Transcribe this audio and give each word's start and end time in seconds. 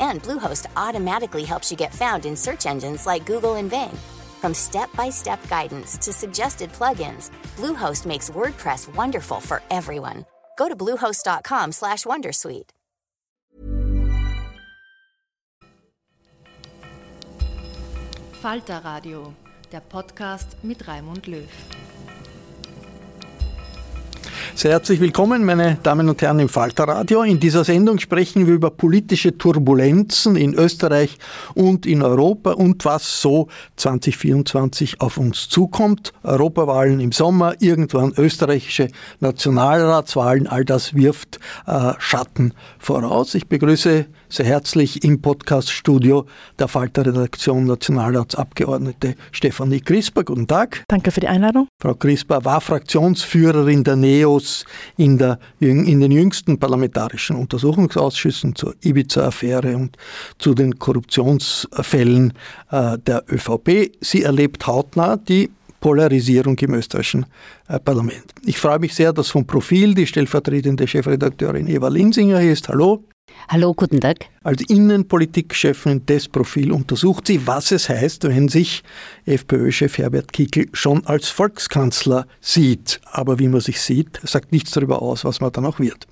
And 0.00 0.22
Bluehost 0.22 0.66
automatically 0.76 1.44
helps 1.44 1.70
you 1.70 1.76
get 1.76 1.94
found 1.94 2.26
in 2.26 2.36
search 2.36 2.66
engines 2.66 3.06
like 3.06 3.26
Google 3.26 3.56
and 3.56 3.70
Bing. 3.70 3.96
From 4.40 4.54
step-by-step 4.54 5.48
guidance 5.48 5.96
to 5.98 6.12
suggested 6.12 6.70
plugins, 6.72 7.30
Bluehost 7.56 8.06
makes 8.06 8.30
WordPress 8.30 8.94
wonderful 8.94 9.40
for 9.40 9.62
everyone. 9.70 10.24
Go 10.56 10.68
to 10.68 10.76
bluehost.com/wondersuite. 10.76 12.70
Falter 18.40 18.80
Radio, 18.84 19.34
der 19.72 19.80
Podcast 19.80 20.56
mit 20.62 20.86
Raimund 20.86 21.26
Löw. 21.26 21.48
Sehr 24.58 24.72
herzlich 24.72 24.98
willkommen, 24.98 25.44
meine 25.44 25.78
Damen 25.84 26.08
und 26.08 26.20
Herren 26.20 26.40
im 26.40 26.48
Falterradio. 26.48 27.22
In 27.22 27.38
dieser 27.38 27.62
Sendung 27.62 28.00
sprechen 28.00 28.48
wir 28.48 28.54
über 28.54 28.72
politische 28.72 29.38
Turbulenzen 29.38 30.34
in 30.34 30.52
Österreich 30.52 31.16
und 31.54 31.86
in 31.86 32.02
Europa 32.02 32.54
und 32.54 32.84
was 32.84 33.22
so 33.22 33.46
2024 33.76 35.00
auf 35.00 35.16
uns 35.16 35.48
zukommt. 35.48 36.12
Europawahlen 36.24 36.98
im 36.98 37.12
Sommer, 37.12 37.54
irgendwann 37.60 38.12
österreichische 38.16 38.88
Nationalratswahlen, 39.20 40.48
all 40.48 40.64
das 40.64 40.92
wirft 40.92 41.38
äh, 41.68 41.92
Schatten 41.98 42.52
voraus. 42.80 43.36
Ich 43.36 43.46
begrüße 43.46 44.06
sehr 44.28 44.46
herzlich 44.46 45.04
im 45.04 45.20
Podcaststudio 45.20 46.26
der 46.58 46.68
Falter-Redaktion 46.68 47.66
Nationalratsabgeordnete 47.66 49.14
Stefanie 49.32 49.80
Crisper. 49.80 50.24
Guten 50.24 50.46
Tag. 50.46 50.84
Danke 50.88 51.10
für 51.10 51.20
die 51.20 51.28
Einladung. 51.28 51.68
Frau 51.80 51.94
Crisper 51.94 52.44
war 52.44 52.60
Fraktionsführerin 52.60 53.84
der 53.84 53.96
NEOS 53.96 54.64
in, 54.96 55.18
der, 55.18 55.38
in 55.60 56.00
den 56.00 56.12
jüngsten 56.12 56.58
parlamentarischen 56.58 57.36
Untersuchungsausschüssen 57.36 58.54
zur 58.54 58.74
Ibiza-Affäre 58.82 59.76
und 59.76 59.96
zu 60.38 60.54
den 60.54 60.78
Korruptionsfällen 60.78 62.34
äh, 62.70 62.98
der 62.98 63.24
ÖVP. 63.30 63.92
Sie 64.00 64.22
erlebt 64.22 64.66
hautnah 64.66 65.16
die 65.16 65.50
Polarisierung 65.80 66.58
im 66.58 66.74
österreichischen 66.74 67.26
äh, 67.68 67.78
Parlament. 67.78 68.24
Ich 68.44 68.58
freue 68.58 68.78
mich 68.78 68.94
sehr, 68.94 69.12
dass 69.12 69.28
vom 69.28 69.46
Profil 69.46 69.94
die 69.94 70.06
stellvertretende 70.06 70.86
Chefredakteurin 70.86 71.66
Eva 71.66 71.88
Linsinger 71.88 72.40
hier 72.40 72.52
ist. 72.52 72.68
Hallo. 72.68 73.04
Hallo, 73.48 73.72
guten 73.74 74.00
Tag. 74.00 74.26
Als 74.42 74.62
Innenpolitikchefin 74.68 76.04
des 76.06 76.28
Profil 76.28 76.72
untersucht 76.72 77.26
sie, 77.26 77.46
was 77.46 77.70
es 77.72 77.88
heißt, 77.88 78.24
wenn 78.24 78.48
sich 78.48 78.82
FPÖ-Chef 79.26 79.98
Herbert 79.98 80.32
Kickl 80.32 80.66
schon 80.72 81.06
als 81.06 81.28
Volkskanzler 81.28 82.26
sieht. 82.40 83.00
Aber 83.04 83.38
wie 83.38 83.48
man 83.48 83.60
sich 83.60 83.80
sieht, 83.80 84.20
sagt 84.22 84.52
nichts 84.52 84.72
darüber 84.72 85.02
aus, 85.02 85.24
was 85.24 85.40
man 85.40 85.52
dann 85.52 85.66
auch 85.66 85.78
wird. 85.78 86.06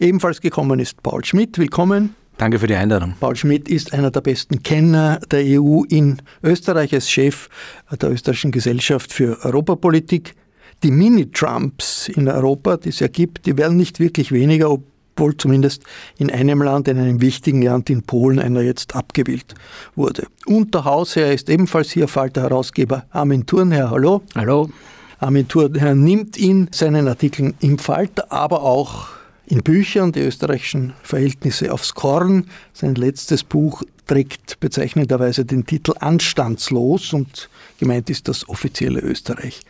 Ebenfalls 0.00 0.40
gekommen 0.40 0.80
ist 0.80 1.02
Paul 1.02 1.24
Schmidt. 1.24 1.58
Willkommen. 1.58 2.14
Danke 2.38 2.58
für 2.58 2.66
die 2.66 2.74
Einladung. 2.74 3.14
Paul 3.20 3.36
Schmidt 3.36 3.68
ist 3.68 3.92
einer 3.92 4.10
der 4.10 4.20
besten 4.20 4.62
Kenner 4.62 5.20
der 5.30 5.44
EU 5.60 5.84
in 5.88 6.20
Österreich 6.42 6.92
als 6.94 7.10
Chef 7.10 7.48
der 7.90 8.10
österreichischen 8.10 8.50
Gesellschaft 8.50 9.12
für 9.12 9.38
Europapolitik. 9.44 10.34
Die 10.82 10.90
Mini-Trumps 10.90 12.08
in 12.08 12.28
Europa, 12.28 12.76
die 12.78 12.88
es 12.88 12.98
ja 12.98 13.06
gibt, 13.06 13.46
die 13.46 13.56
werden 13.56 13.76
nicht 13.76 14.00
wirklich 14.00 14.32
weniger, 14.32 14.70
ob 14.70 14.82
obwohl 15.14 15.36
zumindest 15.36 15.82
in 16.16 16.30
einem 16.30 16.62
Land, 16.62 16.88
in 16.88 16.98
einem 16.98 17.20
wichtigen 17.20 17.62
Land, 17.62 17.90
in 17.90 18.02
Polen, 18.02 18.38
einer 18.38 18.62
jetzt 18.62 18.96
abgewählt 18.96 19.54
wurde. 19.94 20.26
Und 20.46 20.74
der 20.74 20.84
Hausherr 20.84 21.32
ist 21.32 21.50
ebenfalls 21.50 21.90
hier 21.90 22.08
Falter-Herausgeber 22.08 23.04
Armin 23.10 23.46
Thurnherr. 23.46 23.90
Hallo. 23.90 24.22
Hallo. 24.34 24.70
Armin 25.18 25.46
Thurnherr 25.46 25.94
nimmt 25.94 26.36
in 26.36 26.68
seinen 26.72 27.08
Artikeln 27.08 27.54
im 27.60 27.78
Falter, 27.78 28.32
aber 28.32 28.62
auch 28.62 29.08
in 29.46 29.62
Büchern 29.62 30.12
die 30.12 30.20
österreichischen 30.20 30.92
Verhältnisse 31.02 31.72
aufs 31.72 31.94
Korn. 31.94 32.46
Sein 32.72 32.94
letztes 32.94 33.44
Buch 33.44 33.82
trägt 34.06 34.60
bezeichnenderweise 34.60 35.44
den 35.44 35.66
Titel 35.66 35.94
Anstandslos 35.98 37.12
und 37.12 37.48
gemeint 37.78 38.10
ist 38.10 38.28
das 38.28 38.48
offizielle 38.48 39.00
Österreich. 39.00 39.60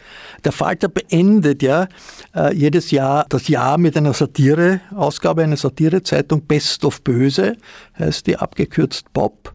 Der 0.44 0.52
Falter 0.52 0.88
beendet 0.88 1.62
ja 1.62 1.88
äh, 2.34 2.54
jedes 2.54 2.90
Jahr 2.90 3.26
das 3.28 3.48
Jahr 3.48 3.78
mit 3.78 3.96
einer 3.96 4.14
Satire-Ausgabe, 4.14 5.42
einer 5.42 5.56
Satirezeitung 5.56 6.42
Best 6.42 6.84
of 6.84 7.02
Böse, 7.02 7.56
heißt 7.98 8.26
die 8.26 8.36
abgekürzt 8.36 9.12
Bob. 9.12 9.54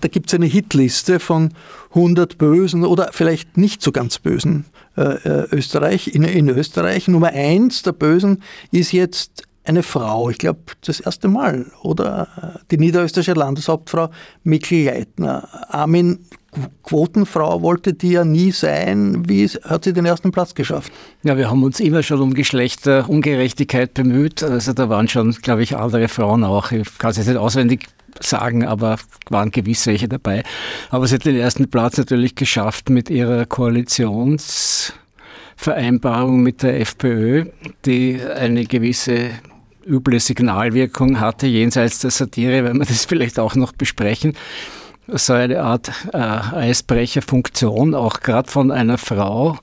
Da 0.00 0.08
gibt 0.08 0.28
es 0.28 0.34
eine 0.34 0.46
Hitliste 0.46 1.20
von 1.20 1.54
100 1.90 2.36
bösen 2.36 2.84
oder 2.84 3.10
vielleicht 3.12 3.56
nicht 3.56 3.80
so 3.80 3.92
ganz 3.92 4.18
bösen 4.18 4.66
äh, 4.96 5.02
äh, 5.02 5.48
Österreich, 5.50 6.14
in, 6.14 6.24
in 6.24 6.48
Österreich. 6.48 7.08
Nummer 7.08 7.28
eins 7.28 7.82
der 7.82 7.92
Bösen 7.92 8.42
ist 8.70 8.92
jetzt 8.92 9.44
eine 9.66 9.82
Frau, 9.82 10.30
ich 10.30 10.38
glaube 10.38 10.60
das 10.84 11.00
erste 11.00 11.28
Mal, 11.28 11.66
oder 11.82 12.28
die 12.70 12.78
niederösterreichische 12.78 13.38
Landeshauptfrau 13.38 14.10
Mikl 14.44 14.84
Leitner. 14.84 15.48
Armin, 15.68 16.20
Quotenfrau 16.82 17.62
wollte 17.62 17.92
die 17.92 18.12
ja 18.12 18.24
nie 18.24 18.52
sein. 18.52 19.28
Wie 19.28 19.46
hat 19.46 19.84
sie 19.84 19.92
den 19.92 20.06
ersten 20.06 20.32
Platz 20.32 20.54
geschafft? 20.54 20.90
Ja, 21.22 21.36
wir 21.36 21.50
haben 21.50 21.62
uns 21.62 21.78
immer 21.80 22.02
schon 22.02 22.20
um 22.20 22.32
Geschlechterungerechtigkeit 22.34 23.92
bemüht. 23.94 24.42
Also 24.42 24.72
da 24.72 24.88
waren 24.88 25.06
schon, 25.08 25.32
glaube 25.32 25.62
ich, 25.62 25.76
andere 25.76 26.08
Frauen 26.08 26.42
auch. 26.44 26.72
Ich 26.72 26.96
kann 26.98 27.10
es 27.10 27.18
jetzt 27.18 27.26
nicht 27.26 27.36
auswendig 27.36 27.86
sagen, 28.20 28.64
aber 28.64 28.96
waren 29.28 29.50
gewiss 29.50 29.86
welche 29.86 30.08
dabei. 30.08 30.42
Aber 30.90 31.06
sie 31.06 31.16
hat 31.16 31.26
den 31.26 31.36
ersten 31.36 31.68
Platz 31.68 31.98
natürlich 31.98 32.34
geschafft 32.34 32.88
mit 32.88 33.10
ihrer 33.10 33.44
Koalitionsvereinbarung 33.44 36.42
mit 36.42 36.62
der 36.62 36.80
FPÖ, 36.80 37.44
die 37.84 38.18
eine 38.22 38.64
gewisse 38.64 39.32
üble 39.86 40.20
Signalwirkung 40.20 41.20
hatte, 41.20 41.46
jenseits 41.46 42.00
der 42.00 42.10
Satire, 42.10 42.64
wenn 42.64 42.78
wir 42.78 42.86
das 42.86 43.04
vielleicht 43.04 43.38
auch 43.38 43.54
noch 43.54 43.72
besprechen. 43.72 44.34
So 45.08 45.34
eine 45.34 45.62
Art 45.62 45.92
äh, 46.12 46.18
Eisbrecherfunktion, 46.18 47.94
auch 47.94 48.20
gerade 48.20 48.50
von 48.50 48.70
einer 48.72 48.98
Frau, 48.98 49.58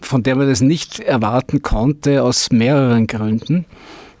von 0.00 0.22
der 0.22 0.36
man 0.36 0.48
das 0.48 0.60
nicht 0.60 1.00
erwarten 1.00 1.60
konnte, 1.60 2.22
aus 2.22 2.50
mehreren 2.50 3.06
Gründen. 3.06 3.66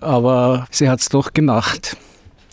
Aber 0.00 0.66
sie 0.70 0.90
hat 0.90 1.00
es 1.00 1.08
doch 1.08 1.32
gemacht. 1.32 1.96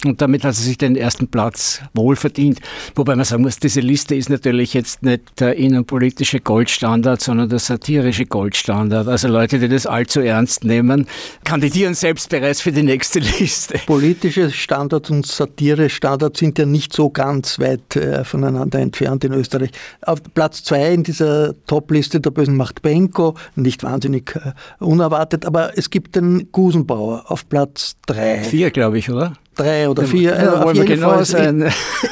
Und 0.08 0.22
damit 0.22 0.44
hat 0.44 0.56
sie 0.56 0.64
sich 0.64 0.78
den 0.78 0.96
ersten 0.96 1.28
Platz 1.28 1.82
wohl 1.94 2.16
verdient. 2.16 2.60
Wobei 2.96 3.16
man 3.16 3.26
sagen 3.26 3.44
muss, 3.44 3.58
diese 3.58 3.82
Liste 3.82 4.16
ist 4.16 4.30
natürlich 4.30 4.74
jetzt 4.74 5.04
nicht 5.04 5.40
der 5.40 5.56
innenpolitische 5.56 6.40
Goldstandard, 6.40 7.22
sondern 7.22 7.50
der 7.50 7.60
satirische 7.60 8.26
Goldstandard. 8.26 9.08
Also 9.08 9.28
Leute, 9.28 9.60
die 9.60 9.68
das 9.68 9.86
allzu 9.86 10.22
ernst 10.22 10.64
nehmen, 10.64 11.08
kandidieren 11.44 11.94
selbst 11.94 12.30
bereits 12.30 12.62
für 12.62 12.72
die 12.72 12.84
nächste 12.84 13.20
Liste. 13.20 13.80
Politische 13.86 14.52
Standards 14.52 15.10
und 15.10 15.26
Satire-Standards 15.26 16.40
sind 16.40 16.58
ja 16.60 16.66
nicht 16.66 16.94
so 16.94 17.10
ganz 17.10 17.60
weit 17.60 17.96
äh, 17.96 18.24
voneinander 18.24 18.80
entfernt 18.80 19.24
in 19.24 19.34
Österreich. 19.34 19.72
Auf 20.02 20.22
Platz 20.34 20.64
zwei 20.64 20.94
in 20.94 21.04
dieser 21.04 21.54
Top-Liste 21.68 22.20
der 22.20 22.32
bösen 22.32 22.56
Macht 22.58 22.82
Benko, 22.82 23.36
nicht 23.56 23.84
wahnsinnig 23.84 24.36
äh, 24.36 24.52
unerwartet, 24.84 25.46
aber 25.46 25.78
es 25.78 25.90
gibt 25.90 26.16
den 26.16 26.52
Gusenbauer 26.52 27.26
auf 27.28 27.48
Platz 27.50 27.96
drei. 28.06 28.44
Vier, 28.44 28.72
glaube 28.72 28.98
ich, 28.98 29.10
oder? 29.10 29.34
Drei 29.56 29.90
oder 29.90 30.04
vier. 30.04 30.36
Ja, 30.36 30.62
auf 30.62 30.74
jeden 30.74 30.86
genau 30.86 31.10
Fall 31.10 31.26
sein. 31.26 31.62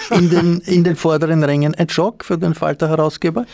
In, 0.10 0.18
in, 0.18 0.30
den, 0.30 0.60
in 0.66 0.84
den 0.84 0.96
vorderen 0.96 1.44
Rängen. 1.44 1.76
Ein 1.76 1.90
Schock 1.90 2.26
für 2.26 2.38
den 2.38 2.54
Falter-Herausgeber? 2.54 3.46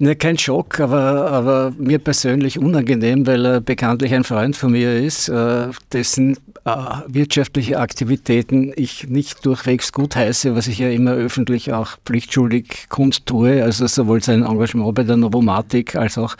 Ne, 0.00 0.14
kein 0.14 0.38
Schock, 0.38 0.78
aber, 0.78 1.28
aber 1.28 1.72
mir 1.76 1.98
persönlich 1.98 2.56
unangenehm, 2.60 3.26
weil 3.26 3.44
er 3.44 3.60
bekanntlich 3.60 4.14
ein 4.14 4.22
Freund 4.22 4.56
von 4.56 4.70
mir 4.70 4.96
ist, 4.96 5.28
äh, 5.28 5.68
dessen 5.92 6.36
äh, 6.64 6.70
wirtschaftliche 7.08 7.80
Aktivitäten 7.80 8.72
ich 8.76 9.08
nicht 9.08 9.44
durchwegs 9.44 9.92
gut 9.92 10.14
heiße, 10.14 10.54
was 10.54 10.68
ich 10.68 10.78
ja 10.78 10.88
immer 10.88 11.14
öffentlich 11.14 11.72
auch 11.72 11.96
pflichtschuldig 12.04 12.86
kundtue, 12.88 13.64
also 13.64 13.88
sowohl 13.88 14.22
sein 14.22 14.44
Engagement 14.44 14.94
bei 14.94 15.02
der 15.02 15.16
Novomatik 15.16 15.96
als 15.96 16.16
auch 16.16 16.36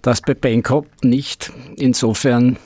das 0.00 0.22
bei 0.22 0.32
Bangkok 0.32 0.86
nicht. 1.02 1.52
Insofern 1.76 2.56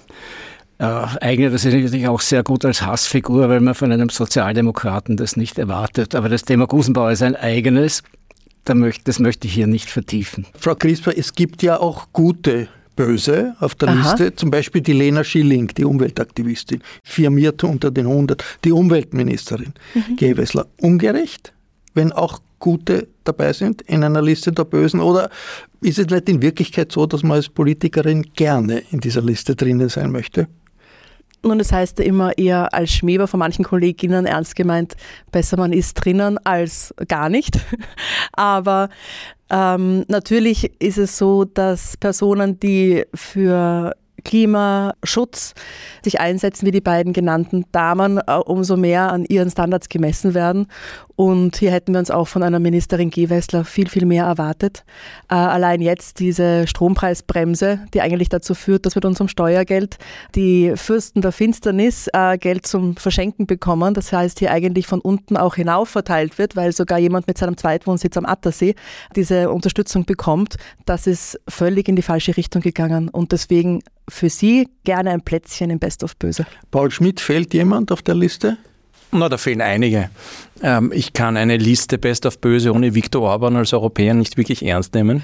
äh, 0.78 0.84
eignet 0.84 1.52
er 1.52 1.58
sich 1.58 1.74
natürlich 1.74 2.08
auch 2.08 2.20
sehr 2.20 2.42
gut 2.42 2.64
als 2.64 2.82
Hassfigur, 2.82 3.48
weil 3.48 3.60
man 3.60 3.74
von 3.74 3.92
einem 3.92 4.08
Sozialdemokraten 4.08 5.16
das 5.16 5.36
nicht 5.36 5.58
erwartet. 5.58 6.14
Aber 6.14 6.28
das 6.28 6.42
Thema 6.42 6.66
Gusenbauer 6.66 7.12
ist 7.12 7.22
ein 7.22 7.36
eigenes. 7.36 8.02
Das 8.64 9.18
möchte 9.18 9.46
ich 9.46 9.54
hier 9.54 9.66
nicht 9.66 9.88
vertiefen. 9.88 10.46
Frau 10.58 10.74
Crisper, 10.74 11.16
es 11.16 11.32
gibt 11.32 11.62
ja 11.62 11.80
auch 11.80 12.08
gute 12.12 12.68
Böse 12.96 13.54
auf 13.60 13.74
der 13.76 13.88
Aha. 13.88 14.10
Liste, 14.10 14.34
zum 14.34 14.50
Beispiel 14.50 14.82
die 14.82 14.92
Lena 14.92 15.24
Schilling, 15.24 15.68
die 15.68 15.84
Umweltaktivistin, 15.84 16.82
firmierte 17.02 17.66
unter 17.66 17.90
den 17.90 18.06
100, 18.06 18.44
die 18.64 18.72
Umweltministerin, 18.72 19.72
mhm. 19.94 20.16
Gewessler. 20.16 20.66
Ungerecht, 20.80 21.54
wenn 21.94 22.12
auch 22.12 22.40
gute 22.58 23.08
dabei 23.24 23.52
sind 23.52 23.82
in 23.82 24.04
einer 24.04 24.22
Liste 24.22 24.52
der 24.52 24.64
Bösen? 24.64 25.00
Oder 25.00 25.30
ist 25.80 25.98
es 25.98 26.08
nicht 26.08 26.28
in 26.28 26.42
Wirklichkeit 26.42 26.92
so, 26.92 27.06
dass 27.06 27.22
man 27.22 27.36
als 27.36 27.48
Politikerin 27.48 28.22
gerne 28.34 28.82
in 28.90 29.00
dieser 29.00 29.22
Liste 29.22 29.54
drinnen 29.54 29.88
sein 29.88 30.10
möchte? 30.10 30.48
Nun, 31.48 31.58
das 31.58 31.72
heißt 31.72 32.00
immer 32.00 32.36
eher 32.36 32.74
als 32.74 32.92
Schmäber 32.92 33.26
von 33.26 33.40
manchen 33.40 33.64
Kolleginnen 33.64 34.26
ernst 34.26 34.54
gemeint, 34.54 34.96
besser 35.32 35.56
man 35.56 35.72
ist 35.72 35.94
drinnen 35.94 36.38
als 36.44 36.94
gar 37.08 37.28
nicht. 37.28 37.58
Aber 38.32 38.90
ähm, 39.50 40.04
natürlich 40.08 40.80
ist 40.80 40.98
es 40.98 41.16
so, 41.16 41.44
dass 41.44 41.96
Personen, 41.96 42.60
die 42.60 43.04
für 43.14 43.94
Klimaschutz 44.24 45.54
sich 46.04 46.20
einsetzen, 46.20 46.66
wie 46.66 46.70
die 46.70 46.82
beiden 46.82 47.12
genannten 47.14 47.64
Damen, 47.72 48.18
äh, 48.18 48.34
umso 48.34 48.76
mehr 48.76 49.10
an 49.10 49.24
ihren 49.24 49.50
Standards 49.50 49.88
gemessen 49.88 50.34
werden. 50.34 50.66
Und 51.18 51.56
hier 51.56 51.72
hätten 51.72 51.94
wir 51.94 51.98
uns 51.98 52.12
auch 52.12 52.28
von 52.28 52.44
einer 52.44 52.60
Ministerin 52.60 53.10
Gewessler 53.10 53.64
viel, 53.64 53.88
viel 53.88 54.06
mehr 54.06 54.26
erwartet. 54.26 54.84
Äh, 55.28 55.34
allein 55.34 55.80
jetzt 55.80 56.20
diese 56.20 56.68
Strompreisbremse, 56.68 57.80
die 57.92 58.02
eigentlich 58.02 58.28
dazu 58.28 58.54
führt, 58.54 58.86
dass 58.86 58.94
mit 58.94 59.04
unserem 59.04 59.26
Steuergeld 59.26 59.98
die 60.36 60.74
Fürsten 60.76 61.20
der 61.20 61.32
Finsternis 61.32 62.06
äh, 62.12 62.38
Geld 62.38 62.68
zum 62.68 62.94
Verschenken 62.94 63.48
bekommen. 63.48 63.94
Das 63.94 64.12
heißt, 64.12 64.38
hier 64.38 64.52
eigentlich 64.52 64.86
von 64.86 65.00
unten 65.00 65.36
auch 65.36 65.56
hinauf 65.56 65.88
verteilt 65.88 66.38
wird, 66.38 66.54
weil 66.54 66.70
sogar 66.70 67.00
jemand 67.00 67.26
mit 67.26 67.36
seinem 67.36 67.56
Zweitwohnsitz 67.56 68.16
am 68.16 68.24
Attersee 68.24 68.76
diese 69.16 69.50
Unterstützung 69.50 70.04
bekommt. 70.04 70.54
Das 70.86 71.08
ist 71.08 71.40
völlig 71.48 71.88
in 71.88 71.96
die 71.96 72.02
falsche 72.02 72.36
Richtung 72.36 72.62
gegangen. 72.62 73.08
Und 73.08 73.32
deswegen 73.32 73.80
für 74.08 74.30
Sie 74.30 74.68
gerne 74.84 75.10
ein 75.10 75.22
Plätzchen 75.22 75.70
im 75.70 75.80
Best 75.80 76.04
of 76.04 76.16
Böse. 76.16 76.46
Paul 76.70 76.92
Schmidt, 76.92 77.18
fehlt 77.18 77.52
jemand 77.54 77.90
auf 77.90 78.02
der 78.02 78.14
Liste? 78.14 78.56
Na, 79.10 79.28
da 79.28 79.38
fehlen 79.38 79.60
einige. 79.60 80.10
Ähm, 80.62 80.92
ich 80.94 81.12
kann 81.12 81.36
eine 81.36 81.56
Liste 81.56 81.98
Best 81.98 82.26
of 82.26 82.38
Böse 82.40 82.72
ohne 82.72 82.94
Viktor 82.94 83.22
Orban 83.22 83.56
als 83.56 83.72
Europäer 83.72 84.14
nicht 84.14 84.36
wirklich 84.36 84.64
ernst 84.64 84.94
nehmen. 84.94 85.22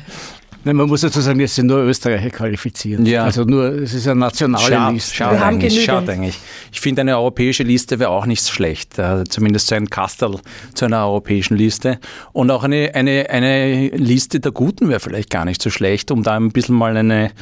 Nein, 0.66 0.76
man 0.76 0.88
muss 0.88 1.02
dazu 1.02 1.20
sagen, 1.20 1.40
es 1.40 1.54
sind 1.54 1.66
nur 1.66 1.80
Österreicher 1.80 2.30
qualifiziert. 2.30 3.06
Ja. 3.06 3.24
Also 3.24 3.44
nur, 3.44 3.66
es 3.66 3.92
ist 3.92 4.08
eine 4.08 4.20
nationale 4.20 4.64
schade, 4.64 4.94
Liste. 4.94 5.14
Schade 5.14 5.42
eigentlich, 5.42 5.84
schade 5.84 6.12
eigentlich. 6.12 6.38
Ich 6.72 6.80
finde, 6.80 7.02
eine 7.02 7.18
europäische 7.18 7.64
Liste 7.64 7.98
wäre 7.98 8.08
auch 8.08 8.24
nicht 8.24 8.48
schlecht. 8.48 8.98
Äh, 8.98 9.24
zumindest 9.24 9.66
so 9.66 9.74
ein 9.74 9.90
Kastel 9.90 10.38
zu 10.72 10.86
einer 10.86 11.04
europäischen 11.04 11.58
Liste. 11.58 11.98
Und 12.32 12.50
auch 12.50 12.64
eine, 12.64 12.94
eine, 12.94 13.28
eine 13.28 13.88
Liste 13.88 14.40
der 14.40 14.52
Guten 14.52 14.88
wäre 14.88 15.00
vielleicht 15.00 15.28
gar 15.28 15.44
nicht 15.44 15.60
so 15.60 15.68
schlecht, 15.68 16.10
um 16.10 16.22
da 16.22 16.34
ein 16.34 16.50
bisschen 16.50 16.76
mal 16.76 16.96
eine, 16.96 17.32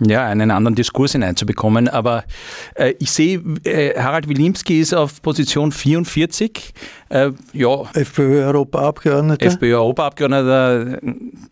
ja, 0.00 0.26
einen 0.26 0.50
anderen 0.50 0.74
Diskurs 0.74 1.12
hineinzubekommen. 1.12 1.88
Aber 1.88 2.24
äh, 2.74 2.94
ich 2.98 3.10
sehe, 3.10 3.42
äh, 3.64 3.98
Harald 4.00 4.28
Wilimski 4.28 4.80
ist 4.80 4.94
auf 4.94 5.22
Position 5.22 5.72
44. 5.72 6.74
Äh, 7.08 7.30
ja. 7.52 7.82
FPÖ-Europaabgeordneter. 7.92 9.46
FPÖ-Europaabgeordneter, 9.46 10.98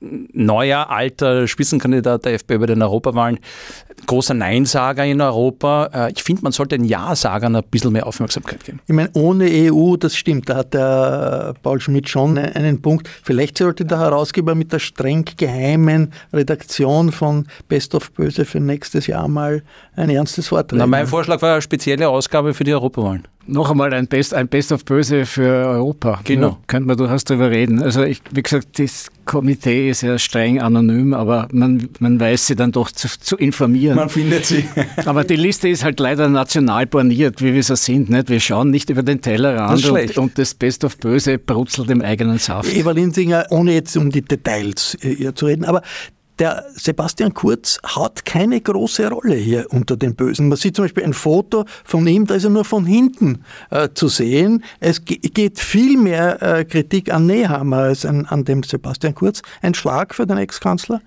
neuer, 0.00 0.90
alter 0.90 1.46
Spitzenkandidat 1.46 2.24
der 2.24 2.34
FPÖ 2.34 2.58
bei 2.58 2.66
den 2.66 2.82
Europawahlen. 2.82 3.38
Großer 4.06 4.34
Neinsager 4.34 5.04
in 5.04 5.20
Europa. 5.20 5.90
Äh, 5.92 6.12
ich 6.12 6.22
finde, 6.22 6.42
man 6.42 6.52
sollte 6.52 6.76
den 6.76 6.84
Ja-Sagern 6.84 7.56
ein 7.56 7.62
bisschen 7.70 7.92
mehr 7.92 8.06
Aufmerksamkeit 8.06 8.64
geben. 8.64 8.80
Ich 8.86 8.94
meine, 8.94 9.10
ohne 9.14 9.46
EU, 9.50 9.96
das 9.96 10.16
stimmt, 10.16 10.48
da 10.48 10.56
hat 10.56 10.74
der 10.74 11.54
Paul 11.62 11.80
Schmidt 11.80 12.08
schon 12.08 12.38
einen 12.38 12.82
Punkt. 12.82 13.08
Vielleicht 13.22 13.58
sollte 13.58 13.84
der 13.84 13.98
Herausgeber 14.00 14.54
mit 14.54 14.72
der 14.72 14.78
streng 14.78 15.24
geheimen 15.36 16.12
Redaktion 16.32 17.12
von 17.12 17.46
Best 17.68 17.94
of 17.94 18.10
Böse 18.12 18.44
für 18.44 18.60
nächstes 18.60 19.06
Jahr 19.06 19.28
mal 19.28 19.62
ein 19.96 20.10
ernstes 20.10 20.50
Wort 20.52 20.72
reden. 20.72 20.78
Na, 20.78 20.86
mein 20.86 21.06
Vorschlag 21.06 21.40
war 21.42 21.52
eine 21.52 21.62
spezielle 21.62 22.08
Ausgabe 22.08 22.54
für 22.54 22.64
die 22.64 22.72
Europawahlen. 22.72 23.26
Noch 23.46 23.70
einmal 23.70 23.92
ein 23.92 24.06
Best, 24.06 24.34
ein 24.34 24.46
Best 24.46 24.70
of 24.70 24.84
Böse 24.84 25.26
für 25.26 25.66
Europa. 25.66 26.20
Genau. 26.24 26.48
Ja, 26.48 26.58
könnte 26.68 26.86
man 26.86 26.96
durchaus 26.96 27.24
darüber 27.24 27.50
reden. 27.50 27.82
Also 27.82 28.04
ich, 28.04 28.22
wie 28.30 28.42
gesagt, 28.42 28.78
das 28.78 29.08
Komitee 29.24 29.90
ist 29.90 30.02
ja 30.02 30.18
streng 30.18 30.60
anonym, 30.60 31.12
aber 31.12 31.48
man, 31.52 31.88
man 31.98 32.20
weiß 32.20 32.46
sie 32.46 32.56
dann 32.56 32.70
doch 32.70 32.90
zu, 32.92 33.08
zu 33.08 33.36
informieren. 33.36 33.96
Man 33.96 34.08
findet 34.08 34.46
sie. 34.46 34.64
aber 35.04 35.24
die 35.24 35.36
Liste 35.36 35.68
ist 35.68 35.82
halt 35.82 35.98
leider 35.98 36.28
national 36.28 36.86
borniert, 36.86 37.42
wie 37.42 37.52
wir 37.52 37.62
so 37.62 37.74
sind. 37.74 38.10
Nicht? 38.10 38.28
Wir 38.28 38.40
schauen 38.40 38.70
nicht 38.70 38.90
über 38.90 39.02
den 39.02 39.20
Tellerrand 39.20 39.84
und, 39.84 40.18
und, 40.18 40.38
das 40.38 40.54
Best 40.54 40.84
of 40.84 40.98
Böse 40.98 41.38
brutzelt 41.38 41.90
im 41.90 42.00
eigenen 42.00 42.38
Saft. 42.38 42.72
Eva 42.74 42.92
Linsinger, 42.92 43.46
ohne 43.50 43.74
jetzt 43.74 43.96
um 43.96 44.10
die 44.10 44.22
Details 44.22 44.96
äh, 45.02 45.34
zu 45.34 45.46
reden, 45.46 45.64
aber 45.64 45.82
der 46.38 46.64
Sebastian 46.74 47.34
Kurz 47.34 47.78
hat 47.82 48.24
keine 48.24 48.60
große 48.60 49.08
Rolle 49.08 49.34
hier 49.34 49.66
unter 49.70 49.96
den 49.96 50.14
Bösen. 50.14 50.48
Man 50.48 50.58
sieht 50.58 50.76
zum 50.76 50.84
Beispiel 50.84 51.04
ein 51.04 51.12
Foto 51.12 51.64
von 51.84 52.06
ihm, 52.06 52.26
da 52.26 52.34
ist 52.34 52.44
er 52.44 52.50
nur 52.50 52.64
von 52.64 52.84
hinten 52.86 53.44
äh, 53.70 53.88
zu 53.94 54.08
sehen. 54.08 54.64
Es 54.80 55.04
geht 55.04 55.60
viel 55.60 55.96
mehr 55.96 56.42
äh, 56.42 56.64
Kritik 56.64 57.12
an 57.12 57.26
Nehammer 57.26 57.78
als 57.78 58.06
an, 58.06 58.26
an 58.26 58.44
dem 58.44 58.62
Sebastian 58.62 59.14
Kurz. 59.14 59.42
Ein 59.60 59.74
Schlag 59.74 60.14
für 60.14 60.26
den 60.26 60.38
Ex-Kanzler. 60.38 61.00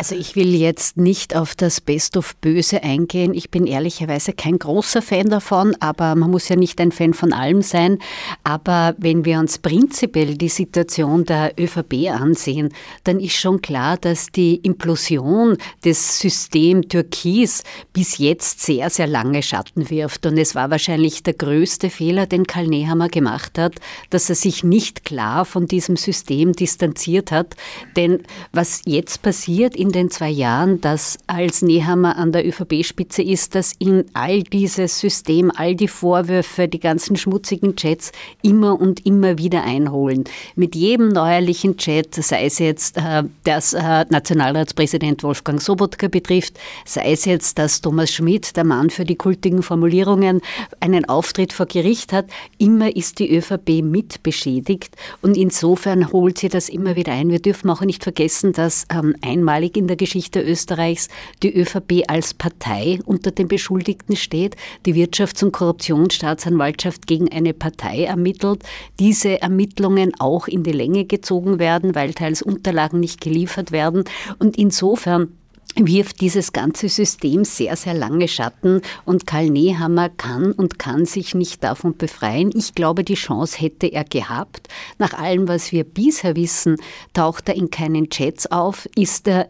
Also 0.00 0.14
ich 0.14 0.34
will 0.34 0.54
jetzt 0.54 0.96
nicht 0.96 1.36
auf 1.36 1.54
das 1.54 1.82
Best 1.82 2.16
of 2.16 2.34
Böse 2.36 2.82
eingehen. 2.82 3.34
Ich 3.34 3.50
bin 3.50 3.66
ehrlicherweise 3.66 4.32
kein 4.32 4.58
großer 4.58 5.02
Fan 5.02 5.28
davon, 5.28 5.76
aber 5.78 6.14
man 6.14 6.30
muss 6.30 6.48
ja 6.48 6.56
nicht 6.56 6.80
ein 6.80 6.90
Fan 6.90 7.12
von 7.12 7.34
allem 7.34 7.60
sein. 7.60 7.98
Aber 8.42 8.94
wenn 8.96 9.26
wir 9.26 9.38
uns 9.38 9.58
prinzipiell 9.58 10.38
die 10.38 10.48
Situation 10.48 11.26
der 11.26 11.52
ÖVP 11.60 12.08
ansehen, 12.08 12.70
dann 13.04 13.20
ist 13.20 13.34
schon 13.34 13.60
klar, 13.60 13.98
dass 13.98 14.28
die 14.28 14.54
Implosion 14.62 15.58
des 15.84 16.18
Systems 16.18 16.86
Türkis 16.88 17.62
bis 17.92 18.16
jetzt 18.16 18.62
sehr, 18.62 18.88
sehr 18.88 19.06
lange 19.06 19.42
Schatten 19.42 19.90
wirft. 19.90 20.24
Und 20.24 20.38
es 20.38 20.54
war 20.54 20.70
wahrscheinlich 20.70 21.24
der 21.24 21.34
größte 21.34 21.90
Fehler, 21.90 22.24
den 22.24 22.46
Karl 22.46 22.68
Nehammer 22.68 23.10
gemacht 23.10 23.58
hat, 23.58 23.74
dass 24.08 24.30
er 24.30 24.36
sich 24.36 24.64
nicht 24.64 25.04
klar 25.04 25.44
von 25.44 25.66
diesem 25.66 25.96
System 25.96 26.54
distanziert 26.54 27.30
hat. 27.30 27.54
Denn 27.96 28.22
was 28.50 28.80
jetzt 28.86 29.20
passiert 29.20 29.76
in 29.76 29.89
in 29.90 29.94
den 29.94 30.10
zwei 30.10 30.30
Jahren, 30.30 30.80
dass 30.80 31.18
als 31.26 31.62
Nehammer 31.62 32.16
an 32.16 32.30
der 32.30 32.46
ÖVP-Spitze 32.46 33.22
ist, 33.22 33.56
dass 33.56 33.74
ihn 33.80 34.04
all 34.14 34.44
dieses 34.44 35.00
System, 35.00 35.50
all 35.52 35.74
die 35.74 35.88
Vorwürfe, 35.88 36.68
die 36.68 36.78
ganzen 36.78 37.16
schmutzigen 37.16 37.74
Chats 37.74 38.12
immer 38.40 38.80
und 38.80 39.04
immer 39.04 39.36
wieder 39.36 39.64
einholen. 39.64 40.24
Mit 40.54 40.76
jedem 40.76 41.08
neuerlichen 41.08 41.76
Chat, 41.76 42.14
sei 42.14 42.44
es 42.44 42.60
jetzt, 42.60 42.98
äh, 42.98 43.24
dass 43.42 43.72
äh, 43.72 44.04
Nationalratspräsident 44.08 45.24
Wolfgang 45.24 45.60
Sobotka 45.60 46.06
betrifft, 46.06 46.56
sei 46.84 47.10
es 47.10 47.24
jetzt, 47.24 47.58
dass 47.58 47.80
Thomas 47.80 48.12
Schmidt, 48.12 48.56
der 48.56 48.62
Mann 48.62 48.90
für 48.90 49.04
die 49.04 49.16
kultigen 49.16 49.64
Formulierungen, 49.64 50.40
einen 50.78 51.04
Auftritt 51.08 51.52
vor 51.52 51.66
Gericht 51.66 52.12
hat, 52.12 52.26
immer 52.58 52.94
ist 52.94 53.18
die 53.18 53.36
ÖVP 53.36 53.82
mit 53.82 54.22
beschädigt 54.22 54.94
und 55.20 55.36
insofern 55.36 56.12
holt 56.12 56.38
sie 56.38 56.48
das 56.48 56.68
immer 56.68 56.94
wieder 56.94 57.12
ein. 57.12 57.30
Wir 57.30 57.40
dürfen 57.40 57.68
auch 57.70 57.80
nicht 57.80 58.04
vergessen, 58.04 58.52
dass 58.52 58.86
ähm, 58.88 59.16
einmalig 59.20 59.79
in 59.80 59.88
der 59.88 59.96
Geschichte 59.96 60.40
Österreichs 60.40 61.08
die 61.42 61.56
ÖVP 61.56 62.04
als 62.06 62.34
Partei 62.34 63.00
unter 63.06 63.30
den 63.30 63.48
Beschuldigten 63.48 64.14
steht, 64.14 64.56
die 64.84 64.94
Wirtschafts- 64.94 65.42
und 65.42 65.52
Korruptionsstaatsanwaltschaft 65.52 67.06
gegen 67.06 67.32
eine 67.32 67.54
Partei 67.54 68.04
ermittelt, 68.04 68.62
diese 68.98 69.40
Ermittlungen 69.40 70.12
auch 70.18 70.46
in 70.46 70.62
die 70.62 70.72
Länge 70.72 71.06
gezogen 71.06 71.58
werden, 71.58 71.94
weil 71.94 72.12
teils 72.12 72.42
Unterlagen 72.42 73.00
nicht 73.00 73.20
geliefert 73.20 73.72
werden. 73.72 74.04
Und 74.38 74.58
insofern 74.58 75.39
wirft 75.76 76.20
dieses 76.20 76.52
ganze 76.52 76.88
System 76.88 77.44
sehr, 77.44 77.76
sehr 77.76 77.94
lange 77.94 78.28
Schatten 78.28 78.82
und 79.04 79.26
Karl 79.26 79.50
Nehammer 79.50 80.08
kann 80.08 80.52
und 80.52 80.78
kann 80.78 81.06
sich 81.06 81.34
nicht 81.34 81.62
davon 81.62 81.96
befreien. 81.96 82.50
Ich 82.54 82.74
glaube, 82.74 83.04
die 83.04 83.14
Chance 83.14 83.58
hätte 83.58 83.86
er 83.86 84.04
gehabt. 84.04 84.68
Nach 84.98 85.14
allem, 85.14 85.48
was 85.48 85.72
wir 85.72 85.84
bisher 85.84 86.36
wissen, 86.36 86.76
taucht 87.12 87.48
er 87.48 87.56
in 87.56 87.70
keinen 87.70 88.10
Chats 88.10 88.50
auf, 88.50 88.88
ist 88.94 89.28
er 89.28 89.48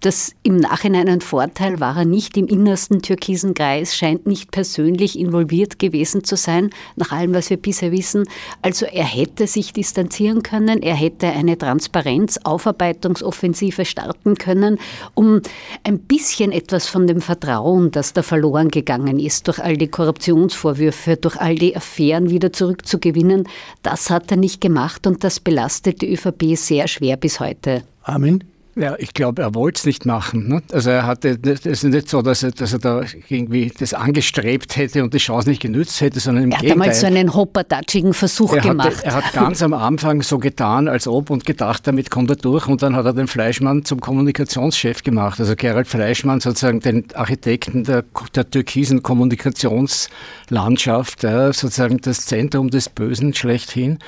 das 0.00 0.32
im 0.42 0.56
Nachhinein 0.56 1.08
ein 1.08 1.20
Vorteil 1.20 1.80
war 1.80 1.96
er 1.96 2.04
nicht 2.04 2.36
im 2.36 2.46
innersten 2.46 3.02
türkisen 3.02 3.54
Kreis, 3.54 3.96
scheint 3.96 4.26
nicht 4.26 4.50
persönlich 4.50 5.18
involviert 5.18 5.78
gewesen 5.78 6.22
zu 6.22 6.36
sein, 6.36 6.70
nach 6.96 7.10
allem, 7.10 7.34
was 7.34 7.50
wir 7.50 7.56
bisher 7.56 7.90
wissen. 7.90 8.24
Also 8.62 8.86
er 8.86 9.04
hätte 9.04 9.46
sich 9.46 9.72
distanzieren 9.72 10.42
können, 10.42 10.82
er 10.82 10.94
hätte 10.94 11.28
eine 11.28 11.58
Transparenz, 11.58 12.38
Aufarbeitungsoffensive 12.44 13.84
starten 13.84 14.36
können, 14.36 14.78
um 15.14 15.40
ein 15.82 15.98
bisschen 15.98 16.52
etwas 16.52 16.86
von 16.86 17.06
dem 17.06 17.20
Vertrauen, 17.20 17.90
das 17.90 18.12
da 18.12 18.22
verloren 18.22 18.68
gegangen 18.68 19.18
ist, 19.18 19.48
durch 19.48 19.58
all 19.58 19.76
die 19.76 19.88
Korruptionsvorwürfe, 19.88 21.16
durch 21.16 21.36
all 21.40 21.56
die 21.56 21.76
Affären 21.76 22.30
wieder 22.30 22.52
zurückzugewinnen. 22.52 23.48
Das 23.82 24.10
hat 24.10 24.30
er 24.30 24.36
nicht 24.36 24.60
gemacht 24.60 25.06
und 25.06 25.24
das 25.24 25.40
belastet 25.40 26.02
die 26.02 26.12
ÖVP 26.12 26.56
sehr 26.56 26.86
schwer 26.86 27.16
bis 27.16 27.40
heute. 27.40 27.82
Amen. 28.02 28.57
Ja, 28.78 28.94
ich 28.98 29.12
glaube, 29.12 29.42
er 29.42 29.56
wollte 29.56 29.78
es 29.78 29.86
nicht 29.86 30.06
machen. 30.06 30.48
Ne? 30.48 30.62
Also 30.72 30.90
er 30.90 31.04
hatte, 31.04 31.36
es 31.42 31.66
ist 31.66 31.82
nicht 31.82 32.08
so, 32.08 32.22
dass 32.22 32.44
er, 32.44 32.52
dass 32.52 32.72
er 32.72 32.78
da 32.78 33.02
irgendwie 33.28 33.72
das 33.76 33.92
angestrebt 33.92 34.76
hätte 34.76 35.02
und 35.02 35.12
die 35.14 35.18
Chance 35.18 35.48
nicht 35.48 35.60
genützt 35.60 36.00
hätte, 36.00 36.20
sondern 36.20 36.44
im 36.44 36.52
er 36.52 36.58
Gegenteil. 36.58 36.68
Er 36.68 36.74
hat 36.74 36.80
damals 36.86 37.00
so 37.00 37.06
einen 37.06 37.34
hoppertatschigen 37.34 38.14
Versuch 38.14 38.54
er 38.54 38.60
gemacht. 38.60 38.98
Hatte, 38.98 39.06
er 39.06 39.16
hat 39.16 39.32
ganz 39.32 39.62
am 39.62 39.74
Anfang 39.74 40.22
so 40.22 40.38
getan, 40.38 40.86
als 40.86 41.08
ob 41.08 41.30
und 41.30 41.44
gedacht, 41.44 41.88
damit 41.88 42.08
kommt 42.10 42.30
er 42.30 42.36
durch 42.36 42.68
und 42.68 42.82
dann 42.82 42.94
hat 42.94 43.04
er 43.04 43.14
den 43.14 43.26
Fleischmann 43.26 43.84
zum 43.84 44.00
Kommunikationschef 44.00 45.02
gemacht. 45.02 45.40
Also 45.40 45.56
Gerald 45.56 45.88
Fleischmann 45.88 46.38
sozusagen 46.38 46.78
den 46.78 47.04
Architekten 47.14 47.82
der, 47.82 48.04
der 48.36 48.48
türkisen 48.48 49.02
Kommunikationslandschaft, 49.02 51.24
ja, 51.24 51.52
sozusagen 51.52 51.98
das 51.98 52.26
Zentrum 52.26 52.70
des 52.70 52.88
Bösen 52.88 53.34
schlechthin. 53.34 53.98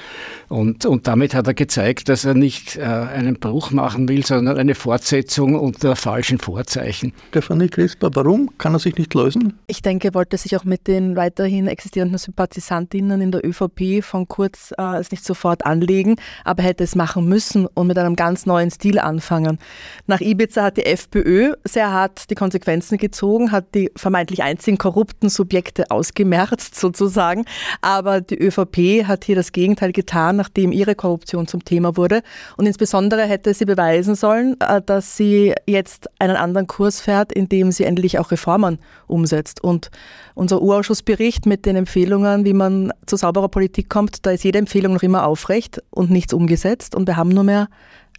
Und, 0.48 0.86
und 0.86 1.08
damit 1.08 1.34
hat 1.34 1.48
er 1.48 1.54
gezeigt, 1.54 2.08
dass 2.08 2.24
er 2.24 2.34
nicht 2.34 2.76
äh, 2.76 2.82
einen 2.82 3.40
Bruch 3.40 3.72
machen 3.72 4.08
will, 4.08 4.24
sondern 4.24 4.59
eine 4.60 4.74
Fortsetzung 4.74 5.58
unter 5.58 5.96
falschen 5.96 6.38
Vorzeichen. 6.38 7.14
Stefanie 7.30 7.68
Crisper, 7.68 8.10
warum 8.12 8.56
kann 8.58 8.74
er 8.74 8.78
sich 8.78 8.96
nicht 8.96 9.14
lösen? 9.14 9.58
Ich 9.66 9.80
denke, 9.80 10.08
er 10.08 10.14
wollte 10.14 10.36
sich 10.36 10.54
auch 10.56 10.64
mit 10.64 10.86
den 10.86 11.16
weiterhin 11.16 11.66
existierenden 11.66 12.18
Sympathisantinnen 12.18 13.22
in 13.22 13.32
der 13.32 13.44
ÖVP 13.44 14.04
von 14.04 14.28
Kurz 14.28 14.72
äh, 14.76 14.98
es 14.98 15.10
nicht 15.10 15.24
sofort 15.24 15.64
anlegen, 15.64 16.16
aber 16.44 16.62
hätte 16.62 16.84
es 16.84 16.94
machen 16.94 17.26
müssen 17.26 17.66
und 17.66 17.86
mit 17.86 17.98
einem 17.98 18.16
ganz 18.16 18.44
neuen 18.44 18.70
Stil 18.70 18.98
anfangen. 18.98 19.58
Nach 20.06 20.20
Ibiza 20.20 20.62
hat 20.64 20.76
die 20.76 20.84
FPÖ 20.84 21.54
sehr 21.64 21.90
hart 21.90 22.28
die 22.30 22.34
Konsequenzen 22.34 22.98
gezogen, 22.98 23.52
hat 23.52 23.74
die 23.74 23.90
vermeintlich 23.96 24.42
einzigen 24.42 24.76
korrupten 24.76 25.30
Subjekte 25.30 25.90
ausgemerzt 25.90 26.74
sozusagen, 26.78 27.46
aber 27.80 28.20
die 28.20 28.38
ÖVP 28.38 29.06
hat 29.06 29.24
hier 29.24 29.36
das 29.36 29.52
Gegenteil 29.52 29.92
getan, 29.92 30.36
nachdem 30.36 30.70
ihre 30.70 30.94
Korruption 30.94 31.46
zum 31.46 31.64
Thema 31.64 31.96
wurde 31.96 32.22
und 32.58 32.66
insbesondere 32.66 33.22
hätte 33.22 33.54
sie 33.54 33.64
beweisen 33.64 34.14
sollen, 34.14 34.49
äh, 34.60 34.80
dass 34.84 35.16
sie 35.16 35.54
jetzt 35.66 36.08
einen 36.18 36.36
anderen 36.36 36.66
Kurs 36.66 37.00
fährt, 37.00 37.32
indem 37.32 37.72
sie 37.72 37.84
endlich 37.84 38.18
auch 38.18 38.30
Reformen 38.30 38.78
umsetzt. 39.06 39.62
Und 39.62 39.90
unser 40.34 40.62
Urausschussbericht 40.62 41.46
mit 41.46 41.66
den 41.66 41.76
Empfehlungen, 41.76 42.44
wie 42.44 42.54
man 42.54 42.92
zu 43.06 43.16
sauberer 43.16 43.48
Politik 43.48 43.88
kommt, 43.88 44.26
da 44.26 44.30
ist 44.30 44.44
jede 44.44 44.58
Empfehlung 44.58 44.94
noch 44.94 45.02
immer 45.02 45.26
aufrecht 45.26 45.82
und 45.90 46.10
nichts 46.10 46.32
umgesetzt. 46.32 46.94
Und 46.94 47.06
wir 47.06 47.16
haben 47.16 47.30
nur 47.30 47.44
mehr 47.44 47.68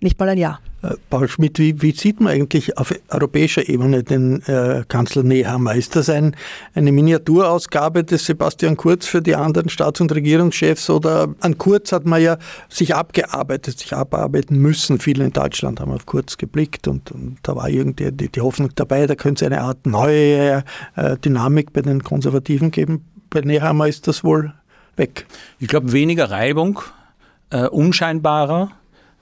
nicht 0.01 0.19
mal 0.19 0.29
ein 0.29 0.37
Jahr. 0.37 0.59
Äh, 0.81 0.95
Paul 1.09 1.27
Schmidt, 1.27 1.59
wie, 1.59 1.81
wie, 1.81 1.91
sieht 1.91 2.19
man 2.19 2.33
eigentlich 2.33 2.77
auf 2.77 2.93
europäischer 3.09 3.69
Ebene 3.69 4.03
den 4.03 4.41
äh, 4.43 4.83
Kanzler 4.87 5.23
Nehammer? 5.23 5.75
Ist 5.75 5.95
das 5.95 6.09
ein, 6.09 6.35
eine 6.73 6.91
Miniaturausgabe 6.91 8.03
des 8.03 8.25
Sebastian 8.25 8.77
Kurz 8.77 9.05
für 9.05 9.21
die 9.21 9.35
anderen 9.35 9.69
Staats- 9.69 10.01
und 10.01 10.13
Regierungschefs 10.13 10.89
oder 10.89 11.33
an 11.39 11.57
Kurz 11.57 11.91
hat 11.91 12.05
man 12.05 12.21
ja 12.21 12.37
sich 12.69 12.95
abgearbeitet, 12.95 13.79
sich 13.79 13.93
abarbeiten 13.93 14.57
müssen. 14.57 14.99
Viele 14.99 15.23
in 15.23 15.33
Deutschland 15.33 15.79
haben 15.79 15.91
auf 15.91 16.05
Kurz 16.05 16.37
geblickt 16.37 16.87
und, 16.87 17.11
und 17.11 17.37
da 17.43 17.55
war 17.55 17.69
irgendwie 17.69 18.11
die, 18.11 18.31
die, 18.31 18.41
Hoffnung 18.41 18.71
dabei, 18.75 19.05
da 19.05 19.15
könnte 19.15 19.45
es 19.45 19.51
eine 19.51 19.61
Art 19.61 19.85
neue 19.85 20.63
äh, 20.95 21.17
Dynamik 21.17 21.73
bei 21.73 21.81
den 21.81 22.03
Konservativen 22.03 22.71
geben. 22.71 23.05
Bei 23.29 23.41
Nehammer 23.41 23.87
ist 23.87 24.07
das 24.07 24.23
wohl 24.23 24.53
weg. 24.97 25.25
Ich 25.59 25.67
glaube, 25.67 25.91
weniger 25.91 26.31
Reibung, 26.31 26.79
äh, 27.51 27.67
unscheinbarer 27.67 28.71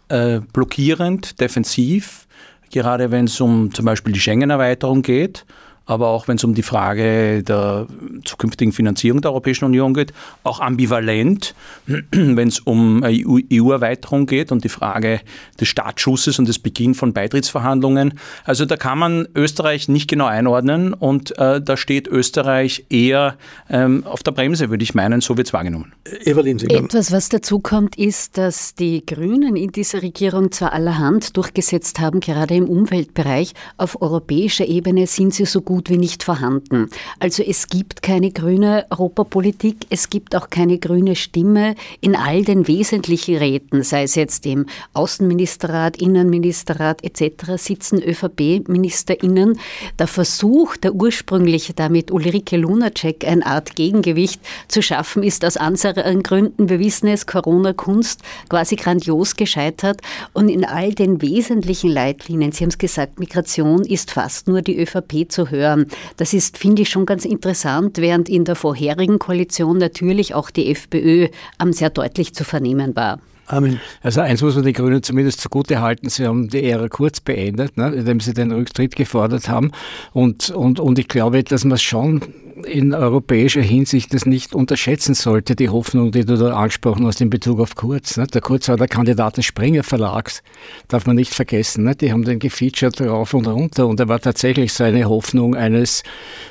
äh, 0.09 0.41
blockierend, 0.53 1.39
defensiv, 1.39 2.27
gerade 2.71 3.11
wenn 3.11 3.25
es 3.25 3.39
um 3.39 3.73
zum 3.73 3.85
Beispiel 3.85 4.13
die 4.13 4.19
Schengen-Erweiterung 4.19 5.01
geht 5.01 5.45
aber 5.89 6.09
auch 6.09 6.27
wenn 6.27 6.35
es 6.35 6.43
um 6.43 6.53
die 6.53 6.61
Frage 6.61 7.41
der 7.41 7.87
zukünftigen 8.23 8.71
Finanzierung 8.71 9.21
der 9.21 9.31
Europäischen 9.31 9.65
Union 9.65 9.95
geht, 9.95 10.13
auch 10.43 10.59
ambivalent, 10.59 11.55
wenn 12.11 12.47
es 12.47 12.59
um 12.59 13.03
EU-Erweiterung 13.03 14.27
geht 14.27 14.51
und 14.51 14.63
die 14.63 14.69
Frage 14.69 15.19
des 15.59 15.67
Startschusses 15.67 16.37
und 16.37 16.47
des 16.47 16.59
Beginn 16.59 16.93
von 16.93 17.13
Beitrittsverhandlungen. 17.13 18.13
Also 18.43 18.65
da 18.65 18.77
kann 18.77 18.99
man 18.99 19.27
Österreich 19.33 19.89
nicht 19.89 20.07
genau 20.07 20.27
einordnen 20.27 20.93
und 20.93 21.35
äh, 21.39 21.59
da 21.59 21.75
steht 21.75 22.07
Österreich 22.07 22.85
eher 22.91 23.35
ähm, 23.67 24.05
auf 24.05 24.21
der 24.21 24.31
Bremse, 24.31 24.69
würde 24.69 24.83
ich 24.83 24.93
meinen, 24.93 25.21
so 25.21 25.37
wird 25.37 25.47
es 25.47 25.53
wahrgenommen. 25.53 25.93
Evelyn, 26.23 26.59
Etwas, 26.69 27.11
was 27.11 27.29
dazu 27.29 27.59
kommt, 27.59 27.97
ist, 27.97 28.37
dass 28.37 28.75
die 28.75 29.03
Grünen 29.03 29.55
in 29.55 29.71
dieser 29.71 30.03
Regierung 30.03 30.51
zwar 30.51 30.73
allerhand 30.73 31.35
durchgesetzt 31.35 31.99
haben, 31.99 32.19
gerade 32.19 32.53
im 32.53 32.69
Umweltbereich, 32.69 33.53
auf 33.77 33.99
europäischer 34.03 34.67
Ebene 34.67 35.07
sind 35.07 35.33
sie 35.33 35.45
so 35.45 35.61
gut 35.61 35.78
gut 35.79 35.89
wie 35.89 35.97
nicht 35.97 36.23
vorhanden. 36.23 36.89
Also 37.19 37.41
es 37.41 37.67
gibt 37.67 38.01
keine 38.01 38.31
grüne 38.31 38.85
Europapolitik, 38.89 39.77
es 39.89 40.09
gibt 40.09 40.35
auch 40.35 40.49
keine 40.49 40.77
grüne 40.77 41.15
Stimme 41.15 41.75
in 42.01 42.17
all 42.17 42.43
den 42.43 42.67
wesentlichen 42.67 43.37
Räten, 43.37 43.83
sei 43.83 44.03
es 44.03 44.15
jetzt 44.15 44.45
im 44.45 44.65
Außenministerrat, 44.91 46.01
Innenministerrat 46.01 47.01
etc., 47.05 47.53
sitzen 47.55 48.03
ÖVP-MinisterInnen. 48.03 49.57
Der 49.97 50.07
Versuch, 50.07 50.75
der 50.75 50.95
ursprüngliche 50.95 51.73
damit 51.73 52.11
Ulrike 52.11 52.57
Lunacek 52.57 53.25
eine 53.25 53.45
Art 53.45 53.77
Gegengewicht 53.77 54.41
zu 54.67 54.81
schaffen, 54.81 55.23
ist 55.23 55.45
aus 55.45 55.55
anderen 55.55 56.23
Gründen, 56.23 56.67
wir 56.67 56.79
wissen 56.79 57.07
es, 57.07 57.25
Corona-Kunst, 57.25 58.19
quasi 58.49 58.75
grandios 58.75 59.37
gescheitert. 59.37 60.01
Und 60.33 60.49
in 60.49 60.65
all 60.65 60.93
den 60.93 61.21
wesentlichen 61.21 61.89
Leitlinien, 61.89 62.51
Sie 62.51 62.65
haben 62.65 62.69
es 62.69 62.77
gesagt, 62.77 63.17
Migration 63.17 63.85
ist 63.85 64.11
fast 64.11 64.49
nur 64.49 64.61
die 64.61 64.77
ÖVP 64.77 65.31
zu 65.31 65.49
hören 65.49 65.68
hören. 65.69 65.87
Das 66.17 66.33
ist, 66.33 66.57
finde 66.57 66.81
ich, 66.81 66.89
schon 66.89 67.05
ganz 67.05 67.25
interessant, 67.25 67.97
während 67.97 68.29
in 68.29 68.45
der 68.45 68.55
vorherigen 68.55 69.19
Koalition 69.19 69.77
natürlich 69.77 70.33
auch 70.33 70.49
die 70.49 70.71
FPÖ 70.71 71.27
sehr 71.71 71.89
deutlich 71.89 72.33
zu 72.33 72.43
vernehmen 72.43 72.95
war. 72.95 73.19
Amen. 73.49 73.79
Also 74.03 74.21
eins 74.21 74.43
muss 74.43 74.53
man 74.53 74.63
den 74.63 74.73
Grünen 74.73 75.01
zumindest 75.01 75.41
zugute 75.41 75.81
halten, 75.81 76.07
sie 76.09 76.27
haben 76.27 76.49
die 76.49 76.63
Ära 76.63 76.87
kurz 76.87 77.19
beendet, 77.19 77.77
ne, 77.77 77.91
indem 77.91 78.19
sie 78.19 78.35
den 78.35 78.51
Rücktritt 78.51 78.95
gefordert 78.95 79.49
haben. 79.49 79.71
Und, 80.13 80.51
und, 80.51 80.79
und 80.79 80.99
ich 80.99 81.07
glaube, 81.07 81.43
dass 81.43 81.65
man 81.65 81.79
schon 81.79 82.21
in 82.65 82.93
europäischer 82.93 83.61
Hinsicht 83.61 84.13
das 84.13 84.25
nicht 84.25 84.53
unterschätzen 84.53 85.13
sollte, 85.13 85.55
die 85.55 85.69
Hoffnung, 85.69 86.11
die 86.11 86.25
du 86.25 86.35
da 86.37 86.55
angesprochen 86.55 87.05
hast 87.05 87.21
in 87.21 87.29
Bezug 87.29 87.59
auf 87.59 87.75
Kurz. 87.75 88.17
Ne? 88.17 88.27
Der 88.27 88.41
Kurz 88.41 88.67
war 88.69 88.77
der 88.77 88.87
Kandidat 88.87 89.37
des 89.37 89.45
Springer 89.45 89.83
Verlags, 89.83 90.43
darf 90.87 91.05
man 91.05 91.15
nicht 91.15 91.33
vergessen. 91.33 91.85
Ne? 91.85 91.95
Die 91.95 92.11
haben 92.11 92.23
den 92.23 92.39
gefeatured 92.39 93.01
rauf 93.01 93.33
und 93.33 93.47
runter 93.47 93.87
und 93.87 93.99
er 93.99 94.07
war 94.07 94.19
tatsächlich 94.19 94.73
so 94.73 94.83
eine 94.83 95.05
Hoffnung 95.05 95.55
eines, 95.55 96.03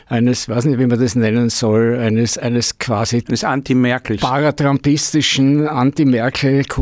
eines, 0.06 0.48
weiß 0.48 0.64
nicht, 0.66 0.78
wie 0.78 0.86
man 0.86 0.98
das 0.98 1.14
nennen 1.14 1.50
soll, 1.50 1.98
eines, 1.98 2.38
eines 2.38 2.78
quasi 2.78 3.22
des 3.22 3.44
Anti-Merkel, 3.44 4.18
paratrampistischen 4.18 5.66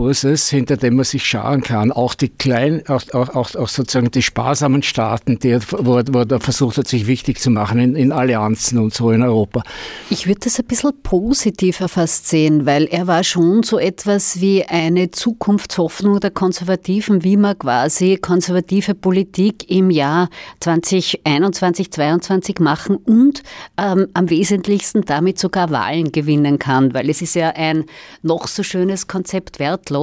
Anti-Merkel-Kurses, 0.06 0.48
hinter 0.48 0.76
dem 0.76 0.96
man 0.96 1.04
sich 1.04 1.24
scharen 1.24 1.62
kann. 1.62 1.92
Auch 1.92 2.14
die 2.14 2.28
kleinen, 2.28 2.86
auch, 2.88 3.02
auch, 3.12 3.54
auch 3.54 3.68
sozusagen 3.68 4.10
die 4.10 4.22
sparsamen 4.22 4.82
Staaten, 4.82 5.38
die, 5.38 5.58
wo, 5.70 6.00
wo 6.10 6.20
er 6.20 6.40
versucht 6.40 6.78
hat, 6.78 6.88
sich 6.88 7.06
wichtig 7.06 7.40
zu 7.40 7.50
machen 7.50 7.78
in, 7.78 7.96
in 7.96 8.12
Allianzen 8.12 8.78
und 8.78 8.94
so 8.94 9.10
in 9.10 9.22
Europa. 9.22 9.62
Ich 10.10 10.26
würde 10.26 10.40
das 10.44 10.58
ein 10.58 10.66
bisschen 10.66 10.92
positiver 11.02 11.88
fast 11.88 12.28
sehen, 12.28 12.66
weil 12.66 12.84
er 12.84 13.06
war 13.06 13.24
schon 13.24 13.62
so 13.62 13.78
etwas 13.78 14.40
wie 14.40 14.64
eine 14.64 15.10
Zukunftshoffnung 15.10 16.20
der 16.20 16.30
Konservativen, 16.30 17.24
wie 17.24 17.36
man 17.36 17.58
quasi 17.58 18.18
konservative 18.20 18.94
Politik 18.94 19.70
im 19.70 19.90
Jahr 19.90 20.28
2021, 20.60 21.90
2022 21.92 22.58
machen 22.60 22.96
und 22.96 23.42
ähm, 23.78 24.08
am 24.14 24.30
wesentlichsten 24.30 25.02
damit 25.02 25.38
sogar 25.38 25.70
Wahlen 25.70 26.12
gewinnen 26.12 26.58
kann, 26.58 26.94
weil 26.94 27.10
es 27.10 27.22
ist 27.22 27.34
ja 27.34 27.50
ein 27.50 27.84
noch 28.22 28.46
so 28.46 28.62
schönes 28.62 29.06
Konzept 29.06 29.58
wertlos. 29.58 29.95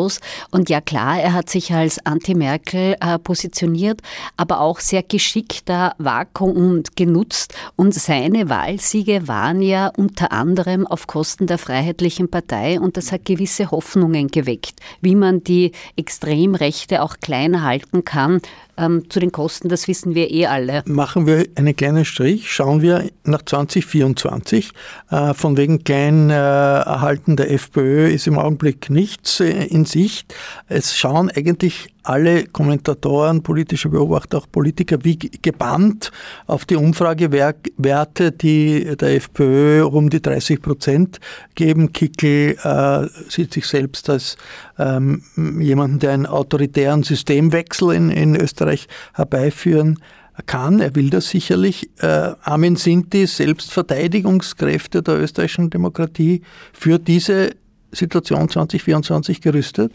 Und 0.51 0.69
ja 0.69 0.81
klar, 0.81 1.19
er 1.19 1.33
hat 1.33 1.49
sich 1.49 1.73
als 1.73 2.03
Anti-Merkel 2.05 2.95
äh, 2.99 3.19
positioniert, 3.19 4.01
aber 4.37 4.61
auch 4.61 4.79
sehr 4.79 5.03
geschickt 5.03 5.63
da 5.65 5.93
Vakuum 5.97 6.83
genutzt 6.95 7.53
und 7.75 7.93
seine 7.93 8.49
Wahlsiege 8.49 8.93
Siege 8.93 9.27
waren 9.27 9.61
ja 9.61 9.87
unter 9.87 10.31
anderem 10.31 10.85
auf 10.85 11.07
Kosten 11.07 11.47
der 11.47 11.57
Freiheitlichen 11.57 12.29
Partei 12.29 12.79
und 12.79 12.95
das 12.95 13.11
hat 13.11 13.25
gewisse 13.25 13.71
Hoffnungen 13.71 14.27
geweckt, 14.27 14.79
wie 15.01 15.15
man 15.15 15.43
die 15.43 15.71
Extremrechte 15.95 17.01
auch 17.01 17.17
klein 17.19 17.63
halten 17.63 18.05
kann. 18.05 18.39
Ähm, 18.75 19.09
zu 19.09 19.19
den 19.19 19.31
Kosten, 19.31 19.69
das 19.69 19.87
wissen 19.87 20.15
wir 20.15 20.31
eh 20.31 20.47
alle. 20.47 20.81
Machen 20.85 21.27
wir 21.27 21.45
einen 21.55 21.75
kleinen 21.75 22.05
Strich, 22.05 22.51
schauen 22.51 22.81
wir 22.81 23.09
nach 23.23 23.43
2024. 23.43 24.71
Äh, 25.11 25.33
von 25.35 25.57
wegen 25.57 25.83
klein 25.83 26.29
äh, 26.31 26.33
erhalten 26.33 27.35
der 27.35 27.51
FPÖ 27.51 28.07
ist 28.07 28.25
im 28.25 28.39
Augenblick 28.39 28.89
nichts 28.89 29.39
äh, 29.39 29.65
in 29.65 29.85
Sicht. 29.85 30.33
Es 30.67 30.97
schauen 30.97 31.29
eigentlich 31.29 31.92
alle 32.03 32.45
Kommentatoren, 32.45 33.43
politische 33.43 33.89
Beobachter, 33.89 34.37
auch 34.37 34.47
Politiker 34.51 34.97
wie 35.03 35.17
gebannt 35.17 36.11
auf 36.47 36.65
die 36.65 36.75
Umfragewerte, 36.75 38.31
die 38.31 38.95
der 38.97 39.15
FPÖ 39.15 39.85
um 39.85 40.09
die 40.09 40.21
30 40.21 40.61
Prozent 40.61 41.19
geben. 41.55 41.93
Kickel 41.93 42.57
äh, 42.63 43.07
sieht 43.29 43.53
sich 43.53 43.65
selbst 43.65 44.09
als 44.09 44.37
ähm, 44.77 45.23
jemanden, 45.59 45.99
der 45.99 46.11
einen 46.11 46.25
autoritären 46.25 47.03
Systemwechsel 47.03 47.93
in, 47.93 48.09
in 48.09 48.35
Österreich 48.35 48.87
herbeiführen 49.13 49.99
kann. 50.45 50.79
Er 50.79 50.95
will 50.95 51.09
das 51.09 51.29
sicherlich. 51.29 51.89
Äh, 51.99 52.33
Armin 52.41 52.75
Sinti, 52.75 53.27
Selbstverteidigungskräfte 53.27 55.01
der 55.01 55.19
österreichischen 55.19 55.69
Demokratie, 55.69 56.41
für 56.73 56.99
diese 56.99 57.51
Situation 57.91 58.49
2024 58.49 59.41
gerüstet? 59.41 59.93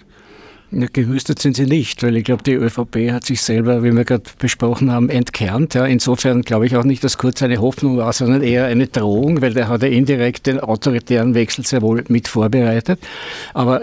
Ja, 0.71 0.87
gehüstet 0.93 1.39
sind 1.39 1.57
sie 1.57 1.65
nicht, 1.65 2.03
weil 2.03 2.17
ich 2.17 2.25
glaube, 2.25 2.43
die 2.43 2.53
ÖVP 2.53 3.11
hat 3.11 3.25
sich 3.25 3.41
selber, 3.41 3.83
wie 3.83 3.91
wir 3.91 4.05
gerade 4.05 4.25
besprochen 4.39 4.93
haben, 4.93 5.09
entkernt. 5.09 5.73
Ja, 5.73 5.87
insofern 5.87 6.43
glaube 6.43 6.67
ich 6.67 6.77
auch 6.77 6.85
nicht, 6.85 7.03
dass 7.03 7.17
Kurz 7.17 7.43
eine 7.43 7.59
Hoffnung 7.59 7.97
war, 7.97 8.13
sondern 8.13 8.43
eher 8.43 8.67
eine 8.67 8.87
Drohung, 8.87 9.41
weil 9.41 9.55
der 9.55 9.69
hat 9.69 9.83
ja 9.83 9.89
indirekt 9.89 10.47
den 10.47 10.61
autoritären 10.61 11.35
Wechsel 11.35 11.65
sehr 11.65 11.81
wohl 11.81 12.05
mit 12.09 12.29
vorbereitet. 12.29 13.01
Aber 13.55 13.81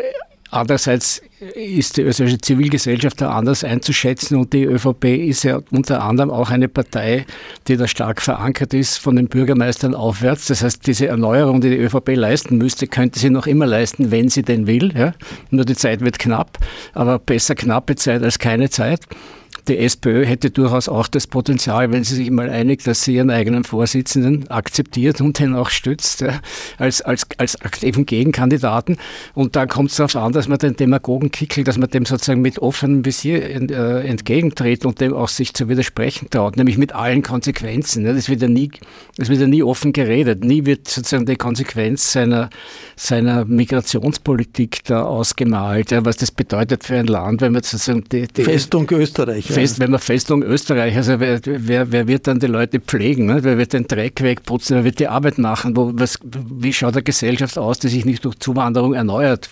Andererseits 0.56 1.22
ist 1.54 1.98
die 1.98 2.02
österreichische 2.02 2.40
Zivilgesellschaft 2.40 3.20
da 3.20 3.32
anders 3.32 3.66
einzuschätzen 3.66 4.38
und 4.38 4.54
die 4.54 4.64
ÖVP 4.64 5.04
ist 5.04 5.44
ja 5.44 5.60
unter 5.70 6.02
anderem 6.02 6.32
auch 6.32 6.50
eine 6.50 6.70
Partei, 6.70 7.26
die 7.68 7.76
da 7.76 7.90
stark 7.90 8.22
verankert 8.22 8.74
ist 8.74 8.98
von 8.98 9.18
den 9.18 9.28
Bürgermeistern 9.28 9.94
aufwärts. 9.94 10.48
Das 10.48 10.64
heißt, 10.64 10.88
diese 10.88 11.08
Erneuerung, 11.08 11.60
die 11.60 11.72
die 11.72 11.78
ÖVP 11.78 12.16
leisten 12.16 12.58
müsste, 12.58 12.88
könnte 12.88 13.20
sie 13.20 13.30
noch 13.30 13.48
immer 13.48 13.66
leisten, 13.66 14.12
wenn 14.12 14.30
sie 14.30 14.44
denn 14.44 14.66
will. 14.66 14.94
Ja? 14.98 15.14
Nur 15.50 15.66
die 15.66 15.76
Zeit 15.76 16.00
wird 16.00 16.20
knapp, 16.20 16.58
aber 16.94 17.20
besser 17.20 17.56
knappe 17.56 17.98
Zeit 17.98 18.24
als 18.24 18.40
keine 18.40 18.70
Zeit 18.70 19.02
die 19.68 19.78
SPÖ 19.78 20.26
hätte 20.26 20.52
durchaus 20.52 20.88
auch 20.88 21.08
das 21.08 21.28
Potenzial, 21.28 21.92
wenn 21.92 22.04
sie 22.04 22.16
sich 22.16 22.32
mal 22.32 22.50
einigt, 22.50 22.86
dass 22.88 23.04
sie 23.04 23.16
ihren 23.16 23.30
eigenen 23.30 23.64
Vorsitzenden 23.64 24.50
akzeptiert 24.50 25.22
und 25.22 25.40
den 25.40 25.56
auch 25.56 25.70
stützt, 25.70 26.22
ja, 26.22 26.40
als, 26.78 27.02
als, 27.02 27.28
als 27.38 27.62
aktiven 27.62 28.06
Gegenkandidaten. 28.06 28.98
Und 29.34 29.56
dann 29.56 29.68
kommt 29.68 29.92
es 29.92 29.98
darauf 29.98 30.16
an, 30.16 30.34
dass 30.34 30.48
man 30.48 30.60
den 30.60 30.76
Demagogen 30.76 31.32
kickelt, 31.32 31.68
dass 31.68 31.78
man 31.78 31.90
dem 31.90 32.06
sozusagen 32.06 32.42
mit 32.42 32.60
offenem 32.60 33.06
Visier 33.06 33.44
äh, 33.44 34.08
entgegentritt 34.08 34.86
und 34.86 35.02
dem 35.02 35.14
auch 35.14 35.30
sich 35.30 35.54
zu 35.54 35.68
widersprechen 35.68 36.30
traut, 36.30 36.58
nämlich 36.58 36.78
mit 36.78 36.94
allen 36.94 37.24
Konsequenzen. 37.24 38.06
Ja. 38.06 38.14
Das, 38.14 38.30
wird 38.30 38.42
ja 38.42 38.48
nie, 38.48 38.72
das 39.18 39.30
wird 39.30 39.42
ja 39.42 39.48
nie 39.48 39.64
offen 39.64 39.94
geredet. 39.94 40.44
Nie 40.44 40.66
wird 40.66 40.88
sozusagen 40.88 41.26
die 41.26 41.36
Konsequenz 41.36 42.12
seiner, 42.12 42.50
seiner 42.96 43.46
Migrationspolitik 43.46 44.84
da 44.84 45.04
ausgemalt, 45.04 45.92
ja, 45.92 46.06
was 46.06 46.18
das 46.18 46.32
bedeutet 46.32 46.84
für 46.84 46.98
ein 46.98 47.08
Land, 47.08 47.42
wenn 47.42 47.54
man 47.54 47.64
sozusagen 47.64 48.04
die, 48.12 48.28
die 48.28 48.44
Festung 48.44 48.90
Österreich 48.92 49.55
Fest, 49.56 49.80
wenn 49.80 49.92
man 49.92 50.00
Festung 50.00 50.44
Österreich, 50.44 50.96
also 50.96 51.20
wer, 51.20 51.40
wer, 51.44 51.92
wer 51.92 52.08
wird 52.08 52.28
dann 52.28 52.40
die 52.40 52.48
Leute 52.48 52.80
pflegen? 52.80 53.26
Ne? 53.26 53.44
Wer 53.44 53.58
wird 53.58 53.74
den 53.74 53.88
Dreck 53.88 54.22
wegputzen? 54.22 54.78
Wer 54.78 54.84
wird 54.84 55.00
die 55.00 55.08
Arbeit 55.08 55.38
machen? 55.38 55.76
Wo, 55.76 55.92
was, 55.94 56.20
wie 56.24 56.74
schaut 56.74 56.94
eine 56.94 57.04
Gesellschaft 57.04 57.58
aus, 57.58 57.80
die 57.80 57.90
sich 57.90 58.06
nicht 58.06 58.24
durch 58.26 58.40
Zuwanderung 58.40 58.94
erneuert? 58.94 59.50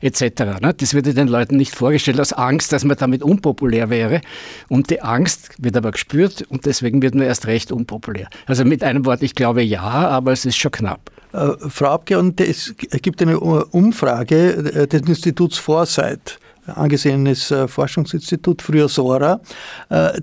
etc. 0.00 0.60
Ne? 0.60 0.74
Das 0.76 0.94
wird 0.94 1.06
den 1.06 1.28
Leuten 1.28 1.56
nicht 1.56 1.74
vorgestellt 1.74 2.20
aus 2.20 2.32
Angst, 2.32 2.72
dass 2.72 2.84
man 2.84 2.96
damit 2.96 3.22
unpopulär 3.22 3.90
wäre. 3.90 4.20
Und 4.68 4.90
die 4.90 5.00
Angst 5.00 5.50
wird 5.58 5.76
aber 5.76 5.92
gespürt 5.92 6.42
und 6.48 6.66
deswegen 6.66 7.02
wird 7.02 7.14
man 7.14 7.26
erst 7.26 7.46
recht 7.46 7.72
unpopulär. 7.72 8.28
Also 8.46 8.64
mit 8.64 8.82
einem 8.82 9.04
Wort, 9.06 9.22
ich 9.22 9.34
glaube 9.34 9.62
ja, 9.62 9.82
aber 9.82 10.32
es 10.32 10.44
ist 10.44 10.56
schon 10.56 10.72
knapp. 10.72 11.10
Äh, 11.32 11.50
Frau 11.68 11.86
Abgeordnete, 11.86 12.46
es 12.46 12.74
gibt 12.76 13.22
eine 13.22 13.38
Umfrage 13.38 14.52
äh, 14.74 14.86
des 14.86 15.02
Instituts 15.02 15.58
Foresight 15.58 16.38
angesehenes 16.66 17.50
äh, 17.50 17.68
Forschungsinstitut, 17.68 18.62
früher 18.62 18.88
SORA. 18.88 19.40
Äh, 19.88 20.20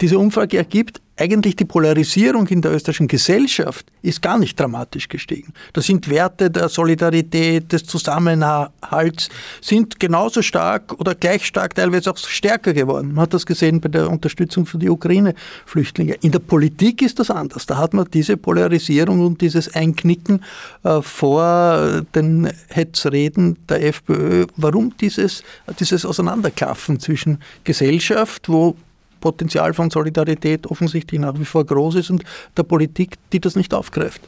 diese 0.00 0.18
Umfrage 0.18 0.58
ergibt, 0.58 1.00
eigentlich 1.18 1.56
die 1.56 1.64
Polarisierung 1.64 2.46
in 2.48 2.62
der 2.62 2.72
österreichischen 2.72 3.08
Gesellschaft 3.08 3.86
ist 4.02 4.22
gar 4.22 4.38
nicht 4.38 4.58
dramatisch 4.58 5.08
gestiegen. 5.08 5.52
Da 5.72 5.80
sind 5.80 6.08
Werte 6.08 6.50
der 6.50 6.68
Solidarität, 6.68 7.72
des 7.72 7.84
Zusammenhalts, 7.84 9.28
sind 9.60 9.98
genauso 9.98 10.42
stark 10.42 10.98
oder 10.98 11.14
gleich 11.14 11.44
stark, 11.44 11.74
teilweise 11.74 12.10
auch 12.10 12.16
stärker 12.16 12.72
geworden. 12.72 13.14
Man 13.14 13.22
hat 13.22 13.34
das 13.34 13.44
gesehen 13.44 13.80
bei 13.80 13.88
der 13.88 14.08
Unterstützung 14.08 14.66
für 14.66 14.78
die 14.78 14.88
Ukraine-Flüchtlinge. 14.88 16.14
In 16.22 16.32
der 16.32 16.38
Politik 16.38 17.02
ist 17.02 17.18
das 17.18 17.30
anders. 17.30 17.66
Da 17.66 17.76
hat 17.76 17.94
man 17.94 18.06
diese 18.12 18.36
Polarisierung 18.36 19.20
und 19.26 19.40
dieses 19.40 19.74
Einknicken 19.74 20.44
äh, 20.84 21.02
vor 21.02 22.02
den 22.14 22.50
Hetzreden 22.68 23.56
der 23.68 23.84
FPÖ. 23.84 24.46
Warum 24.56 24.96
dieses, 25.00 25.42
dieses 25.80 26.04
Auseinanderklaffen 26.04 27.00
zwischen 27.00 27.38
Gesellschaft, 27.64 28.48
wo 28.48 28.76
Potenzial 29.20 29.74
von 29.74 29.90
Solidarität 29.90 30.66
offensichtlich 30.66 31.20
nach 31.20 31.38
wie 31.38 31.44
vor 31.44 31.64
groß 31.64 31.96
ist 31.96 32.10
und 32.10 32.24
der 32.56 32.62
Politik, 32.62 33.16
die 33.32 33.40
das 33.40 33.56
nicht 33.56 33.74
aufgreift. 33.74 34.20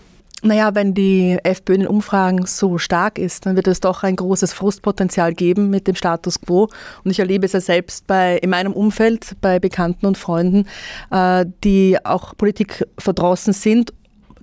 Naja, 0.42 0.75
wenn 0.75 0.94
die 0.94 1.38
FPÖ 1.42 1.75
in 1.75 1.80
den 1.80 1.88
Umfragen 1.88 2.47
so 2.47 2.78
stark 2.78 3.18
ist, 3.18 3.44
dann 3.44 3.56
wird 3.56 3.68
es 3.68 3.80
doch 3.80 4.02
ein 4.02 4.16
großes 4.16 4.54
Frustpotenzial 4.54 5.35
geben 5.35 5.68
mit 5.68 5.87
dem 5.87 5.94
Status 5.94 6.40
quo. 6.40 6.68
Und 7.04 7.11
ich 7.11 7.18
erlebe 7.18 7.44
es 7.44 7.52
ja 7.52 7.61
selbst 7.61 8.06
bei, 8.06 8.38
in 8.38 8.49
meinem 8.49 8.73
Umfeld, 8.73 9.37
bei 9.42 9.59
Bekannten 9.59 10.06
und 10.06 10.16
Freunden, 10.16 10.66
äh, 11.11 11.44
die 11.62 11.99
auch 12.04 12.35
Politik 12.37 12.87
verdrossen 12.99 13.52
sind 13.52 13.92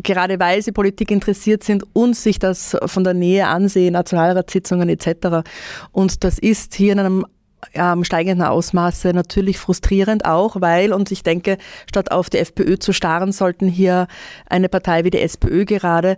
gerade 0.03 0.39
weil 0.39 0.61
sie 0.61 0.71
Politik 0.71 1.09
interessiert 1.09 1.63
sind 1.63 1.83
und 1.93 2.15
sich 2.15 2.37
das 2.37 2.77
von 2.85 3.03
der 3.03 3.15
Nähe 3.15 3.47
ansehen, 3.47 3.93
Nationalratssitzungen 3.93 4.89
etc. 4.89 5.47
Und 5.91 6.23
das 6.23 6.37
ist 6.37 6.75
hier 6.75 6.91
in 6.91 6.99
einem 6.99 7.25
ähm, 7.73 8.03
steigenden 8.03 8.47
Ausmaße 8.47 9.13
natürlich 9.13 9.57
frustrierend 9.57 10.25
auch, 10.25 10.61
weil, 10.61 10.93
und 10.93 11.11
ich 11.11 11.23
denke, 11.23 11.57
statt 11.89 12.11
auf 12.11 12.29
die 12.29 12.37
FPÖ 12.37 12.77
zu 12.77 12.93
starren, 12.93 13.31
sollten 13.31 13.67
hier 13.67 14.07
eine 14.49 14.69
Partei 14.69 15.03
wie 15.03 15.09
die 15.09 15.21
SPÖ 15.21 15.65
gerade 15.65 16.17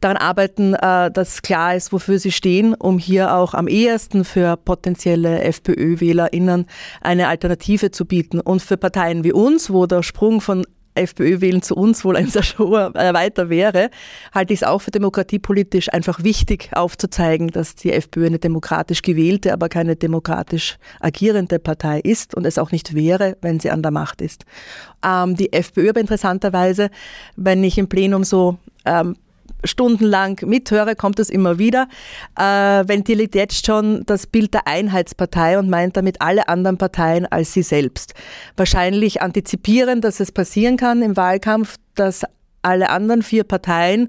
daran 0.00 0.16
arbeiten, 0.16 0.74
äh, 0.74 1.10
dass 1.10 1.42
klar 1.42 1.74
ist, 1.74 1.92
wofür 1.92 2.18
sie 2.18 2.32
stehen, 2.32 2.74
um 2.74 2.98
hier 2.98 3.34
auch 3.34 3.54
am 3.54 3.68
ehesten 3.68 4.24
für 4.24 4.56
potenzielle 4.56 5.42
FPÖ-WählerInnen 5.42 6.66
eine 7.00 7.28
Alternative 7.28 7.90
zu 7.90 8.04
bieten. 8.04 8.40
Und 8.40 8.62
für 8.62 8.76
Parteien 8.76 9.24
wie 9.24 9.32
uns, 9.32 9.72
wo 9.72 9.86
der 9.86 10.02
Sprung 10.02 10.40
von 10.40 10.64
FPÖ 10.98 11.40
wählen 11.40 11.62
zu 11.62 11.74
uns 11.74 12.04
wohl 12.04 12.16
ein 12.16 12.28
sehr 12.28 12.42
hoher 12.58 12.94
äh, 12.94 13.14
weiter 13.14 13.48
wäre, 13.48 13.90
halte 14.34 14.52
ich 14.52 14.60
es 14.60 14.66
auch 14.66 14.80
für 14.80 14.90
demokratiepolitisch 14.90 15.92
einfach 15.92 16.22
wichtig 16.22 16.70
aufzuzeigen, 16.72 17.48
dass 17.48 17.74
die 17.74 17.92
FPÖ 17.92 18.26
eine 18.26 18.38
demokratisch 18.38 19.02
gewählte, 19.02 19.52
aber 19.52 19.68
keine 19.68 19.96
demokratisch 19.96 20.78
agierende 21.00 21.58
Partei 21.58 22.00
ist 22.00 22.34
und 22.34 22.44
es 22.46 22.58
auch 22.58 22.72
nicht 22.72 22.94
wäre, 22.94 23.36
wenn 23.40 23.60
sie 23.60 23.70
an 23.70 23.82
der 23.82 23.92
Macht 23.92 24.20
ist. 24.20 24.44
Ähm, 25.04 25.36
die 25.36 25.52
FPÖ 25.52 25.90
aber 25.90 26.00
interessanterweise, 26.00 26.90
wenn 27.36 27.62
ich 27.64 27.78
im 27.78 27.88
Plenum 27.88 28.24
so 28.24 28.58
ähm, 28.84 29.16
stundenlang 29.64 30.40
mithöre, 30.44 30.96
kommt 30.96 31.18
es 31.18 31.30
immer 31.30 31.58
wieder, 31.58 31.88
äh, 32.38 32.42
ventiliert 32.42 33.34
jetzt 33.34 33.66
schon 33.66 34.04
das 34.06 34.26
Bild 34.26 34.54
der 34.54 34.66
Einheitspartei 34.66 35.58
und 35.58 35.68
meint 35.68 35.96
damit 35.96 36.20
alle 36.20 36.48
anderen 36.48 36.78
Parteien 36.78 37.26
als 37.26 37.52
sie 37.52 37.62
selbst. 37.62 38.14
Wahrscheinlich 38.56 39.22
antizipieren, 39.22 40.00
dass 40.00 40.20
es 40.20 40.32
passieren 40.32 40.76
kann 40.76 41.02
im 41.02 41.16
Wahlkampf, 41.16 41.76
dass 41.94 42.24
alle 42.62 42.90
anderen 42.90 43.22
vier 43.22 43.44
Parteien 43.44 44.08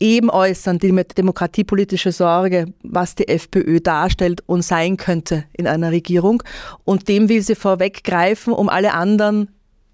eben 0.00 0.30
äußern 0.30 0.78
die 0.78 0.94
demokratiepolitische 1.16 2.12
Sorge, 2.12 2.72
was 2.82 3.14
die 3.14 3.28
FPÖ 3.28 3.80
darstellt 3.80 4.42
und 4.46 4.62
sein 4.62 4.96
könnte 4.96 5.44
in 5.52 5.66
einer 5.66 5.90
Regierung. 5.90 6.42
Und 6.84 7.08
dem 7.08 7.28
will 7.28 7.42
sie 7.42 7.56
vorweggreifen, 7.56 8.52
um 8.52 8.68
alle 8.68 8.94
anderen 8.94 9.48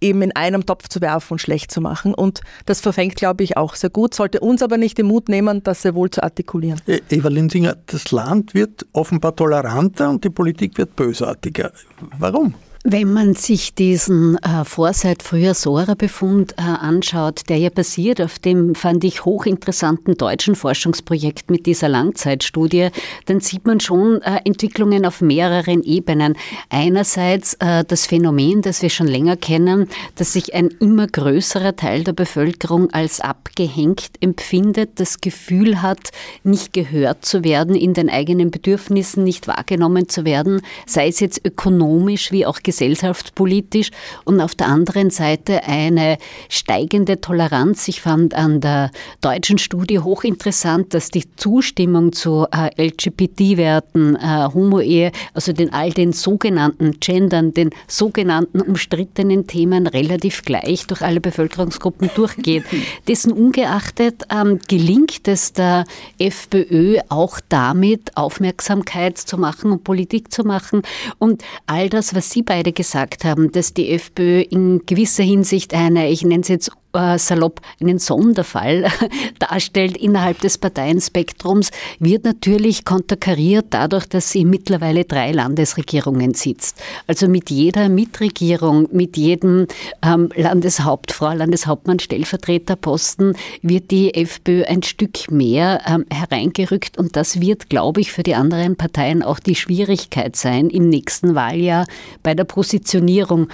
eben 0.05 0.23
in 0.23 0.37
einem 0.37 0.67
Topf 0.67 0.89
zu 0.89 1.01
werfen 1.01 1.35
und 1.35 1.39
schlecht 1.41 1.71
zu 1.71 1.81
machen. 1.81 2.15
Und 2.15 2.43
das 2.67 2.81
verfängt, 2.81 3.17
glaube 3.17 3.43
ich, 3.43 3.57
auch 3.57 3.75
sehr 3.75 3.91
gut, 3.91 4.15
sollte 4.15 4.41
uns 4.41 4.63
aber 4.63 4.77
nicht 4.77 4.99
den 4.99 5.07
Mut 5.07 5.29
nehmen, 5.29 5.63
das 5.63 5.83
sehr 5.83 5.95
wohl 5.95 6.11
zu 6.11 6.23
artikulieren. 6.23 6.81
E-, 6.87 7.01
Eva 7.11 7.29
Linsinger, 7.29 7.77
das 7.87 8.13
Land 8.13 8.55
wird 8.55 8.87
offenbar 8.93 9.35
toleranter 9.35 10.11
und 10.11 10.23
die 10.23 10.31
Politik 10.31 10.79
wird 10.79 10.95
bösartiger. 10.95 11.73
Warum? 12.19 12.55
Wenn 12.87 13.15
man 13.15 13.33
sich 13.33 13.75
diesen 13.75 14.37
äh, 14.43 14.63
Foresight 14.63 15.23
früher 15.23 15.55
Sora-Befund 15.55 16.53
äh, 16.59 16.61
anschaut, 16.61 17.49
der 17.49 17.57
ja 17.57 17.71
basiert 17.71 18.21
auf 18.21 18.39
dem, 18.39 18.75
fand 18.75 19.05
ich, 19.05 19.25
hochinteressanten 19.25 20.19
deutschen 20.19 20.55
Forschungsprojekt 20.55 21.51
mit 21.51 21.65
dieser 21.65 21.89
Langzeitstudie, 21.89 22.89
dann 23.25 23.41
sieht 23.41 23.65
man 23.65 23.81
schon 23.81 24.21
äh, 24.21 24.41
Entwicklungen 24.45 25.07
auf 25.07 25.23
mehreren 25.23 25.83
Ebenen. 25.83 26.37
Einerseits 26.69 27.55
äh, 27.55 27.85
das 27.89 28.05
Phänomen, 28.05 28.61
das 28.61 28.83
wir 28.83 28.91
schon 28.91 29.09
länger 29.09 29.39
kennen, 29.39 29.89
dass 30.17 30.35
sich 30.35 30.55
ein 30.55 30.69
immer 30.69 31.07
größerer 31.07 31.77
Teil 31.77 32.05
der 32.05 32.13
Bevölkerung 32.13 32.91
als 32.91 33.21
abgehängt 33.21 34.11
empfindet, 34.21 35.01
das 35.01 35.23
Gefühl 35.23 35.81
hat, 35.81 36.11
nicht 36.43 36.75
gehört 36.75 37.25
zu 37.25 37.45
werden, 37.45 37.77
in 37.77 37.95
den 37.95 38.11
eigenen 38.11 38.51
Bedürfnissen 38.51 39.25
nicht 39.25 39.49
wahrgenommen 39.49 40.11
zu 40.11 40.27
werden, 40.27 40.61
sei 40.85 41.09
es 41.09 41.21
jetzt 41.21 41.41
ökonomisch 41.47 42.31
wie 42.31 42.45
auch 42.45 42.63
gesellschaftspolitisch 42.75 43.91
und 44.25 44.41
auf 44.41 44.55
der 44.55 44.67
anderen 44.67 45.11
Seite 45.11 45.65
eine 45.65 46.19
steigende 46.49 47.21
Toleranz. 47.21 47.87
Ich 47.87 48.01
fand 48.01 48.35
an 48.35 48.61
der 48.61 48.91
deutschen 49.21 49.59
Studie 49.59 50.01
hochinteressant, 50.01 50.93
dass 50.93 51.11
die 51.11 51.25
Zustimmung 51.37 52.13
zu 52.13 52.47
äh, 52.51 52.87
LGBT-Werten, 52.87 54.17
äh, 54.17 54.49
Homo-Ehe, 54.53 55.13
also 55.35 55.53
den 55.53 55.73
all 55.73 55.91
den 55.91 56.13
sogenannten 56.13 56.99
Gendern, 56.99 57.55
den 57.55 57.71
sogenannten 57.87 58.61
umstrittenen 58.61 59.47
Themen 59.47 59.87
relativ 59.87 60.43
gleich 60.43 60.87
durch 60.87 61.03
alle 61.03 61.21
Bevölkerungsgruppen 61.21 62.11
durchgeht. 62.15 62.65
Dessen 63.09 63.33
ungeachtet 63.33 64.25
ähm, 64.31 64.59
gelingt 64.67 65.29
es 65.29 65.53
der 65.53 65.85
FPÖ 66.19 66.99
auch 67.09 67.39
damit, 67.49 68.17
Aufmerksamkeit 68.17 69.19
zu 69.19 69.39
machen 69.39 69.71
und 69.71 69.85
Politik 69.85 70.33
zu 70.33 70.43
machen. 70.43 70.83
Und 71.19 71.45
all 71.67 71.89
das, 71.89 72.15
was 72.15 72.31
Sie 72.31 72.43
beide 72.43 72.64
beide 72.65 72.73
gesagt 72.73 73.25
haben, 73.25 73.53
dass 73.53 73.75
die 73.75 73.91
FPÖ 73.91 74.41
in 74.41 74.87
gewisser 74.87 75.23
Hinsicht 75.23 75.75
eine, 75.75 76.09
ich 76.09 76.25
nenne 76.25 76.41
es 76.41 76.49
jetzt 76.49 76.73
äh, 76.95 77.19
salopp 77.19 77.61
einen 77.81 77.99
Sonderfall 77.99 78.87
darstellt 79.39 79.97
innerhalb 79.97 80.41
des 80.41 80.59
Parteienspektrums, 80.59 81.71
wird 81.99 82.25
natürlich 82.25 82.85
konterkariert 82.85 83.67
dadurch, 83.71 84.07
dass 84.07 84.31
sie 84.31 84.45
mittlerweile 84.45 85.05
drei 85.05 85.33
Landesregierungen 85.33 86.35
sitzt. 86.35 86.81
Also 87.07 87.29
mit 87.29 87.51
jeder 87.51 87.89
Mitregierung, 87.89 88.89
mit 88.93 89.17
jedem 89.17 89.67
ähm, 90.03 90.31
Landeshauptfrau, 90.35 91.33
Landeshauptmann, 91.33 91.99
Stellvertreterposten 91.99 93.37
wird 93.63 93.91
die 93.91 94.15
FPÖ 94.15 94.65
ein 94.65 94.83
Stück 94.83 95.31
mehr 95.31 95.83
ähm, 95.87 96.07
hereingerückt 96.11 96.99
und 96.99 97.17
das 97.17 97.41
wird, 97.41 97.69
glaube 97.69 98.01
ich, 98.01 98.13
für 98.13 98.23
die 98.23 98.35
anderen 98.35 98.77
Parteien 98.77 99.23
auch 99.23 99.39
die 99.39 99.55
Schwierigkeit 99.55 100.37
sein 100.37 100.71
im 100.71 100.89
nächsten 100.89 101.35
Wahljahr 101.35 101.87
bei 102.23 102.35
der 102.35 102.45
Positionierung. 102.45 103.49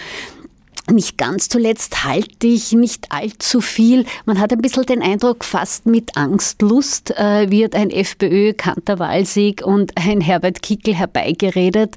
Nicht 0.91 1.19
ganz 1.19 1.49
zuletzt 1.49 2.05
halte 2.05 2.49
ich 2.49 2.73
nicht 2.73 3.13
allzu 3.13 3.61
viel. 3.61 4.05
Man 4.25 4.41
hat 4.41 4.53
ein 4.53 4.61
bisschen 4.61 4.87
den 4.87 5.03
Eindruck, 5.03 5.45
fast 5.45 5.87
mit 5.87 6.17
Angstlust 6.17 7.13
äh, 7.17 7.51
wird 7.51 7.77
ein 7.77 7.91
FPÖ-Kanter-Wahlsieg 7.91 9.65
und 9.65 9.97
ein 9.97 10.21
Herbert 10.21 10.63
Kickel 10.63 10.95
herbeigeredet. 10.95 11.97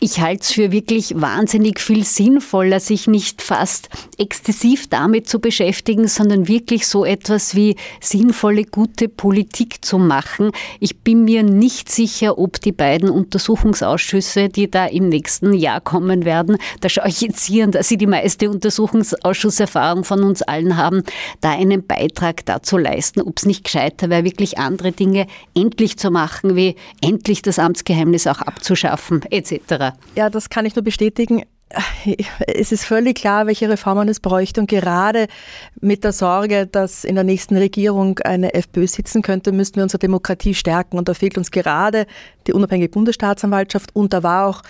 Ich 0.00 0.20
halte 0.20 0.42
es 0.42 0.52
für 0.52 0.72
wirklich 0.72 1.14
wahnsinnig 1.16 1.80
viel 1.80 2.04
sinnvoller, 2.04 2.80
sich 2.80 3.06
nicht 3.06 3.40
fast 3.40 3.88
exzessiv 4.18 4.88
damit 4.88 5.28
zu 5.28 5.38
beschäftigen, 5.38 6.08
sondern 6.08 6.48
wirklich 6.48 6.88
so 6.88 7.04
etwas 7.04 7.54
wie 7.54 7.76
sinnvolle, 8.00 8.64
gute 8.64 9.08
Politik 9.08 9.84
zu 9.84 9.98
machen. 9.98 10.50
Ich 10.80 10.98
bin 10.98 11.24
mir 11.24 11.42
nicht 11.44 11.90
sicher, 11.90 12.38
ob 12.38 12.60
die 12.60 12.72
beiden 12.72 13.08
Untersuchungsausschüsse, 13.08 14.48
die 14.48 14.68
da 14.70 14.86
im 14.86 15.08
nächsten 15.08 15.54
Jahr 15.54 15.80
kommen 15.80 16.24
werden, 16.24 16.58
da 16.80 16.88
schaue 16.88 17.08
ich 17.08 17.20
jetzt 17.20 17.44
hier, 17.46 17.66
dass 17.68 17.88
sie 17.88 17.96
die 17.96 18.08
meiste 18.08 18.50
Untersuchungsausschusserfahrung 18.50 20.04
von 20.04 20.24
uns 20.24 20.42
allen 20.42 20.76
haben, 20.76 21.02
da 21.40 21.52
einen 21.52 21.86
Beitrag 21.86 22.44
dazu 22.46 22.76
leisten, 22.76 23.22
ob 23.22 23.38
es 23.38 23.46
nicht 23.46 23.64
gescheiter 23.64 24.10
wäre, 24.10 24.24
wirklich 24.24 24.58
andere 24.58 24.92
Dinge 24.92 25.28
endlich 25.54 25.98
zu 25.98 26.10
machen, 26.10 26.56
wie 26.56 26.74
endlich 27.00 27.42
das 27.42 27.58
Amtsgeheimnis 27.58 28.26
auch 28.26 28.40
abzuschaffen, 28.40 29.22
etc. 29.30 29.83
Ja, 30.14 30.30
das 30.30 30.48
kann 30.48 30.66
ich 30.66 30.74
nur 30.74 30.84
bestätigen. 30.84 31.42
Es 32.46 32.72
ist 32.72 32.84
völlig 32.84 33.16
klar, 33.16 33.46
welche 33.46 33.68
Reformen 33.68 34.08
es 34.08 34.20
bräuchte. 34.20 34.60
Und 34.60 34.68
gerade 34.68 35.26
mit 35.80 36.04
der 36.04 36.12
Sorge, 36.12 36.66
dass 36.66 37.04
in 37.04 37.16
der 37.16 37.24
nächsten 37.24 37.56
Regierung 37.56 38.18
eine 38.20 38.54
FPÖ 38.54 38.86
sitzen 38.86 39.22
könnte, 39.22 39.50
müssten 39.50 39.76
wir 39.76 39.82
unsere 39.82 39.98
Demokratie 39.98 40.54
stärken. 40.54 40.98
Und 40.98 41.08
da 41.08 41.14
fehlt 41.14 41.36
uns 41.36 41.50
gerade 41.50 42.06
die 42.46 42.52
unabhängige 42.52 42.90
Bundesstaatsanwaltschaft. 42.90 43.94
Und 43.94 44.12
da 44.12 44.22
war 44.22 44.46
auch 44.46 44.62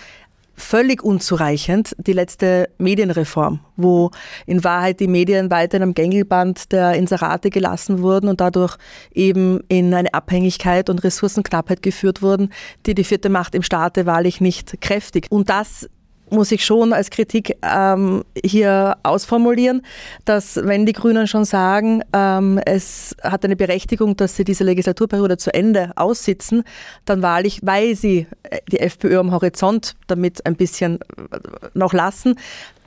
völlig 0.55 1.03
unzureichend 1.03 1.95
die 1.97 2.13
letzte 2.13 2.69
Medienreform, 2.77 3.59
wo 3.75 4.11
in 4.45 4.63
Wahrheit 4.63 4.99
die 4.99 5.07
Medien 5.07 5.51
weiter 5.51 5.77
in 5.77 5.83
einem 5.83 5.93
Gängelband 5.93 6.71
der 6.71 6.93
Inserate 6.93 7.49
gelassen 7.49 8.01
wurden 8.01 8.27
und 8.27 8.41
dadurch 8.41 8.77
eben 9.13 9.61
in 9.67 9.93
eine 9.93 10.13
Abhängigkeit 10.13 10.89
und 10.89 11.03
Ressourcenknappheit 11.03 11.81
geführt 11.81 12.21
wurden, 12.21 12.49
die 12.85 12.95
die 12.95 13.03
vierte 13.03 13.29
Macht 13.29 13.55
im 13.55 13.63
Staate 13.63 14.05
wahrlich 14.05 14.41
nicht 14.41 14.81
kräftig. 14.81 15.27
Und 15.29 15.49
das 15.49 15.89
muss 16.29 16.51
ich 16.51 16.65
schon 16.65 16.93
als 16.93 17.09
Kritik 17.09 17.57
ähm, 17.61 18.23
hier 18.43 18.97
ausformulieren, 19.03 19.81
dass 20.25 20.55
wenn 20.55 20.85
die 20.85 20.93
Grünen 20.93 21.27
schon 21.27 21.45
sagen, 21.45 22.03
ähm, 22.13 22.59
es 22.65 23.15
hat 23.21 23.45
eine 23.45 23.55
Berechtigung, 23.55 24.15
dass 24.15 24.35
sie 24.35 24.43
diese 24.43 24.63
Legislaturperiode 24.63 25.37
zu 25.37 25.53
Ende 25.53 25.91
aussitzen, 25.95 26.63
dann 27.05 27.21
wahrlich, 27.21 27.59
weil 27.63 27.95
sie 27.95 28.27
die 28.71 28.79
FPÖ 28.79 29.19
am 29.19 29.31
Horizont 29.31 29.95
damit 30.07 30.45
ein 30.45 30.55
bisschen 30.55 30.99
äh, 31.01 31.37
noch 31.73 31.93
lassen, 31.93 32.35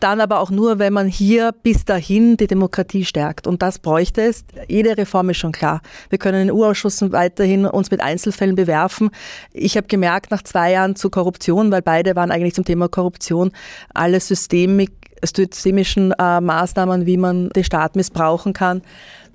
dann 0.01 0.21
aber 0.21 0.41
auch 0.41 0.51
nur, 0.51 0.79
wenn 0.79 0.93
man 0.93 1.07
hier 1.07 1.53
bis 1.63 1.85
dahin 1.85 2.37
die 2.37 2.47
Demokratie 2.47 3.05
stärkt. 3.05 3.47
Und 3.47 3.63
das 3.63 3.79
bräuchte 3.79 4.23
es. 4.23 4.45
Jede 4.69 4.97
Reform 4.97 5.31
ist 5.31 5.39
schon 5.39 5.53
klar. 5.53 5.81
Wir 6.11 6.19
können 6.19 6.43
in 6.43 6.47
den 6.49 6.57
Urausschüssen 6.57 7.13
weiterhin 7.13 7.67
uns 7.67 7.91
mit 7.91 8.01
Einzelfällen 8.01 8.57
bewerfen. 8.57 9.11
Ich 9.53 9.77
habe 9.77 9.87
gemerkt, 9.87 10.31
nach 10.31 10.43
zwei 10.43 10.73
Jahren 10.73 10.97
zu 10.97 11.11
Korruption, 11.11 11.71
weil 11.71 11.83
beide 11.83 12.17
waren 12.17 12.31
eigentlich 12.31 12.55
zum 12.55 12.65
Thema 12.65 12.89
Korruption, 12.89 13.53
alle 13.95 14.21
systemik, 14.21 14.93
systemischen 15.25 16.13
äh, 16.13 16.41
Maßnahmen, 16.41 17.07
wie 17.07 17.17
man 17.17 17.49
den 17.51 17.65
Staat 17.65 17.97
missbrauchen 17.97 18.53
kann, 18.53 18.83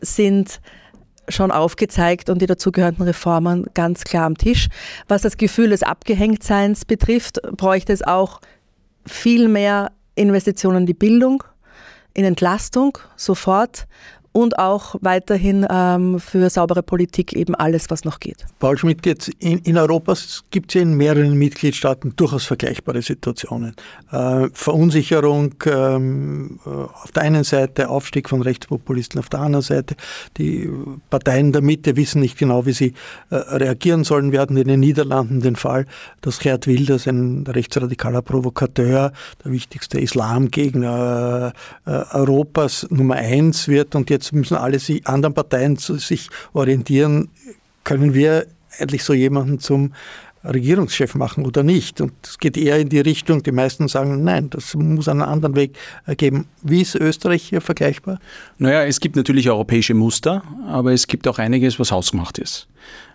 sind 0.02 0.62
schon 1.30 1.52
aufgezeigt 1.52 2.30
und 2.30 2.41
die 2.41 2.47
dazugehörenden 2.47 3.06
Reformen 3.06 3.65
ganz 3.73 4.04
klar 4.04 4.26
am 4.26 4.38
Tisch. 4.38 4.67
Was 5.08 5.21
das 5.21 5.38
Gefühl 5.38 5.69
des 5.69 5.84
Abgehängtseins 5.84 6.86
betrifft, 6.86 7.41
bräuchte 7.56 7.93
es 7.93 8.02
auch 8.02 8.41
viel 9.06 9.47
mehr 9.47 9.91
Investitionen 10.15 10.80
in 10.80 10.86
die 10.86 10.93
Bildung, 10.93 11.43
in 12.13 12.26
Entlastung 12.26 12.97
sofort 13.15 13.88
und 14.33 14.59
auch 14.59 14.95
weiterhin 15.01 15.65
ähm, 15.69 16.19
für 16.19 16.49
saubere 16.49 16.83
Politik 16.83 17.33
eben 17.33 17.55
alles, 17.55 17.89
was 17.89 18.03
noch 18.03 18.19
geht. 18.19 18.45
Paul 18.59 18.77
Schmidt, 18.77 19.05
jetzt 19.05 19.29
in, 19.39 19.59
in 19.59 19.77
Europa 19.77 20.15
gibt 20.51 20.71
es 20.71 20.75
ja 20.75 20.81
in 20.81 20.95
mehreren 20.95 21.35
Mitgliedstaaten 21.35 22.15
durchaus 22.15 22.45
vergleichbare 22.45 23.01
Situationen. 23.01 23.75
Äh, 24.11 24.47
Verunsicherung 24.53 25.53
ähm, 25.65 26.59
äh, 26.65 26.69
auf 26.69 27.11
der 27.15 27.23
einen 27.23 27.43
Seite, 27.43 27.89
Aufstieg 27.89 28.27
von 28.27 28.41
Rechtspopulisten 28.41 29.19
auf 29.19 29.29
der 29.29 29.41
anderen 29.41 29.63
Seite. 29.63 29.95
Die 30.37 30.69
Parteien 31.09 31.51
der 31.51 31.61
Mitte 31.61 31.95
wissen 31.95 32.19
nicht 32.19 32.37
genau, 32.37 32.65
wie 32.65 32.73
sie 32.73 32.93
äh, 33.29 33.35
reagieren 33.35 34.03
sollen. 34.03 34.31
Wir 34.31 34.41
hatten 34.41 34.57
in 34.57 34.67
den 34.67 34.79
Niederlanden 34.79 35.41
den 35.41 35.55
Fall, 35.55 35.85
dass 36.21 36.39
Gerd 36.39 36.65
Wilders, 36.65 37.07
ein 37.07 37.45
rechtsradikaler 37.47 38.23
Provokateur, 38.23 39.13
der 39.45 39.51
wichtigste 39.51 39.99
Islamgegner 39.99 41.53
äh, 41.85 41.91
Europas 42.11 42.87
Nummer 42.89 43.15
eins 43.15 43.67
wird 43.67 43.93
und 43.93 44.09
jetzt 44.09 44.22
jetzt 44.23 44.33
müssen 44.33 44.57
alle 44.57 44.79
anderen 45.03 45.33
Parteien 45.33 45.75
sich 45.77 46.29
orientieren, 46.53 47.29
können 47.83 48.13
wir 48.13 48.47
eigentlich 48.79 49.03
so 49.03 49.13
jemanden 49.13 49.59
zum 49.59 49.93
Regierungschef 50.45 51.15
machen 51.15 51.45
oder 51.45 51.63
nicht. 51.63 52.01
Und 52.01 52.13
es 52.23 52.38
geht 52.38 52.57
eher 52.57 52.77
in 52.79 52.89
die 52.89 52.99
Richtung, 52.99 53.43
die 53.43 53.51
meisten 53.51 53.88
sagen, 53.88 54.23
nein, 54.23 54.49
das 54.49 54.75
muss 54.75 55.07
einen 55.07 55.21
anderen 55.21 55.55
Weg 55.55 55.77
geben. 56.17 56.47
Wie 56.62 56.81
ist 56.81 56.95
Österreich 56.95 57.43
hier 57.43 57.62
vergleichbar? 57.62 58.19
Naja, 58.57 58.83
es 58.83 58.99
gibt 58.99 59.15
natürlich 59.15 59.49
europäische 59.49 59.93
Muster, 59.93 60.43
aber 60.67 60.91
es 60.91 61.07
gibt 61.07 61.27
auch 61.27 61.39
einiges, 61.39 61.79
was 61.79 61.91
hausgemacht 61.91 62.39
ist. 62.39 62.67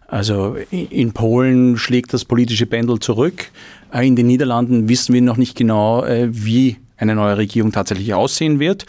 Also 0.07 0.57
in 0.71 1.13
Polen 1.13 1.77
schlägt 1.77 2.15
das 2.15 2.25
politische 2.25 2.65
Pendel 2.65 2.99
zurück. 2.99 3.51
In 3.93 4.17
den 4.17 4.27
Niederlanden 4.27 4.89
wissen 4.89 5.13
wir 5.13 5.21
noch 5.21 5.37
nicht 5.37 5.55
genau, 5.55 6.03
äh, 6.05 6.29
wie 6.31 6.79
eine 6.97 7.15
neue 7.15 7.37
Regierung 7.37 7.73
tatsächlich 7.73 8.15
aussehen 8.15 8.59
wird. 8.59 8.87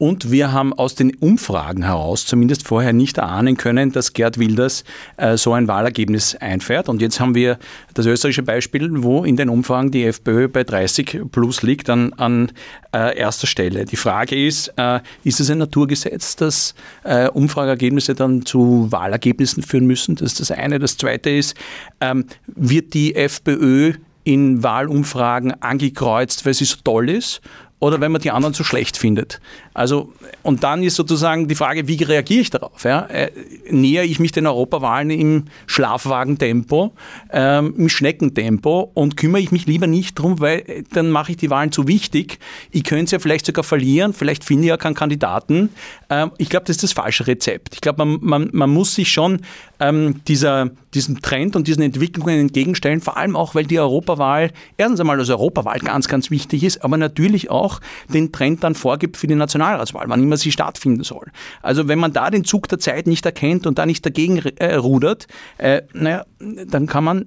Und 0.00 0.30
wir 0.30 0.50
haben 0.50 0.72
aus 0.72 0.94
den 0.94 1.14
Umfragen 1.16 1.82
heraus 1.82 2.24
zumindest 2.24 2.66
vorher 2.66 2.94
nicht 2.94 3.18
erahnen 3.18 3.58
können, 3.58 3.92
dass 3.92 4.14
Gerd 4.14 4.38
Wilders 4.38 4.82
äh, 5.18 5.36
so 5.36 5.52
ein 5.52 5.68
Wahlergebnis 5.68 6.34
einfährt. 6.36 6.88
Und 6.88 7.02
jetzt 7.02 7.20
haben 7.20 7.34
wir 7.34 7.58
das 7.92 8.06
österreichische 8.06 8.42
Beispiel, 8.42 8.88
wo 9.02 9.24
in 9.24 9.36
den 9.36 9.50
Umfragen 9.50 9.90
die 9.90 10.06
FPÖ 10.06 10.48
bei 10.48 10.64
30 10.64 11.20
plus 11.30 11.60
liegt 11.60 11.90
an, 11.90 12.14
an 12.14 12.50
äh, 12.94 13.14
erster 13.14 13.46
Stelle. 13.46 13.84
Die 13.84 13.96
Frage 13.96 14.42
ist, 14.42 14.72
äh, 14.78 15.00
ist 15.22 15.38
es 15.38 15.50
ein 15.50 15.58
Naturgesetz, 15.58 16.34
dass 16.34 16.74
äh, 17.04 17.28
Umfrageergebnisse 17.28 18.14
dann 18.14 18.46
zu 18.46 18.86
Wahlergebnissen 18.90 19.62
führen 19.62 19.86
müssen? 19.86 20.14
Das 20.14 20.32
ist 20.32 20.40
das 20.40 20.50
eine. 20.50 20.78
Das 20.78 20.96
zweite 20.96 21.28
ist, 21.28 21.54
ähm, 22.00 22.24
wird 22.46 22.94
die 22.94 23.16
FPÖ 23.16 23.92
in 24.24 24.62
Wahlumfragen 24.62 25.62
angekreuzt, 25.62 26.46
weil 26.46 26.54
sie 26.54 26.64
so 26.64 26.76
toll 26.82 27.10
ist? 27.10 27.42
Oder 27.80 28.00
wenn 28.00 28.12
man 28.12 28.20
die 28.20 28.30
anderen 28.30 28.54
zu 28.54 28.62
schlecht 28.62 28.96
findet. 28.96 29.40
Also, 29.72 30.12
und 30.42 30.62
dann 30.62 30.82
ist 30.82 30.96
sozusagen 30.96 31.48
die 31.48 31.54
Frage, 31.54 31.88
wie 31.88 32.02
reagiere 32.02 32.40
ich 32.42 32.50
darauf? 32.50 32.84
Ja? 32.84 33.06
Äh, 33.06 33.30
nähere 33.70 34.04
ich 34.04 34.20
mich 34.20 34.32
den 34.32 34.46
Europawahlen 34.46 35.10
im 35.10 35.44
Schlafwagentempo, 35.66 36.92
ähm, 37.32 37.74
im 37.76 37.88
Schneckentempo 37.88 38.90
und 38.94 39.16
kümmere 39.16 39.40
ich 39.40 39.50
mich 39.50 39.66
lieber 39.66 39.86
nicht 39.86 40.18
drum, 40.18 40.40
weil 40.40 40.58
äh, 40.66 40.82
dann 40.92 41.10
mache 41.10 41.32
ich 41.32 41.38
die 41.38 41.48
Wahlen 41.48 41.72
zu 41.72 41.88
wichtig. 41.88 42.38
Ich 42.70 42.84
könnte 42.84 43.12
ja 43.12 43.18
vielleicht 43.18 43.46
sogar 43.46 43.64
verlieren, 43.64 44.12
vielleicht 44.12 44.44
finde 44.44 44.64
ich 44.64 44.68
ja 44.68 44.76
keinen 44.76 44.94
Kandidaten. 44.94 45.70
Ähm, 46.10 46.32
ich 46.36 46.50
glaube, 46.50 46.66
das 46.66 46.76
ist 46.76 46.82
das 46.82 46.92
falsche 46.92 47.26
Rezept. 47.26 47.74
Ich 47.74 47.80
glaube, 47.80 48.04
man, 48.04 48.18
man, 48.20 48.50
man 48.52 48.70
muss 48.70 48.94
sich 48.94 49.10
schon 49.10 49.40
ähm, 49.80 50.22
dieser, 50.28 50.70
diesem 50.94 51.20
Trend 51.22 51.56
und 51.56 51.66
diesen 51.66 51.82
Entwicklungen 51.82 52.38
entgegenstellen, 52.38 53.00
vor 53.00 53.16
allem 53.16 53.36
auch, 53.36 53.54
weil 53.54 53.64
die 53.64 53.78
Europawahl 53.78 54.50
erstens 54.76 55.00
einmal 55.00 55.18
als 55.18 55.30
Europawahl 55.30 55.78
ganz, 55.80 56.08
ganz 56.08 56.30
wichtig 56.30 56.62
ist, 56.62 56.84
aber 56.84 56.96
natürlich 56.96 57.50
auch 57.50 57.80
den 58.12 58.32
Trend 58.32 58.62
dann 58.62 58.74
vorgibt 58.74 59.16
für 59.16 59.26
die 59.26 59.34
Nationalratswahl, 59.34 60.04
wann 60.08 60.22
immer 60.22 60.36
sie 60.36 60.52
stattfinden 60.52 61.02
soll. 61.02 61.26
Also 61.62 61.88
wenn 61.88 61.98
man 61.98 62.12
da 62.12 62.30
den 62.30 62.44
Zug 62.44 62.68
der 62.68 62.78
Zeit 62.78 63.06
nicht 63.06 63.24
erkennt 63.26 63.66
und 63.66 63.78
da 63.78 63.86
nicht 63.86 64.04
dagegen 64.04 64.38
äh, 64.38 64.74
rudert, 64.74 65.26
äh, 65.58 65.82
naja, 65.92 66.24
dann 66.38 66.86
kann 66.86 67.04
man 67.04 67.22
äh, 67.22 67.26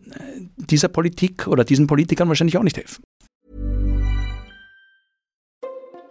dieser 0.58 0.88
Politik 0.88 1.48
oder 1.48 1.64
diesen 1.64 1.88
Politikern 1.88 2.28
wahrscheinlich 2.28 2.58
auch 2.58 2.64
nicht 2.64 2.78
helfen. 2.78 3.04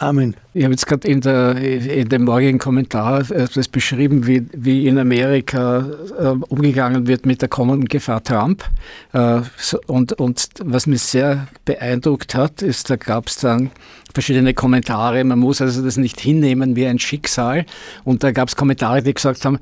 Amen. 0.00 0.34
Ich 0.54 0.64
habe 0.64 0.72
jetzt 0.72 0.86
gerade 0.86 1.06
in, 1.06 1.20
in 1.20 2.08
dem 2.08 2.24
morgigen 2.24 2.58
Kommentar 2.58 3.30
äh, 3.30 3.46
das 3.54 3.68
beschrieben, 3.68 4.26
wie, 4.26 4.46
wie 4.54 4.86
in 4.86 4.98
Amerika 4.98 5.86
äh, 6.18 6.28
umgegangen 6.48 7.06
wird 7.06 7.26
mit 7.26 7.42
der 7.42 7.50
kommenden 7.50 7.86
Gefahr 7.86 8.24
Trump. 8.24 8.64
Äh, 9.12 9.42
und, 9.88 10.14
und 10.14 10.48
was 10.64 10.86
mich 10.86 11.02
sehr 11.02 11.48
beeindruckt 11.66 12.34
hat, 12.34 12.62
ist, 12.62 12.88
da 12.88 12.96
gab 12.96 13.26
es 13.26 13.36
dann 13.36 13.72
verschiedene 14.14 14.54
Kommentare. 14.54 15.22
Man 15.22 15.38
muss 15.38 15.60
also 15.60 15.84
das 15.84 15.98
nicht 15.98 16.18
hinnehmen 16.18 16.76
wie 16.76 16.86
ein 16.86 16.98
Schicksal. 16.98 17.66
Und 18.02 18.24
da 18.24 18.32
gab 18.32 18.48
es 18.48 18.56
Kommentare, 18.56 19.02
die 19.02 19.12
gesagt 19.12 19.44
haben, 19.44 19.58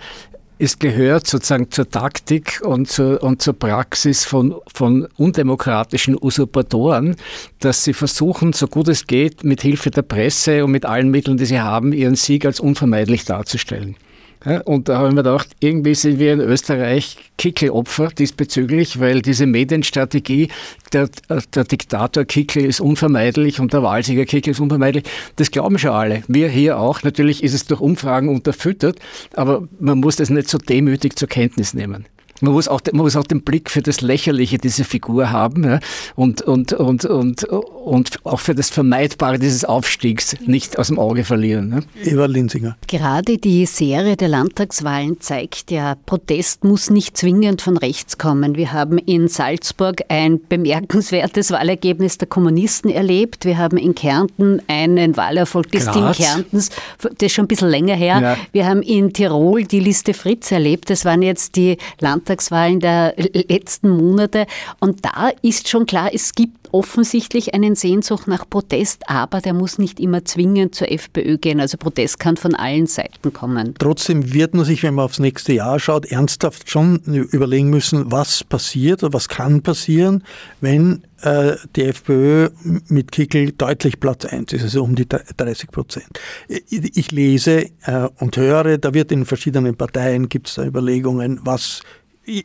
es 0.59 0.79
gehört 0.79 1.27
sozusagen 1.27 1.71
zur 1.71 1.89
Taktik 1.89 2.61
und 2.65 2.89
zur, 2.89 3.23
und 3.23 3.41
zur 3.41 3.55
Praxis 3.55 4.25
von, 4.25 4.57
von 4.73 5.07
undemokratischen 5.17 6.17
Usurpatoren, 6.21 7.17
dass 7.61 7.85
sie 7.85 7.93
versuchen, 7.93 8.53
so 8.53 8.67
gut 8.67 8.89
es 8.89 9.07
geht, 9.07 9.45
mit 9.45 9.63
Hilfe 9.63 9.91
der 9.91 10.03
Presse 10.03 10.65
und 10.65 10.73
mit 10.73 10.85
allen 10.85 11.11
Mitteln, 11.11 11.37
die 11.37 11.47
sie 11.47 11.61
haben, 11.61 11.93
ihren 11.93 12.17
Sieg 12.17 12.45
als 12.45 12.61
unvermeidlich 12.61 13.25
darzustellen. 13.25 13.97
Ja, 14.45 14.61
und 14.61 14.89
da 14.89 14.99
habe 14.99 15.09
ich 15.09 15.15
mir 15.15 15.23
gedacht, 15.23 15.49
irgendwie 15.59 15.95
sind 15.95 16.19
wir 16.19 16.33
in 16.33 16.41
Österreich 16.41 17.17
Kickelopfer 17.39 18.09
diesbezüglich, 18.09 19.01
weil 19.01 19.21
diese 19.21 19.47
Medienstrategie, 19.47 20.49
der, 20.93 21.09
der 21.55 21.65
Diktator 21.65 22.25
Kickel 22.25 22.65
ist 22.65 22.81
unvermeidlich 22.81 23.59
und 23.59 23.73
der 23.73 23.83
Wahlsieger 23.83 24.27
Kickel 24.27 24.53
ist 24.53 24.61
unvermeidlich, 24.61 25.05
das 25.37 25.51
glauben 25.51 25.79
schon 25.79 25.91
alle. 25.91 26.23
Wir 26.29 26.49
hier 26.49 26.79
auch. 26.79 27.03
Natürlich 27.03 27.43
ist 27.43 27.55
es 27.55 27.67
durch 27.67 27.81
Umfragen 27.81 28.29
unterfüttert, 28.29 28.99
aber 29.35 29.67
man 29.81 29.99
muss 29.99 30.17
das 30.17 30.31
nicht 30.31 30.49
so 30.49 30.59
demütig 30.59 31.17
zur 31.17 31.29
Kenntnis 31.29 31.75
nehmen. 31.75 32.07
Man 32.41 32.53
muss, 32.53 32.69
auch, 32.69 32.81
man 32.93 33.03
muss 33.03 33.17
auch 33.17 33.25
den 33.25 33.43
Blick 33.43 33.71
für 33.71 33.83
das 33.83 34.01
Lächerliche 34.01 34.59
dieser 34.59 34.85
Figur 34.85 35.31
haben 35.31 35.65
ja, 35.65 35.81
und, 36.15 36.43
und, 36.43 36.73
und, 36.73 37.05
und, 37.05 37.45
und 37.45 38.25
auch 38.25 38.41
für 38.41 38.55
das 38.55 38.71
Vermeidbare 38.71 39.39
dieses 39.39 39.65
Aufstiegs 39.65 40.37
nicht 40.47 40.79
aus 40.79 40.89
dem 40.89 40.99
Auge 40.99 41.25
verlieren. 41.25 41.69
Ne? 41.69 41.83
Eva 42.05 42.27
Linsinger. 42.27 42.77
Gerade 42.87 43.39
die 43.39 43.67
Serie 43.67 44.17
der 44.17 44.29
Landtagswahlen 44.29 45.21
zeigt 45.21 45.71
ja, 45.71 45.97
Protest 46.07 46.65
muss 46.65 46.91
nicht 46.91 47.17
zwingend 47.17 47.63
von 47.63 47.77
rechts 47.77 48.19
kommen. 48.19 48.57
Wir 48.57 48.73
haben 48.73 48.99
in 48.99 49.29
Salzburg 49.29 50.03
ein 50.09 50.41
bemerkenswertes 50.49 51.51
Wahlergebnis 51.51 52.19
der 52.19 52.29
Kommunisten 52.29 52.91
erlebt. 52.91 53.45
Wir 53.45 53.59
haben 53.59 53.77
in 53.77 53.95
Kärnten 53.95 54.63
einen 54.69 55.17
Wahlerfolg 55.17 55.71
des 55.73 55.91
Team 55.91 56.13
Kärntens, 56.13 56.71
das 56.99 57.13
ist 57.21 57.33
schon 57.33 57.47
ein 57.47 57.49
bisschen 57.49 57.69
länger 57.69 57.97
her. 57.97 58.21
Ja. 58.21 58.37
Wir 58.53 58.67
haben 58.67 58.83
in 58.83 59.13
Tirol 59.13 59.65
die 59.65 59.81
Liste 59.81 60.15
Fritz 60.15 60.53
erlebt. 60.53 60.91
Das 60.91 61.05
waren 61.05 61.23
jetzt 61.23 61.57
die 61.57 61.77
Landtagswahlen 62.01 62.28
Landtagswahlen 62.29 62.81
der 62.81 63.15
letzten 63.17 63.89
Monate. 63.89 64.47
Und 64.81 65.05
da 65.05 65.31
ist 65.43 65.69
schon 65.69 65.87
klar, 65.87 66.11
es 66.13 66.33
gibt 66.33 66.69
offensichtlich 66.73 67.55
einen 67.55 67.75
Sehnsucht 67.75 68.29
nach 68.29 68.49
Protest, 68.49 69.09
aber 69.09 69.41
der 69.41 69.55
muss 69.55 69.79
nicht 69.79 69.99
immer 70.01 70.25
zwingend 70.25 70.75
zur 70.75 70.91
FPÖ 70.91 71.39
gehen. 71.39 71.61
Also 71.61 71.79
Protest 71.79 72.21
kann 72.21 72.37
von 72.37 72.55
allen 72.55 72.87
Seiten 72.87 73.33
kommen. 73.33 73.75
Trotzdem 73.79 74.35
wird 74.35 74.55
man 74.55 74.67
sich, 74.67 74.83
wenn 74.83 74.95
man 74.95 75.07
aufs 75.07 75.19
nächste 75.19 75.55
Jahr 75.55 75.81
schaut, 75.81 76.07
ernsthaft 76.07 76.69
schon 76.69 76.99
überlegen 76.99 77.71
müssen, 77.71 78.13
was 78.13 78.45
passiert 78.45 79.03
oder 79.03 79.15
was 79.15 79.29
kann 79.29 79.63
passieren, 79.63 80.25
wenn 80.61 81.03
äh, 81.23 81.57
die 81.75 81.85
FPÖ 81.85 82.51
mit 82.89 83.13
Kickel 83.13 83.53
deutlich 83.53 83.99
Platz 83.99 84.25
1 84.25 84.53
ist, 84.53 84.63
also 84.63 84.85
um 84.85 84.95
die 84.95 85.07
30 85.09 85.71
Prozent. 85.71 86.21
Ich 86.69 87.11
lese 87.11 87.71
äh, 87.83 88.09
und 88.19 88.37
höre, 88.37 88.79
da 88.79 88.95
wird 88.95 89.11
in 89.11 89.25
verschiedenen 89.25 89.75
Parteien, 89.75 90.29
gibt 90.29 90.49
es 90.49 90.55
da 90.55 90.65
Überlegungen, 90.65 91.41
was 91.43 91.81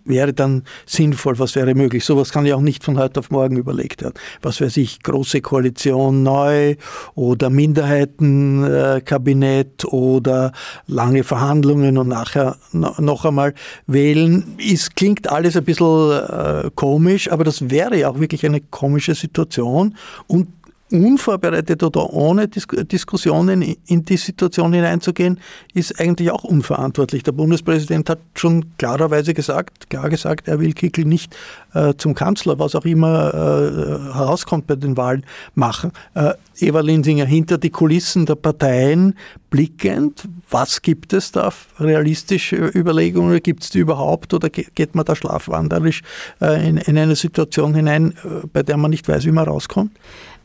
wäre 0.06 0.34
dann 0.34 0.64
sinnvoll, 0.86 1.38
was 1.40 1.56
wäre 1.56 1.74
möglich. 1.76 2.06
Sowas 2.06 2.32
kann 2.32 2.46
ja 2.46 2.56
auch 2.56 2.62
nicht 2.62 2.82
von 2.84 2.98
heute 2.98 3.20
auf 3.20 3.30
morgen 3.32 3.58
überlegt 3.58 4.02
werden. 4.02 4.14
Was 4.42 4.62
weiß 4.62 4.78
ich, 4.78 5.04
große 5.04 5.42
Koalition 5.42 6.24
neu 6.24 6.78
oder 7.16 7.50
Minderheitenkabinett 7.50 9.84
oder 9.86 10.54
lange 10.88 11.24
Verhandlungen 11.24 11.98
und 11.98 12.08
nachher 12.08 12.56
noch 12.72 13.26
einmal 13.26 13.54
wählen. 13.88 14.56
Es 14.60 14.94
klingt 14.96 15.30
alles 15.30 15.58
ein 15.58 15.66
bisschen 15.66 16.12
äh, 16.12 16.70
komisch, 16.76 17.32
aber 17.32 17.44
das 17.44 17.70
wäre 17.70 17.98
ja 17.98 18.10
auch 18.10 18.20
wirklich 18.20 18.46
eine 18.46 18.62
komische 18.62 19.16
Situation 19.16 19.96
und 20.28 20.48
unvorbereitet 20.94 21.82
oder 21.82 22.14
ohne 22.14 22.48
Dis 22.48 22.68
Diskussionen 22.68 23.62
in 23.88 24.06
die 24.06 24.18
Situation 24.18 24.74
hineinzugehen, 24.74 25.40
ist 25.74 26.00
eigentlich 26.00 26.32
auch 26.32 26.44
unverantwortlich. 26.44 27.24
Der 27.24 27.32
Bundespräsident 27.32 28.10
hat 28.10 28.20
schon 28.36 28.66
klarerweise 28.78 29.34
gesagt, 29.34 29.90
klar 29.90 30.10
gesagt, 30.10 30.48
er 30.48 30.60
will 30.60 30.74
Kickel 30.74 31.06
nicht 31.06 31.36
äh, 31.74 31.94
zum 31.98 32.14
Kanzler, 32.14 32.60
was 32.60 32.76
auch 32.76 32.86
immer 32.86 33.34
äh, 33.34 34.14
herauskommt 34.14 34.68
bei 34.68 34.76
den 34.76 34.96
Wahlen, 34.96 35.26
machen. 35.56 35.92
Äh, 36.14 36.34
Eva 36.60 36.82
Linsinger, 36.82 37.26
hinter 37.26 37.58
die 37.58 37.72
Kulissen 37.72 38.28
der 38.28 38.36
Parteien 38.36 39.16
blickend, 39.50 40.28
was 40.50 40.82
gibt 40.84 41.14
es 41.14 41.32
da 41.32 41.52
realistische 41.80 42.56
Überlegungen? 42.56 43.42
Gibt 43.42 43.64
es 43.64 43.72
die 43.72 43.80
überhaupt 43.80 44.34
oder 44.34 44.50
geht 44.50 44.94
man 44.94 45.06
da 45.06 45.16
schlafwanderisch 45.16 46.04
äh, 46.42 46.68
in, 46.68 46.78
in 46.78 46.98
eine 46.98 47.16
Situation 47.16 47.74
hinein, 47.74 48.12
äh, 48.24 48.48
bei 48.52 48.62
der 48.62 48.78
man 48.78 48.92
nicht 48.92 49.08
weiß, 49.08 49.26
wie 49.26 49.32
man 49.32 49.46
rauskommt? 49.48 49.92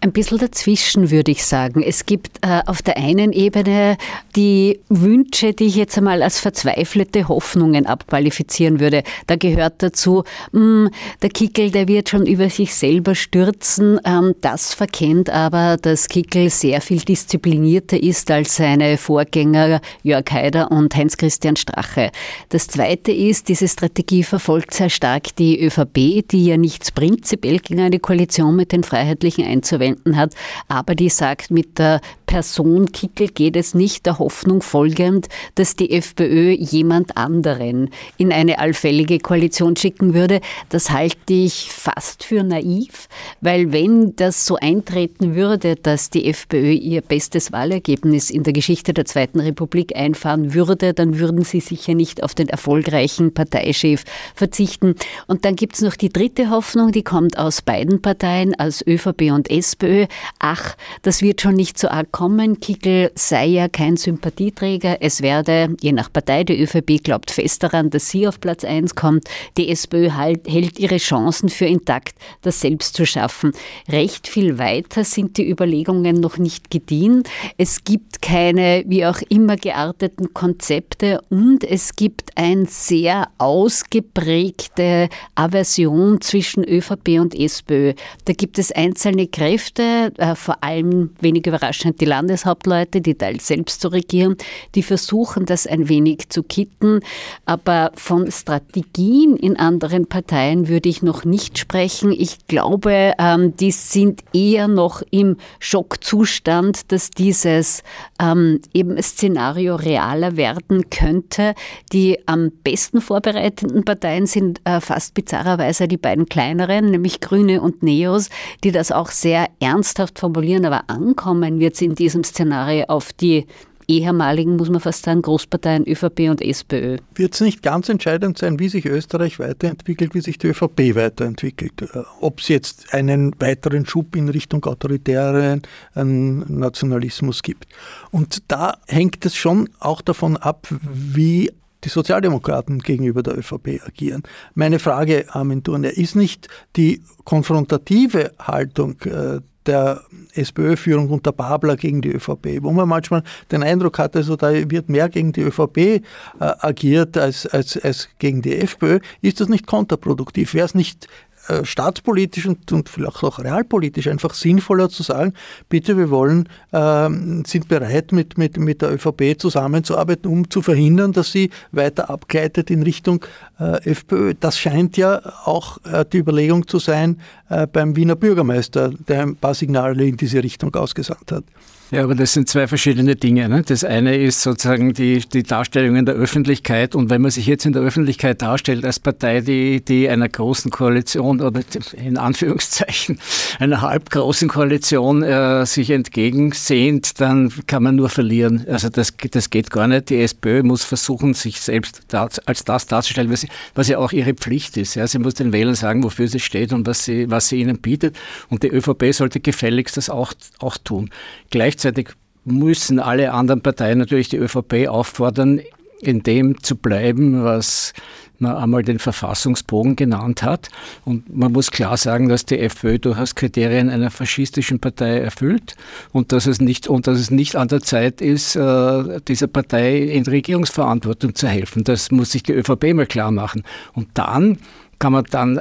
Ein 0.01 0.13
bisschen 0.13 0.39
dazwischen 0.39 1.11
würde 1.11 1.33
ich 1.33 1.45
sagen. 1.45 1.83
Es 1.83 2.07
gibt 2.07 2.39
äh, 2.47 2.61
auf 2.67 2.83
der 2.83 2.99
einen 2.99 3.33
Ebene 3.33 3.97
die 4.37 4.79
Wünsche, 4.89 5.55
die 5.55 5.65
ich 5.65 5.75
jetzt 5.75 5.99
einmal 5.99 6.23
als 6.23 6.39
verzweifelte 6.39 7.27
Hoffnungen 7.27 7.85
abqualifizieren 7.85 8.79
würde. 8.79 9.03
Da 9.27 9.35
gehört 9.35 9.83
dazu, 9.83 10.23
mh, 10.53 10.61
hm, 10.61 10.91
der 11.21 11.31
Kickel, 11.31 11.73
der 11.73 11.89
wird 11.89 12.11
schon 12.11 12.27
über 12.27 12.49
sich 12.49 12.77
selber 12.77 13.17
stürzen. 13.17 13.99
Ähm, 14.05 14.37
das 14.41 14.73
verkennt 14.73 15.31
aber, 15.31 15.77
dass 15.77 16.09
Kickel 16.09 16.49
sehr 16.49 16.81
viel 16.81 17.01
disziplinierter 17.01 18.01
ist 18.01 18.31
als 18.31 18.55
seine 18.55 18.99
Vorgänger 18.99 19.81
Jörg 20.05 20.31
Haider 20.31 20.71
und 20.71 20.95
Heinz-Christian 20.95 21.57
Strache. 21.57 22.13
Das 22.51 22.69
Zweite 22.69 23.11
ist, 23.11 23.49
diese 23.49 23.67
Strategie 23.67 24.23
verfolgt 24.23 24.75
sehr 24.75 24.91
stark 24.91 25.35
die 25.35 25.61
ÖVP, 25.61 26.23
die 26.31 26.45
ja 26.45 26.57
nichts 26.57 26.93
prinzipiell 26.93 27.59
gegen 27.59 27.81
eine 27.81 27.99
Koalition 27.99 28.55
mit 28.55 28.71
den 28.71 28.85
Freiheitlichen 28.85 29.45
einzuwenden 29.45 29.88
verwenden 29.89 30.17
hat, 30.17 30.35
aber 30.69 30.95
die 30.95 31.09
sagt, 31.09 31.51
mit 31.51 31.79
der 31.79 32.01
Person 32.29 32.93
Kickel 32.93 33.29
geht 33.29 33.57
es 33.57 33.75
nicht 33.75 34.05
der 34.05 34.19
Hoffnung 34.19 34.61
folgend, 34.61 35.29
dass 35.55 35.77
die 35.77 35.91
FPÖ 35.91 36.51
jemand 36.51 37.17
anderen 37.17 37.89
in 38.19 38.33
eine 38.33 38.59
allfällige 38.59 39.19
Koalition 39.19 39.77
schicken 39.77 40.13
würde. 40.13 40.43
Das 40.69 40.91
halte 40.91 41.33
ich 41.33 41.73
fast 41.73 42.25
für 42.25 42.43
naiv, 42.43 43.09
weil 43.41 43.73
wenn 43.73 44.15
das 44.17 44.45
so 44.45 44.57
eintreten 44.57 45.35
würde, 45.37 45.77
dass 45.77 46.11
die 46.11 46.29
FPÖ 46.29 46.73
ihr 46.73 47.01
bestes 47.01 47.51
Wahlergebnis 47.51 48.29
in 48.29 48.43
der 48.43 48.53
Geschichte 48.53 48.93
der 48.93 49.07
Zweiten 49.07 49.41
Republik 49.41 49.97
einfahren 49.97 50.53
würde, 50.53 50.93
dann 50.93 51.19
würden 51.19 51.45
sie 51.45 51.61
sicher 51.61 51.95
nicht 51.95 52.23
auf 52.23 52.35
den 52.35 52.51
erfolgreichen 52.51 53.33
Parteichef 53.33 54.05
verzichten. 54.35 54.97
Und 55.29 55.47
dann 55.47 55.57
gibt 55.57 55.77
es 55.77 55.81
noch 55.81 55.97
die 55.97 56.11
dritte 56.11 56.51
Hoffnung, 56.51 56.93
die 56.93 57.03
kommt 57.05 57.39
aus 57.39 57.63
beiden 57.63 58.03
Parteien, 58.03 58.55
aus 58.61 58.87
ÖVP 58.87 59.33
und 59.33 59.51
SPÖ. 59.79 60.07
Ach, 60.39 60.77
das 61.03 61.23
wird 61.23 61.41
schon 61.41 61.55
nicht 61.55 61.79
so 61.79 61.89
arg 61.89 62.11
kommen. 62.13 62.61
Kickel 62.61 63.11
sei 63.15 63.47
ja 63.47 63.69
kein 63.69 63.97
Sympathieträger. 63.97 64.99
Es 65.01 65.23
werde, 65.23 65.77
je 65.81 65.93
nach 65.93 66.13
Partei, 66.13 66.45
die 66.45 66.61
ÖVP 66.61 67.03
glaubt 67.03 67.31
fest 67.31 67.63
daran, 67.63 67.91
dass 67.91 68.09
sie 68.09 68.27
auf 68.27 68.41
Platz 68.41 68.65
1 68.65 68.95
kommt. 68.95 69.25
Die 69.57 69.69
SPÖ 69.69 70.11
halt, 70.13 70.49
hält 70.49 70.79
ihre 70.79 70.97
Chancen 70.97 71.49
für 71.49 71.67
intakt, 71.67 72.17
das 72.43 72.61
selbst 72.61 72.95
zu 72.95 73.07
schaffen. 73.07 73.53
Recht 73.89 74.27
viel 74.27 74.59
weiter 74.59 75.05
sind 75.05 75.37
die 75.37 75.49
Überlegungen 75.49 76.17
noch 76.17 76.39
nicht 76.39 76.71
gediehen. 76.71 77.23
Es 77.57 77.85
gibt 77.85 78.23
keine, 78.23 78.85
wie 78.87 79.07
auch 79.07 79.21
immer 79.29 79.57
gearteten 79.57 80.35
Konzepte 80.35 81.21
und 81.31 81.65
es 81.65 81.95
gibt 81.95 82.37
eine 82.37 82.67
sehr 82.67 83.29
ausgeprägte 83.39 85.09
Aversion 85.35 86.21
zwischen 86.21 86.65
ÖVP 86.65 87.21
und 87.21 87.35
SPÖ. 87.35 87.95
Da 88.25 88.33
gibt 88.33 88.59
es 88.59 88.73
einzelne 88.73 89.27
Kräfte, 89.29 89.68
äh, 89.79 90.35
vor 90.35 90.63
allem 90.63 91.11
wenig 91.21 91.47
überraschend 91.47 92.01
die 92.01 92.05
Landeshauptleute, 92.05 93.01
die 93.01 93.15
teils 93.15 93.47
selbst 93.47 93.81
zu 93.81 93.89
regieren, 93.89 94.37
die 94.75 94.83
versuchen, 94.83 95.47
das 95.47 95.67
ein 95.67 95.89
wenig 95.89 96.29
zu 96.31 96.43
kitten. 96.43 97.01
Aber 97.45 97.93
von 97.95 98.31
Strategien 98.31 99.37
in 99.37 99.57
anderen 99.57 100.07
Parteien 100.07 100.69
würde 100.69 100.89
ich 100.89 101.03
noch 101.03 101.25
nicht 101.25 101.59
sprechen. 101.59 102.13
Ich 102.13 102.47
glaube, 102.47 103.13
ähm, 103.19 103.57
die 103.57 103.73
sind 103.73 104.23
eher 104.33 104.69
noch 104.69 105.03
im 105.11 105.37
Schockzustand, 105.61 106.93
dass 106.93 107.11
dieses 107.11 107.83
ähm, 108.21 108.61
eben 108.73 109.01
Szenario 109.03 109.77
realer 109.77 110.37
werden 110.37 110.91
könnte. 110.91 111.55
Die 111.93 112.19
am 112.27 112.51
besten 112.63 113.01
vorbereitenden 113.01 113.85
Parteien 113.85 114.27
sind 114.27 114.61
äh, 114.65 114.81
fast 114.81 115.15
bizarrerweise 115.15 115.89
die 115.89 115.97
beiden 115.97 116.27
kleineren, 116.27 116.91
nämlich 116.91 117.21
Grüne 117.21 117.61
und 117.61 117.83
Neos, 117.83 118.29
die 118.65 118.73
das 118.73 118.93
auch 118.93 119.11
sehr 119.11 119.49
ernsthaft 119.61 120.19
formulieren, 120.19 120.65
aber 120.65 120.89
ankommen 120.89 121.59
wird 121.61 121.75
es 121.75 121.83
in 121.83 121.95
diesem 121.95 122.25
Szenario 122.25 122.85
auf 122.89 123.13
die 123.13 123.47
ehemaligen, 123.89 124.57
muss 124.57 124.69
man 124.69 124.81
fast 124.81 125.05
sagen, 125.05 125.23
Großparteien 125.23 125.89
ÖVP 125.89 126.29
und 126.29 126.43
SPÖ. 126.43 126.99
Wird 127.15 127.35
es 127.35 127.41
nicht 127.41 127.63
ganz 127.63 127.89
entscheidend 127.89 128.39
sein, 128.39 128.59
wie 128.61 128.69
sich 128.69 128.85
Österreich 128.85 129.39
weiterentwickelt, 129.39 130.15
wie 130.15 130.21
sich 130.21 130.39
die 130.39 130.49
ÖVP 130.49 130.95
weiterentwickelt? 130.95 131.83
Äh, 131.83 132.03
ob 132.21 132.41
es 132.41 132.49
jetzt 132.49 132.93
einen 132.93 133.35
weiteren 133.41 133.87
Schub 133.87 134.15
in 134.15 134.29
Richtung 134.29 134.65
autoritären 134.67 135.63
Nationalismus 135.95 137.43
gibt. 137.43 137.67
Und 138.11 138.43
da 138.49 138.77
hängt 138.87 139.25
es 139.25 139.35
schon 139.35 139.71
auch 139.81 140.03
davon 140.03 140.37
ab, 140.37 140.69
wie 140.83 141.51
die 141.85 141.89
Sozialdemokraten 141.89 142.81
gegenüber 142.81 143.23
der 143.23 143.39
ÖVP 143.39 143.81
agieren. 143.87 144.23
Meine 144.55 144.79
Frage, 144.79 145.27
Armin 145.29 145.63
Thurner, 145.63 145.97
ist 145.97 146.17
nicht 146.17 146.49
die 146.77 147.03
konfrontative 147.25 148.33
Haltung 148.39 149.01
äh, 149.03 149.41
der 149.69 150.03
SPÖ-Führung 150.35 151.11
unter 151.11 151.33
Babler 151.33 151.77
gegen 151.77 152.01
die 152.01 152.11
ÖVP, 152.11 152.63
wo 152.63 152.73
man 152.73 152.89
manchmal 152.89 153.23
den 153.53 153.63
Eindruck 153.63 153.99
hatte, 153.99 154.19
also 154.19 154.35
da 154.35 154.51
wird 154.53 154.89
mehr 154.89 155.09
gegen 155.09 155.33
die 155.33 155.43
ÖVP 155.43 155.77
äh, 155.79 156.01
agiert 156.39 157.17
als, 157.17 157.47
als, 157.47 157.77
als 157.77 158.09
gegen 158.19 158.43
die 158.43 158.57
FPÖ, 158.57 158.99
ist 159.21 159.41
das 159.41 159.49
nicht 159.49 159.67
kontraproduktiv? 159.67 160.55
Wäre 160.55 160.67
es 160.67 160.75
nicht 160.75 161.07
äh, 161.49 161.65
staatspolitisch 161.65 162.47
und, 162.47 162.71
und, 162.73 162.89
vielleicht 162.89 163.23
auch 163.25 163.39
realpolitisch 163.39 164.07
einfach 164.07 164.35
sinnvoller 164.35 164.89
zu 164.89 165.03
sagen, 165.03 165.33
bitte, 165.69 165.97
wir 165.97 166.11
wollen, 166.11 166.49
äh, 166.73 167.09
sind 167.47 167.69
bereit, 167.69 168.13
mit, 168.13 168.39
mit, 168.39 168.59
mit 168.59 168.83
der 168.83 168.93
ÖVP 168.93 169.39
zusammenzuarbeiten, 169.39 170.31
um 170.31 170.51
zu 170.51 170.63
verhindern, 170.63 171.13
dass 171.13 171.33
sie 171.33 171.51
weiter 171.73 172.11
abgleitet 172.11 172.71
in 172.71 172.83
Richtung 172.83 173.25
äh, 173.59 173.91
FPÖ. 173.91 174.35
Das 174.39 174.59
scheint 174.59 174.97
ja 174.97 175.21
auch 175.45 175.79
äh, 175.85 176.05
die 176.13 176.19
Überlegung 176.19 176.67
zu 176.67 176.79
sein 176.79 177.21
äh, 177.49 177.67
beim 177.67 177.97
Wiener 177.97 178.17
Bürgermeister, 178.17 178.91
der 179.09 179.23
ein 179.23 179.37
paar 179.37 179.55
Signale 179.55 180.07
in 180.07 180.17
diese 180.17 180.43
Richtung 180.43 180.75
ausgesandt 180.75 181.33
hat. 181.33 181.45
Ja, 181.91 182.05
aber 182.05 182.15
das 182.15 182.35
sind 182.35 182.51
zwei 182.51 182.67
verschiedene 182.67 183.17
Dinge. 183.17 183.49
Ne? 183.49 183.63
Das 183.67 183.83
eine 183.83 184.15
ist 184.15 184.43
sozusagen 184.43 184.93
die, 184.93 185.21
die 185.21 185.43
Darstellung 185.43 185.97
in 185.97 186.05
der 186.05 186.17
Öffentlichkeit. 186.17 186.95
Und 186.95 187.09
wenn 187.09 187.23
man 187.23 187.31
sich 187.31 187.47
jetzt 187.47 187.65
in 187.65 187.73
der 187.73 187.81
Öffentlichkeit 187.81 188.43
darstellt 188.43 188.85
als 188.85 189.01
Partei, 189.01 189.41
die, 189.41 189.83
die 189.83 190.07
einer 190.07 190.29
großen 190.29 190.71
Koalition 190.71 191.41
oder 191.41 191.63
in 191.97 192.19
Anführungszeichen 192.19 193.19
einer 193.59 193.81
halbgroßen 193.81 194.51
Koalition 194.51 195.23
äh, 195.23 195.65
sich 195.65 195.89
entgegensehnt, 195.89 197.23
dann 197.23 197.51
kann 197.67 197.83
man 197.83 197.97
nur 197.97 198.11
verlieren. 198.11 198.67
Also 198.69 198.91
das, 198.91 199.15
das 199.31 199.49
geht 199.49 199.71
gar 199.71 199.89
nicht. 199.89 200.11
Die 200.11 200.21
SPÖ 200.21 200.63
muss 200.65 200.85
versuchen, 200.85 201.33
sich 201.33 201.59
selbst 201.59 202.03
als 202.13 202.65
das 202.65 202.87
darzustellen, 202.87 203.33
was, 203.33 203.47
was 203.75 203.89
ja 203.89 203.97
auch 203.97 204.13
ihre 204.13 204.35
Pflicht 204.35 204.77
ist. 204.77 204.95
Ja? 204.95 205.07
Sie 205.07 205.19
muss 205.19 205.35
den 205.35 205.55
Wählern 205.55 205.75
sagen, 205.75 206.05
wofür 206.05 206.29
sie 206.29 206.41
steht 206.41 206.75
und 206.75 206.87
was 206.87 207.07
sie, 207.07 207.31
was 207.31 207.49
sie 207.49 207.61
ihnen 207.61 207.79
bietet. 207.79 208.15
Und 208.51 208.63
die 208.63 208.69
ÖVP 208.69 209.15
sollte 209.15 209.41
gefälligst 209.41 209.97
das 209.97 210.11
auch, 210.11 210.35
auch 210.59 210.77
tun. 210.77 211.09
Gleich 211.49 211.78
Gleichzeitig 211.79 212.09
müssen 212.45 212.99
alle 212.99 213.33
anderen 213.33 213.61
Parteien 213.61 213.99
natürlich 213.99 214.29
die 214.29 214.37
ÖVP 214.37 214.89
auffordern, 214.89 215.61
in 216.01 216.25
dem 216.25 216.61
zu 216.61 216.75
bleiben, 216.75 217.45
was 217.45 217.93
man 218.41 218.57
einmal 218.57 218.83
den 218.83 218.99
Verfassungsbogen 218.99 219.95
genannt 219.95 220.43
hat. 220.43 220.71
Und 221.05 221.33
man 221.33 221.53
muss 221.53 221.71
klar 221.71 221.97
sagen, 221.97 222.29
dass 222.29 222.45
die 222.45 222.59
FPÖ 222.59 222.99
durchaus 222.99 223.37
Kriterien 223.37 223.91
einer 223.91 224.11
faschistischen 224.11 224.81
Partei 224.81 225.21
erfüllt 225.21 225.77
und 226.11 226.33
dass 226.33 226.47
es 226.47 226.61
nicht, 226.61 226.89
und 226.89 227.07
dass 227.07 227.21
es 227.21 227.31
nicht 227.31 227.55
an 227.55 227.69
der 227.69 227.81
Zeit 227.81 228.21
ist, 228.21 228.57
äh, 228.57 229.21
dieser 229.29 229.47
Partei 229.47 229.99
in 229.99 230.25
Regierungsverantwortung 230.25 231.37
zu 231.37 231.47
helfen. 231.47 231.85
Das 231.85 232.11
muss 232.11 232.33
sich 232.33 232.43
die 232.43 232.55
ÖVP 232.55 232.93
mal 232.93 233.07
klar 233.07 233.31
machen. 233.31 233.63
Und 233.93 234.09
dann 234.15 234.59
kann 234.99 235.13
man 235.13 235.25
dann 235.31 235.61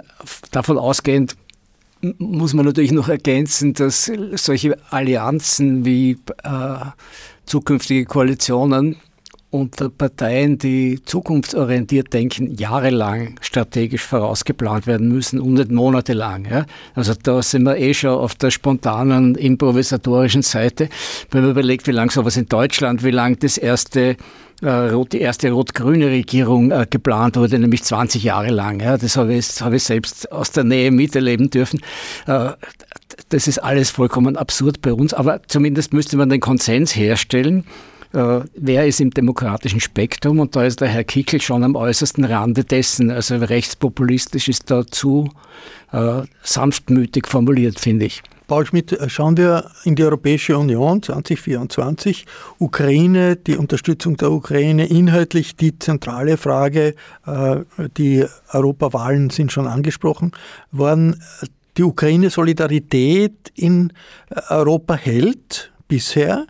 davon 0.50 0.80
ausgehend 0.80 1.36
muss 2.18 2.54
man 2.54 2.66
natürlich 2.66 2.92
noch 2.92 3.10
ergänzen, 3.10 3.74
dass 3.74 4.12
solche 4.36 4.78
Allianzen 4.92 5.86
wie 5.86 6.18
äh, 6.44 6.76
zukünftige 7.46 8.06
Koalitionen 8.06 8.98
unter 9.50 9.90
Parteien, 9.90 10.58
die 10.58 11.00
zukunftsorientiert 11.04 12.12
denken, 12.14 12.54
jahrelang 12.56 13.40
strategisch 13.42 14.04
vorausgeplant 14.04 14.88
werden 14.88 15.08
müssen 15.08 15.40
und 15.40 15.54
nicht 15.54 15.72
monatelang. 15.72 16.46
Ja? 16.46 16.66
Also 16.96 17.14
da 17.22 17.42
sind 17.42 17.64
wir 17.64 17.78
eh 17.78 17.94
schon 17.94 18.12
auf 18.12 18.36
der 18.36 18.52
spontanen, 18.52 19.36
improvisatorischen 19.36 20.42
Seite. 20.42 20.90
Wenn 21.32 21.44
man 21.44 21.52
überlegt, 21.52 21.88
wie 21.88 21.92
lange 21.92 22.12
sowas 22.12 22.36
in 22.36 22.48
Deutschland, 22.48 23.04
wie 23.04 23.12
lange 23.12 23.38
das 23.38 23.58
erste 23.58 24.18
die 24.62 25.20
erste 25.20 25.52
rot-grüne 25.52 26.08
Regierung 26.08 26.72
äh, 26.72 26.88
geplant 26.90 27.38
wurde, 27.38 27.60
nämlich 27.60 27.84
20 27.84 28.24
Jahre 28.24 28.50
lang. 28.50 28.80
Das 28.80 29.16
habe 29.16 29.36
ich, 29.36 29.62
habe 29.62 29.76
ich 29.76 29.84
selbst 29.84 30.32
aus 30.32 30.52
der 30.52 30.64
Nähe 30.64 30.90
miterleben 30.90 31.50
dürfen. 31.50 31.80
Äh, 32.26 32.52
das 33.30 33.48
ist 33.48 33.60
alles 33.60 33.92
vollkommen 33.92 34.36
absurd 34.36 34.82
bei 34.82 34.94
uns, 34.94 35.14
aber 35.14 35.42
zumindest 35.48 35.94
müsste 35.94 36.18
man 36.18 36.30
den 36.30 36.40
Konsens 36.40 36.96
herstellen. 36.96 37.66
Wer 38.14 38.88
ist 38.88 39.02
im 39.02 39.12
demokratischen 39.12 39.82
Spektrum? 39.82 40.40
Und 40.40 40.56
da 40.56 40.64
ist 40.64 40.80
der 40.80 40.88
Herr 40.88 41.04
Kickel 41.04 41.42
schon 41.42 41.64
am 41.66 41.76
äußersten 41.76 42.24
Rande 42.24 42.64
dessen. 42.64 43.12
Also 43.12 43.36
rechtspopulistisch 43.36 44.48
ist 44.48 44.72
da 44.72 44.88
zu 44.88 45.30
sanftmütig 46.42 47.28
formuliert, 47.28 47.80
finde 47.80 48.06
ich. 48.06 48.24
Paul 48.48 48.66
Schmidt, 48.66 48.94
äh, 48.94 49.10
schauen 49.10 49.36
wir 49.36 49.70
in 49.84 49.96
die 49.96 50.04
Europäische 50.04 50.58
Union 50.58 51.04
2024. 51.04 52.26
Ukraine, 52.60 53.36
die 53.36 53.58
Unterstützung 53.58 54.16
der 54.16 54.32
Ukraine, 54.32 54.88
inhaltlich 54.88 55.58
die 55.58 55.78
zentrale 55.78 56.38
Frage. 56.38 56.96
Äh, 57.26 57.58
die 57.98 58.26
Europawahlen 58.54 59.30
sind 59.30 59.52
schon 59.52 59.68
angesprochen 59.68 60.32
worden. 60.72 61.22
Die 61.78 61.84
Ukraine-Solidarität 61.84 63.52
in 63.54 63.92
Europa 64.50 64.96
hält 64.96 65.72
bisher 65.90 66.48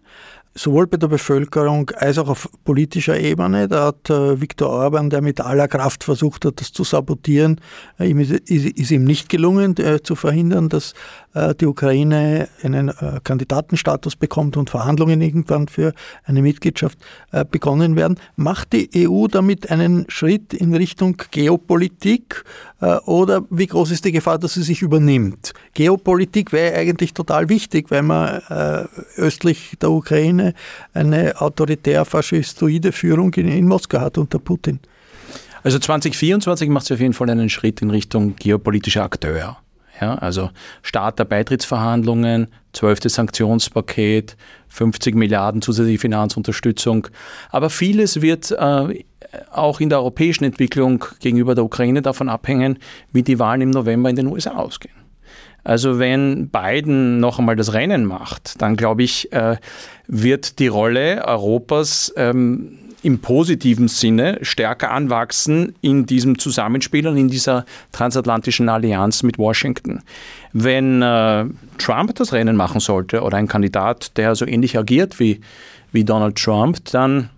sowohl 0.57 0.87
bei 0.87 0.97
der 0.97 1.07
Bevölkerung 1.07 1.91
als 1.91 2.17
auch 2.17 2.29
auf 2.29 2.49
politischer 2.65 3.19
Ebene. 3.19 3.67
Da 3.67 3.87
hat 3.87 4.09
äh, 4.09 4.41
Viktor 4.41 4.69
Orban, 4.69 5.09
der 5.09 5.21
mit 5.21 5.39
aller 5.39 5.67
Kraft 5.67 6.03
versucht 6.03 6.45
hat, 6.45 6.59
das 6.59 6.71
zu 6.71 6.83
sabotieren, 6.83 7.61
äh, 7.99 8.09
ihm 8.09 8.19
ist, 8.19 8.31
ist, 8.31 8.91
ihm 8.91 9.03
nicht 9.03 9.29
gelungen, 9.29 9.77
äh, 9.77 10.01
zu 10.01 10.15
verhindern, 10.15 10.69
dass 10.69 10.93
äh, 10.93 10.95
die 11.59 11.65
Ukraine 11.65 12.47
einen 12.63 12.89
äh, 12.89 13.19
Kandidatenstatus 13.23 14.15
bekommt 14.15 14.57
und 14.57 14.69
Verhandlungen 14.69 15.21
irgendwann 15.21 15.67
für 15.67 15.93
eine 16.23 16.41
Mitgliedschaft 16.41 16.99
äh, 17.31 17.45
begonnen 17.49 17.95
werden. 17.95 18.19
Macht 18.35 18.73
die 18.73 18.89
EU 19.07 19.27
damit 19.27 19.69
einen 19.71 20.05
Schritt 20.09 20.53
in 20.53 20.73
Richtung 20.73 21.17
Geopolitik 21.31 22.43
oder 23.05 23.43
wie 23.49 23.65
groß 23.65 23.89
ist 23.89 24.05
die 24.05 24.11
Gefahr, 24.11 24.37
dass 24.37 24.53
sie 24.53 24.61
sich 24.61 24.83
übernimmt? 24.83 25.53
Geopolitik 25.73 26.53
wäre 26.53 26.77
eigentlich 26.77 27.15
total 27.15 27.49
wichtig, 27.49 27.89
weil 27.89 28.03
man 28.03 28.41
östlich 29.15 29.77
der 29.81 29.89
Ukraine 29.89 30.53
eine 30.93 31.41
autoritär-faschistoide 31.41 32.91
Führung 32.91 33.33
in, 33.33 33.47
in 33.47 33.67
Moskau 33.67 33.99
hat 33.99 34.19
unter 34.19 34.37
Putin. 34.37 34.79
Also 35.63 35.79
2024 35.79 36.69
macht 36.69 36.85
sie 36.85 36.93
auf 36.93 36.99
jeden 36.99 37.13
Fall 37.13 37.29
einen 37.29 37.49
Schritt 37.49 37.81
in 37.81 37.89
Richtung 37.89 38.35
geopolitischer 38.35 39.03
Akteur. 39.03 39.57
Ja, 39.99 40.15
also 40.15 40.51
Start 40.83 41.17
der 41.19 41.25
Beitrittsverhandlungen, 41.25 42.47
zwölftes 42.73 43.15
Sanktionspaket, 43.15 44.37
50 44.67 45.15
Milliarden 45.15 45.61
zusätzliche 45.61 45.99
Finanzunterstützung. 45.99 47.07
Aber 47.49 47.69
vieles 47.69 48.21
wird 48.21 48.51
äh, 48.51 49.03
auch 49.51 49.79
in 49.79 49.89
der 49.89 49.99
europäischen 49.99 50.43
Entwicklung 50.43 51.03
gegenüber 51.19 51.55
der 51.55 51.63
Ukraine 51.63 52.01
davon 52.01 52.29
abhängen, 52.29 52.77
wie 53.11 53.23
die 53.23 53.39
Wahlen 53.39 53.61
im 53.61 53.69
November 53.71 54.09
in 54.09 54.15
den 54.15 54.27
USA 54.27 54.55
ausgehen. 54.55 54.95
Also 55.63 55.99
wenn 55.99 56.49
Biden 56.49 57.19
noch 57.19 57.39
einmal 57.39 57.57
das 57.57 57.73
Rennen 57.73 58.05
macht, 58.05 58.61
dann 58.61 58.77
glaube 58.77 59.03
ich, 59.03 59.33
äh, 59.33 59.57
wird 60.07 60.59
die 60.59 60.67
Rolle 60.67 61.25
Europas 61.25 62.13
ähm, 62.15 62.77
im 63.03 63.19
positiven 63.19 63.87
Sinne 63.87 64.39
stärker 64.41 64.91
anwachsen 64.91 65.75
in 65.81 66.05
diesem 66.05 66.39
Zusammenspiel 66.39 67.07
und 67.07 67.17
in 67.17 67.29
dieser 67.29 67.65
transatlantischen 67.91 68.69
Allianz 68.69 69.23
mit 69.23 69.37
Washington. 69.37 70.01
Wenn 70.53 71.01
äh, 71.01 71.45
Trump 71.77 72.15
das 72.15 72.33
Rennen 72.33 72.55
machen 72.55 72.79
sollte 72.79 73.21
oder 73.21 73.37
ein 73.37 73.47
Kandidat, 73.47 74.17
der 74.17 74.35
so 74.35 74.45
ähnlich 74.45 74.77
agiert 74.77 75.19
wie, 75.19 75.41
wie 75.91 76.03
Donald 76.03 76.35
Trump, 76.35 76.77
dann 76.91 77.29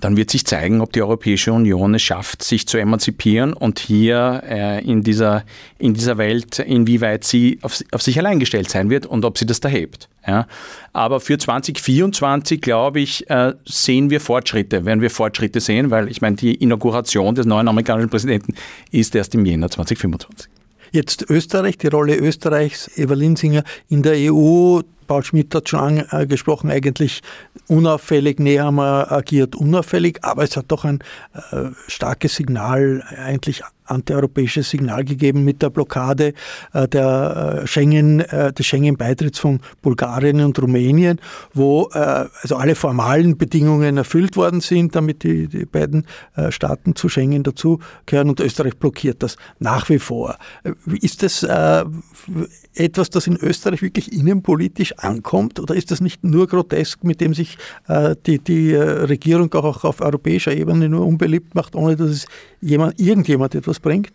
dann 0.00 0.16
wird 0.16 0.30
sich 0.30 0.46
zeigen, 0.46 0.80
ob 0.80 0.92
die 0.92 1.02
Europäische 1.02 1.52
Union 1.52 1.94
es 1.94 2.02
schafft, 2.02 2.42
sich 2.42 2.66
zu 2.66 2.78
emanzipieren 2.78 3.52
und 3.52 3.78
hier 3.78 4.42
äh, 4.48 4.84
in, 4.84 5.02
dieser, 5.02 5.44
in 5.78 5.94
dieser 5.94 6.18
Welt, 6.18 6.58
inwieweit 6.58 7.24
sie 7.24 7.58
auf, 7.62 7.82
auf 7.92 8.02
sich 8.02 8.18
allein 8.18 8.38
gestellt 8.38 8.70
sein 8.70 8.90
wird 8.90 9.06
und 9.06 9.24
ob 9.24 9.38
sie 9.38 9.46
das 9.46 9.60
da 9.60 9.68
hebt. 9.68 10.08
Ja. 10.26 10.46
Aber 10.92 11.20
für 11.20 11.38
2024, 11.38 12.60
glaube 12.60 13.00
ich, 13.00 13.28
äh, 13.30 13.54
sehen 13.64 14.10
wir 14.10 14.20
Fortschritte, 14.20 14.84
werden 14.84 15.00
wir 15.00 15.10
Fortschritte 15.10 15.60
sehen, 15.60 15.90
weil 15.90 16.08
ich 16.08 16.20
meine, 16.20 16.36
die 16.36 16.54
Inauguration 16.54 17.34
des 17.34 17.46
neuen 17.46 17.68
amerikanischen 17.68 18.10
Präsidenten 18.10 18.54
ist 18.90 19.14
erst 19.14 19.34
im 19.34 19.44
Jänner 19.46 19.70
2025. 19.70 20.48
Jetzt 20.90 21.28
Österreich, 21.28 21.76
die 21.78 21.88
Rolle 21.88 22.16
Österreichs, 22.16 22.90
Eva 22.96 23.14
Linsinger 23.14 23.62
in 23.88 24.02
der 24.02 24.14
EU. 24.32 24.80
Paul 25.08 25.24
Schmidt 25.24 25.52
hat 25.54 25.68
schon 25.68 26.06
angesprochen, 26.08 26.70
eigentlich 26.70 27.22
unauffällig, 27.66 28.38
wir 28.38 28.64
agiert 29.10 29.56
unauffällig, 29.56 30.20
aber 30.22 30.44
es 30.44 30.56
hat 30.56 30.66
doch 30.68 30.84
ein 30.84 31.00
äh, 31.50 31.70
starkes 31.88 32.36
Signal 32.36 33.02
eigentlich 33.16 33.64
antieuropäisches 33.90 34.70
Signal 34.70 35.04
gegeben 35.04 35.44
mit 35.44 35.62
der 35.62 35.70
Blockade 35.70 36.34
äh, 36.72 36.88
der 36.88 37.60
äh, 37.62 37.66
Schengen, 37.66 38.20
äh, 38.20 38.52
des 38.52 38.66
Schengen-Beitritts 38.66 39.38
von 39.38 39.60
Bulgarien 39.82 40.40
und 40.40 40.60
Rumänien, 40.60 41.20
wo 41.54 41.84
also 41.84 42.56
alle 42.56 42.74
formalen 42.74 43.38
Bedingungen 43.38 43.96
erfüllt 43.96 44.36
worden 44.36 44.60
sind, 44.60 44.94
damit 44.94 45.22
die, 45.22 45.48
die 45.48 45.64
beiden 45.64 46.04
Staaten 46.50 46.94
zu 46.94 47.08
Schengen 47.08 47.42
dazugehören 47.42 48.28
und 48.28 48.40
Österreich 48.40 48.76
blockiert 48.76 49.22
das 49.22 49.36
nach 49.58 49.88
wie 49.88 49.98
vor. 49.98 50.36
Ist 51.00 51.22
das 51.22 51.46
etwas, 52.74 53.10
das 53.10 53.26
in 53.26 53.36
Österreich 53.36 53.82
wirklich 53.82 54.12
innenpolitisch 54.12 54.98
ankommt 54.98 55.60
oder 55.60 55.74
ist 55.74 55.90
das 55.90 56.00
nicht 56.00 56.24
nur 56.24 56.46
grotesk, 56.46 57.04
mit 57.04 57.20
dem 57.20 57.34
sich 57.34 57.58
die, 58.26 58.38
die 58.38 58.74
Regierung 58.74 59.52
auch 59.54 59.84
auf 59.84 60.00
europäischer 60.00 60.52
Ebene 60.52 60.88
nur 60.88 61.06
unbeliebt 61.06 61.54
macht, 61.54 61.74
ohne 61.74 61.96
dass 61.96 62.10
es 62.10 62.26
jemand, 62.60 62.98
irgendjemand 63.00 63.54
etwas 63.54 63.80
bringt? 63.80 64.12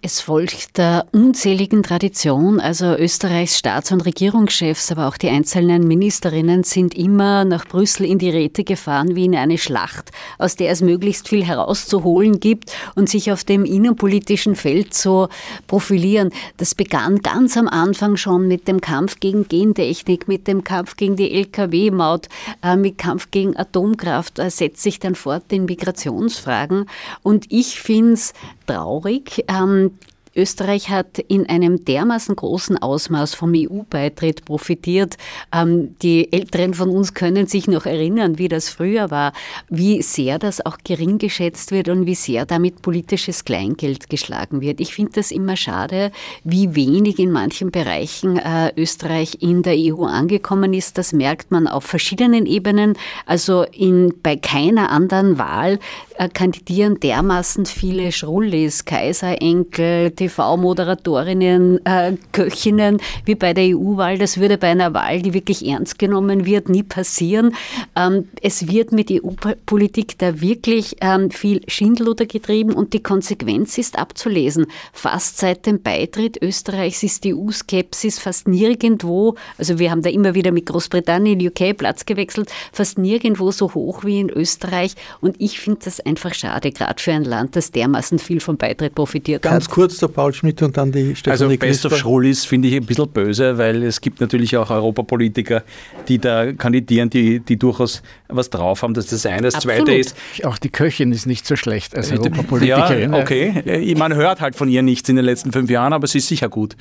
Es 0.00 0.20
folgt 0.20 0.78
der 0.78 1.06
unzähligen 1.10 1.82
Tradition, 1.82 2.60
also 2.60 2.94
Österreichs 2.94 3.58
Staats- 3.58 3.90
und 3.90 4.06
Regierungschefs, 4.06 4.92
aber 4.92 5.08
auch 5.08 5.16
die 5.16 5.28
einzelnen 5.28 5.88
Ministerinnen 5.88 6.62
sind 6.62 6.94
immer 6.94 7.44
nach 7.44 7.66
Brüssel 7.66 8.06
in 8.06 8.18
die 8.18 8.30
Räte 8.30 8.62
gefahren 8.62 9.16
wie 9.16 9.24
in 9.24 9.34
eine 9.34 9.58
Schlacht, 9.58 10.12
aus 10.38 10.54
der 10.54 10.70
es 10.70 10.82
möglichst 10.82 11.26
viel 11.26 11.44
herauszuholen 11.44 12.38
gibt 12.38 12.72
und 12.94 13.08
sich 13.08 13.32
auf 13.32 13.42
dem 13.42 13.64
innenpolitischen 13.64 14.54
Feld 14.54 14.94
zu 14.94 15.26
profilieren. 15.66 16.30
Das 16.58 16.76
begann 16.76 17.18
ganz 17.18 17.56
am 17.56 17.66
Anfang 17.66 18.16
schon 18.16 18.46
mit 18.46 18.68
dem 18.68 18.80
Kampf 18.80 19.18
gegen 19.18 19.48
Gentechnik, 19.48 20.28
mit 20.28 20.46
dem 20.46 20.62
Kampf 20.62 20.96
gegen 20.96 21.16
die 21.16 21.32
Lkw-Maut, 21.32 22.28
äh, 22.62 22.76
mit 22.76 22.98
Kampf 22.98 23.32
gegen 23.32 23.56
Atomkraft, 23.56 24.40
setzt 24.46 24.80
sich 24.80 25.00
dann 25.00 25.16
fort 25.16 25.46
in 25.48 25.64
Migrationsfragen. 25.64 26.86
Und 27.24 27.46
ich 27.48 27.80
finde 27.80 28.12
es 28.12 28.32
traurig, 28.68 29.44
ähm, 29.48 29.98
Österreich 30.38 30.88
hat 30.88 31.18
in 31.18 31.48
einem 31.48 31.84
dermaßen 31.84 32.36
großen 32.36 32.78
Ausmaß 32.78 33.34
vom 33.34 33.52
EU-Beitritt 33.54 34.44
profitiert. 34.44 35.16
Ähm, 35.52 35.96
die 36.00 36.32
Älteren 36.32 36.74
von 36.74 36.90
uns 36.90 37.12
können 37.12 37.46
sich 37.46 37.66
noch 37.66 37.84
erinnern, 37.84 38.38
wie 38.38 38.48
das 38.48 38.70
früher 38.70 39.10
war, 39.10 39.32
wie 39.68 40.00
sehr 40.02 40.38
das 40.38 40.64
auch 40.64 40.78
gering 40.84 41.18
geschätzt 41.18 41.72
wird 41.72 41.88
und 41.88 42.06
wie 42.06 42.14
sehr 42.14 42.46
damit 42.46 42.82
politisches 42.82 43.44
Kleingeld 43.44 44.08
geschlagen 44.08 44.60
wird. 44.60 44.80
Ich 44.80 44.94
finde 44.94 45.12
das 45.14 45.32
immer 45.32 45.56
schade, 45.56 46.12
wie 46.44 46.74
wenig 46.74 47.18
in 47.18 47.32
manchen 47.32 47.70
Bereichen 47.70 48.38
äh, 48.38 48.72
Österreich 48.76 49.38
in 49.40 49.62
der 49.62 49.74
EU 49.76 50.04
angekommen 50.04 50.72
ist. 50.72 50.98
Das 50.98 51.12
merkt 51.12 51.50
man 51.50 51.66
auf 51.66 51.84
verschiedenen 51.84 52.46
Ebenen. 52.46 52.94
Also 53.26 53.64
in, 53.72 54.14
bei 54.22 54.36
keiner 54.36 54.90
anderen 54.90 55.38
Wahl 55.38 55.80
äh, 56.16 56.28
kandidieren 56.28 57.00
dermaßen 57.00 57.66
viele 57.66 58.12
Schrullis, 58.12 58.84
Kaiserenkel, 58.84 60.12
TV-Moderatorinnen, 60.28 61.84
äh, 61.84 62.16
Köchinnen 62.32 62.98
wie 63.24 63.34
bei 63.34 63.54
der 63.54 63.76
EU-Wahl. 63.76 64.18
Das 64.18 64.38
würde 64.38 64.58
bei 64.58 64.68
einer 64.68 64.94
Wahl, 64.94 65.22
die 65.22 65.34
wirklich 65.34 65.66
ernst 65.66 65.98
genommen 65.98 66.44
wird, 66.44 66.68
nie 66.68 66.82
passieren. 66.82 67.54
Ähm, 67.96 68.28
es 68.42 68.68
wird 68.68 68.92
mit 68.92 69.10
EU-Politik 69.10 70.18
da 70.18 70.40
wirklich 70.40 70.96
ähm, 71.00 71.30
viel 71.30 71.62
Schindluder 71.68 72.26
getrieben 72.26 72.72
und 72.72 72.92
die 72.92 73.02
Konsequenz 73.02 73.78
ist 73.78 73.98
abzulesen. 73.98 74.66
Fast 74.92 75.38
seit 75.38 75.66
dem 75.66 75.82
Beitritt 75.82 76.40
Österreichs 76.42 77.02
ist 77.02 77.24
die 77.24 77.34
EU-Skepsis 77.34 78.18
fast 78.18 78.48
nirgendwo, 78.48 79.34
also 79.56 79.78
wir 79.78 79.90
haben 79.90 80.02
da 80.02 80.10
immer 80.10 80.34
wieder 80.34 80.52
mit 80.52 80.66
Großbritannien, 80.66 81.40
UK 81.46 81.76
Platz 81.76 82.06
gewechselt, 82.06 82.50
fast 82.72 82.98
nirgendwo 82.98 83.50
so 83.50 83.74
hoch 83.74 84.04
wie 84.04 84.20
in 84.20 84.30
Österreich. 84.30 84.94
Und 85.20 85.36
ich 85.40 85.60
finde 85.60 85.80
das 85.84 86.00
einfach 86.00 86.34
schade, 86.34 86.70
gerade 86.70 87.00
für 87.00 87.12
ein 87.12 87.24
Land, 87.24 87.56
das 87.56 87.70
dermaßen 87.70 88.18
viel 88.18 88.40
vom 88.40 88.56
Beitritt 88.56 88.94
profitiert 88.94 89.42
Ganz 89.42 89.54
hat. 89.54 89.60
Ganz 89.60 89.74
kurz 89.74 89.98
der 90.08 90.14
Paul 90.14 90.32
Schmidt 90.32 90.60
und 90.62 90.76
dann 90.76 90.92
die 90.92 91.14
Stefanie 91.14 91.32
Also 91.32 91.48
Best 91.48 91.60
Crisper. 91.82 91.88
of 91.92 91.98
Schrulis 91.98 92.44
finde 92.44 92.68
ich 92.68 92.74
ein 92.74 92.86
bisschen 92.86 93.08
böse, 93.08 93.58
weil 93.58 93.82
es 93.82 94.00
gibt 94.00 94.20
natürlich 94.20 94.56
auch 94.56 94.70
Europapolitiker, 94.70 95.62
die 96.08 96.18
da 96.18 96.52
kandidieren, 96.52 97.10
die, 97.10 97.40
die 97.40 97.56
durchaus 97.56 98.02
was 98.28 98.50
drauf 98.50 98.82
haben. 98.82 98.94
Das 98.94 99.04
ist 99.06 99.24
das 99.24 99.26
eine. 99.26 99.42
Das 99.42 99.54
Absolut. 99.56 99.86
zweite 99.86 99.94
ist, 99.98 100.16
Auch 100.44 100.58
die 100.58 100.70
Köchin 100.70 101.12
ist 101.12 101.26
nicht 101.26 101.46
so 101.46 101.56
schlecht 101.56 101.96
als 101.96 102.10
Europapolitikerin. 102.12 103.12
ja, 103.12 103.18
okay. 103.20 103.94
Man 103.96 104.14
hört 104.14 104.40
halt 104.40 104.56
von 104.56 104.68
ihr 104.68 104.82
nichts 104.82 105.08
in 105.08 105.16
den 105.16 105.24
letzten 105.24 105.52
fünf 105.52 105.70
Jahren, 105.70 105.92
aber 105.92 106.06
sie 106.06 106.18
ist 106.18 106.28
sicher 106.28 106.48
gut. 106.48 106.76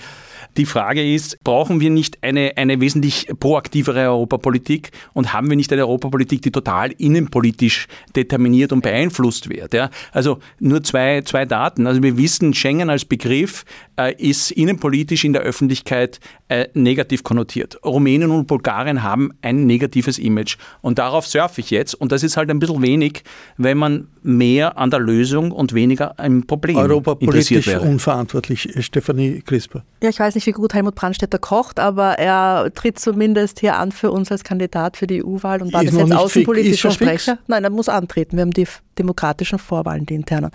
Die 0.56 0.66
Frage 0.66 1.14
ist, 1.14 1.44
brauchen 1.44 1.80
wir 1.82 1.90
nicht 1.92 2.24
eine, 2.24 2.54
eine 2.56 2.80
wesentlich 2.82 3.28
proaktivere 3.40 4.10
Europapolitik 4.10 4.90
und 5.14 5.34
haben 5.34 5.50
wir 5.50 5.56
nicht 5.56 5.72
eine 5.72 5.84
Europapolitik, 5.84 6.42
die 6.42 6.52
total 6.52 6.92
innenpolitisch 6.98 7.88
determiniert 8.16 8.72
und 8.72 8.82
beeinflusst 8.82 9.50
wird? 9.50 9.74
Ja? 9.74 9.90
Also 10.14 10.40
nur 10.60 10.82
zwei, 10.84 11.22
zwei 11.22 11.46
Daten. 11.46 11.86
Also 11.86 12.02
wir 12.02 12.18
wissen, 12.18 12.54
Schengen 12.56 12.90
als 12.90 13.06
Begriff 13.06 13.16
äh, 13.97 14.13
ist 14.18 14.51
innenpolitisch 14.51 15.24
in 15.24 15.34
der 15.34 15.41
Öffentlichkeit 15.41 16.20
äh, 16.49 16.68
negativ 16.74 17.24
konnotiert. 17.24 17.80
Rumänien 17.84 18.32
und 18.32 18.47
Bulgarien 18.47 19.03
haben 19.03 19.32
ein 19.41 19.65
negatives 19.65 20.20
Image 20.20 20.57
und 20.82 20.99
darauf 20.99 21.28
surfe 21.28 21.61
ich 21.61 21.72
jetzt 21.72 21.93
und 21.93 22.11
das 22.11 22.24
ist 22.24 22.38
halt 22.38 22.49
ein 22.49 22.59
bisschen 22.59 22.82
wenig, 22.82 23.24
wenn 23.57 23.78
man 23.78 24.07
mehr 24.24 24.78
an 24.78 24.91
der 24.91 24.99
Lösung 24.99 25.51
und 25.51 25.74
weniger 25.74 26.20
am 26.20 26.45
Problem 26.45 26.78
interessiert 26.78 26.91
Europapolitisch 26.91 27.68
wäre. 27.68 27.82
unverantwortlich, 27.82 28.70
Stefanie 28.80 29.41
Crisper. 29.41 29.84
Ja, 30.01 30.09
ich 30.09 30.20
weiß 30.20 30.36
nicht, 30.36 30.47
wie 30.47 30.51
gut 30.51 30.74
Helmut 30.74 30.95
Brandstätter 30.95 31.39
kocht, 31.39 31.80
aber 31.80 32.20
er 32.20 32.72
tritt 32.74 32.99
zumindest 32.99 33.59
hier 33.59 33.78
an 33.78 33.91
für 33.91 34.11
uns 34.11 34.32
als 34.32 34.43
Kandidat 34.43 34.97
für 34.97 35.07
die 35.07 35.24
EU-Wahl 35.24 35.61
und 35.61 35.74
war 35.74 35.84
bis 35.84 35.93
noch 35.93 36.07
jetzt 36.07 36.13
außenpolitischer 36.13 36.91
schon 36.91 37.07
fix? 37.07 37.24
Sprecher. 37.24 37.39
Nein, 37.47 37.63
er 37.63 37.70
muss 37.70 37.89
antreten. 37.89 38.38
Wir 38.38 38.41
haben 38.41 38.51
die 38.51 38.68
demokratischen 38.98 39.60
Vorwahlen, 39.60 40.06
die 40.06 40.16
internen. 40.16 40.52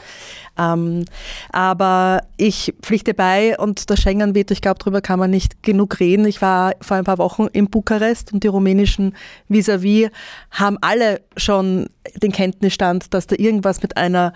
Ähm, 0.58 1.04
aber 1.50 2.22
ich 2.36 2.74
pflichte 2.82 3.14
bei 3.14 3.58
und 3.58 3.90
das 3.90 4.00
Schengen-Veto, 4.00 4.52
ich 4.52 4.60
glaube, 4.60 4.78
darüber 4.78 5.00
kann 5.00 5.18
man 5.18 5.30
nicht 5.30 5.62
genug 5.62 6.00
reden. 6.00 6.26
Ich 6.26 6.42
war 6.42 6.72
vor 6.80 6.96
ein 6.96 7.04
paar 7.04 7.18
Wochen 7.18 7.46
in 7.52 7.68
Bukarest 7.68 8.32
und 8.32 8.44
die 8.44 8.48
rumänischen 8.48 9.14
vis-à-vis 9.48 10.10
haben 10.50 10.78
alle 10.80 11.20
schon 11.36 11.88
den 12.22 12.32
Kenntnisstand, 12.32 13.14
dass 13.14 13.26
da 13.26 13.36
irgendwas 13.38 13.82
mit 13.82 13.96
einer 13.96 14.32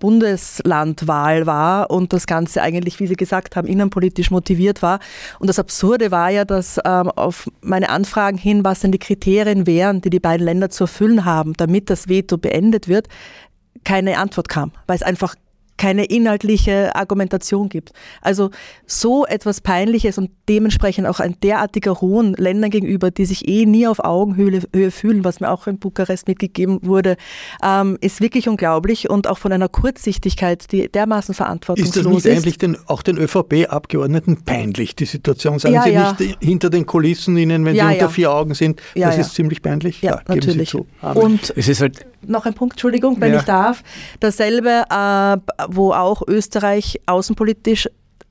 Bundeslandwahl 0.00 1.46
war 1.46 1.90
und 1.90 2.12
das 2.12 2.26
Ganze 2.26 2.62
eigentlich, 2.62 2.98
wie 2.98 3.06
Sie 3.06 3.14
gesagt 3.14 3.54
haben, 3.54 3.68
innenpolitisch 3.68 4.32
motiviert 4.32 4.82
war. 4.82 4.98
Und 5.38 5.46
das 5.46 5.60
Absurde 5.60 6.10
war 6.10 6.30
ja, 6.30 6.44
dass 6.44 6.80
ähm, 6.84 7.10
auf 7.10 7.48
meine 7.60 7.90
Anfragen 7.90 8.38
hin, 8.38 8.64
was 8.64 8.80
denn 8.80 8.90
die 8.90 8.98
Kriterien 8.98 9.66
wären, 9.66 10.00
die 10.00 10.10
die 10.10 10.18
beiden 10.18 10.44
Länder 10.44 10.70
zu 10.70 10.84
erfüllen 10.84 11.24
haben, 11.24 11.52
damit 11.52 11.90
das 11.90 12.08
Veto 12.08 12.38
beendet 12.38 12.88
wird, 12.88 13.06
keine 13.84 14.18
Antwort 14.18 14.48
kam, 14.48 14.72
weil 14.86 14.96
es 14.96 15.02
einfach 15.02 15.34
keine 15.76 16.04
inhaltliche 16.04 16.94
Argumentation 16.94 17.70
gibt. 17.70 17.92
Also 18.20 18.50
so 18.86 19.24
etwas 19.24 19.62
Peinliches 19.62 20.18
und 20.18 20.30
dementsprechend 20.46 21.06
auch 21.06 21.20
ein 21.20 21.36
derartiger 21.42 22.02
Hohn 22.02 22.34
Ländern 22.34 22.68
gegenüber, 22.68 23.10
die 23.10 23.24
sich 23.24 23.48
eh 23.48 23.64
nie 23.64 23.86
auf 23.86 23.98
Augenhöhe 24.04 24.60
Höhe 24.74 24.90
fühlen, 24.90 25.24
was 25.24 25.40
mir 25.40 25.48
auch 25.50 25.66
in 25.66 25.78
Bukarest 25.78 26.28
mitgegeben 26.28 26.80
wurde, 26.82 27.16
ähm, 27.64 27.96
ist 28.02 28.20
wirklich 28.20 28.46
unglaublich 28.46 29.08
und 29.08 29.26
auch 29.26 29.38
von 29.38 29.52
einer 29.52 29.70
Kurzsichtigkeit, 29.70 30.70
die 30.70 30.86
dermaßen 30.92 31.32
Ist 31.32 31.40
das 31.40 31.46
verantwortungslos 31.46 32.06
nicht 32.12 32.26
ist. 32.26 32.32
eigentlich 32.36 32.58
den, 32.58 32.76
auch 32.86 33.00
den 33.00 33.16
ÖVP-Abgeordneten 33.16 34.44
peinlich, 34.44 34.96
die 34.96 35.06
Situation? 35.06 35.58
Sagen 35.58 35.74
Ja, 35.74 35.82
Sie 35.84 35.90
ja. 35.92 36.16
nicht 36.20 36.36
hinter 36.42 36.68
den 36.68 36.84
Kulissen 36.84 37.38
Ihnen, 37.38 37.64
wenn 37.64 37.74
Ja, 37.74 37.86
Sie 37.86 37.92
unter 37.94 38.04
ja. 38.04 38.08
vier 38.10 38.32
Augen 38.32 38.52
sind? 38.52 38.82
Ja, 38.94 39.06
das 39.06 39.16
ja. 39.16 39.22
ist 39.22 39.34
ziemlich 39.34 39.62
peinlich. 39.62 40.02
Ja, 40.02 40.16
geben 40.16 40.42
Sie 40.42 40.48
natürlich. 40.48 40.68
zu. 40.68 40.86
Und 41.14 41.54
Es 41.56 41.68
ist 41.68 41.80
halt 41.80 42.04
noch 42.26 42.46
ein 42.46 42.54
Punkt, 42.54 42.74
Entschuldigung, 42.74 43.20
wenn 43.20 43.32
Ja. 43.32 43.38
ich 43.38 43.44
darf. 43.44 43.82
Dasselbe, 44.20 44.84
äh, 44.90 45.36
wo 45.68 45.92
auch 45.92 46.22
Österreich 46.26 47.00
außenpolitisch 47.06 47.88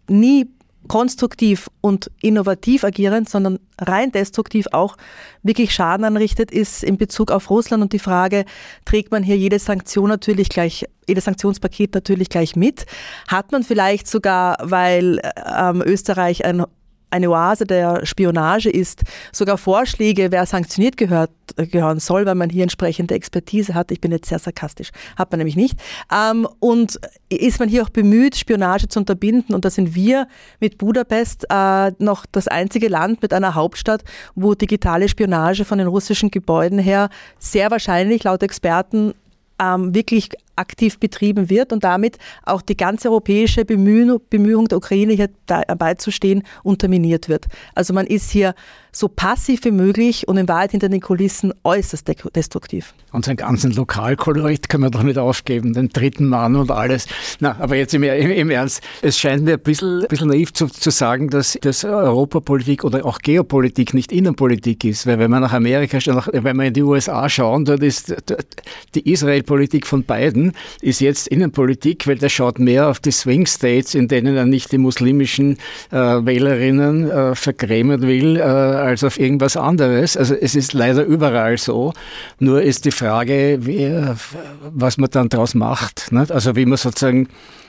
nie 0.07 0.47
konstruktiv 0.87 1.69
und 1.81 2.09
innovativ 2.21 2.83
agieren, 2.83 3.25
sondern 3.25 3.59
rein 3.79 4.11
destruktiv 4.11 4.65
auch 4.71 4.97
wirklich 5.43 5.71
Schaden 5.73 6.03
anrichtet, 6.03 6.49
ist 6.51 6.83
in 6.83 6.97
Bezug 6.97 7.31
auf 7.31 7.49
Russland 7.51 7.83
und 7.83 7.93
die 7.93 7.99
Frage, 7.99 8.43
trägt 8.85 9.11
man 9.11 9.21
hier 9.21 9.37
jede 9.37 9.59
Sanktion 9.59 10.09
natürlich 10.09 10.49
gleich, 10.49 10.85
jedes 11.07 11.25
Sanktionspaket 11.25 11.93
natürlich 11.93 12.29
gleich 12.29 12.55
mit? 12.55 12.85
Hat 13.27 13.51
man 13.51 13.63
vielleicht 13.63 14.07
sogar, 14.07 14.57
weil 14.61 15.21
ähm, 15.45 15.83
Österreich 15.85 16.43
ein 16.43 16.65
eine 17.09 17.29
Oase 17.29 17.65
der 17.65 18.05
Spionage 18.05 18.69
ist, 18.69 19.03
sogar 19.31 19.57
Vorschläge, 19.57 20.31
wer 20.31 20.45
sanktioniert 20.45 20.97
gehört, 20.97 21.31
gehören 21.55 21.99
soll, 21.99 22.25
weil 22.25 22.35
man 22.35 22.49
hier 22.49 22.63
entsprechende 22.63 23.15
Expertise 23.15 23.73
hat. 23.73 23.91
Ich 23.91 24.01
bin 24.01 24.11
jetzt 24.11 24.29
sehr 24.29 24.39
sarkastisch, 24.39 24.89
hat 25.17 25.31
man 25.31 25.39
nämlich 25.39 25.55
nicht. 25.55 25.79
Ähm, 26.13 26.47
und 26.59 26.99
ist 27.29 27.59
man 27.59 27.69
hier 27.69 27.83
auch 27.83 27.89
bemüht, 27.89 28.35
Spionage 28.35 28.87
zu 28.87 28.99
unterbinden. 28.99 29.55
Und 29.55 29.65
da 29.65 29.69
sind 29.69 29.95
wir 29.95 30.27
mit 30.59 30.77
Budapest 30.77 31.45
äh, 31.49 31.91
noch 31.99 32.25
das 32.31 32.47
einzige 32.47 32.87
Land 32.87 33.21
mit 33.21 33.33
einer 33.33 33.55
Hauptstadt, 33.55 34.03
wo 34.35 34.53
digitale 34.53 35.09
Spionage 35.09 35.65
von 35.65 35.77
den 35.77 35.87
russischen 35.87 36.31
Gebäuden 36.31 36.79
her 36.79 37.09
sehr 37.39 37.71
wahrscheinlich 37.71 38.23
laut 38.23 38.43
Experten 38.43 39.13
ähm, 39.59 39.93
wirklich 39.93 40.29
aktiv 40.55 40.99
betrieben 40.99 41.49
wird 41.49 41.71
und 41.71 41.83
damit 41.83 42.17
auch 42.43 42.61
die 42.61 42.75
ganze 42.75 43.09
europäische 43.09 43.63
Bemühung, 43.65 44.19
Bemühung 44.29 44.67
der 44.67 44.77
Ukraine 44.77 45.13
hier 45.13 45.29
dabei 45.45 45.95
stehen 46.11 46.43
unterminiert 46.63 47.29
wird. 47.29 47.45
Also 47.75 47.93
man 47.93 48.05
ist 48.05 48.29
hier 48.29 48.53
so 48.91 49.07
passiv 49.07 49.63
wie 49.63 49.71
möglich 49.71 50.27
und 50.27 50.37
in 50.37 50.47
Wahrheit 50.47 50.71
hinter 50.71 50.89
den 50.89 51.01
Kulissen 51.01 51.53
äußerst 51.63 52.09
destruktiv. 52.35 52.93
Und 53.11 53.25
seinen 53.25 53.37
ganzen 53.37 53.71
Lokalkolorit 53.71 54.69
können 54.69 54.83
wir 54.83 54.91
doch 54.91 55.03
nicht 55.03 55.17
aufgeben, 55.17 55.73
den 55.73 55.89
dritten 55.89 56.27
Mann 56.27 56.55
und 56.55 56.69
alles. 56.71 57.07
Na, 57.39 57.55
aber 57.59 57.75
jetzt 57.75 57.93
im, 57.93 58.03
im, 58.03 58.31
im 58.31 58.49
Ernst, 58.51 58.83
es 59.01 59.17
scheint 59.17 59.43
mir 59.43 59.53
ein 59.53 59.59
bisschen, 59.59 60.05
bisschen 60.07 60.29
naiv 60.29 60.53
zu, 60.53 60.67
zu 60.67 60.91
sagen, 60.91 61.29
dass, 61.29 61.57
dass 61.61 61.83
Europapolitik 61.83 62.83
oder 62.83 63.05
auch 63.05 63.19
Geopolitik 63.19 63.93
nicht 63.93 64.11
Innenpolitik 64.11 64.83
ist. 64.83 65.07
Weil 65.07 65.17
wenn 65.19 65.31
man 65.31 65.41
nach 65.41 65.53
Amerika, 65.53 65.97
wenn 66.31 66.57
wir 66.57 66.65
in 66.65 66.73
die 66.73 66.83
USA 66.83 67.27
schauen, 67.29 67.65
dort 67.65 67.81
ist 67.81 68.15
die 68.95 69.11
Israel-Politik 69.11 69.87
von 69.87 70.03
beiden 70.03 70.53
ist 70.81 71.01
jetzt 71.01 71.27
Innenpolitik, 71.27 72.07
weil 72.07 72.17
der 72.17 72.29
schaut 72.29 72.59
mehr 72.59 72.87
auf 72.89 72.99
die 72.99 73.11
Swing 73.11 73.45
States, 73.45 73.95
in 73.95 74.07
denen 74.07 74.35
er 74.35 74.45
nicht 74.45 74.71
die 74.71 74.77
muslimischen 74.77 75.57
äh, 75.91 75.95
Wählerinnen 75.95 77.09
äh, 77.09 77.35
vergrämen 77.35 78.01
will, 78.01 78.37
äh, 78.37 78.41
als 78.81 79.03
auf 79.03 79.19
irgendwas 79.19 79.57
anderes. 79.57 80.17
Also 80.17 80.35
es 80.35 80.55
ist 80.55 80.73
leider 80.73 81.03
überall 81.03 81.57
so. 81.57 81.93
Nur 82.39 82.61
ist 82.61 82.85
die 82.85 82.91
Frage, 82.91 83.59
wie, 83.61 83.91
was 84.71 84.97
man 84.97 85.09
dann 85.09 85.29
daraus 85.29 85.55
macht. 85.55 86.11
Nicht? 86.11 86.31
Also 86.31 86.55
wie 86.55 86.65
man 86.65 86.77
sozusagen 86.77 87.27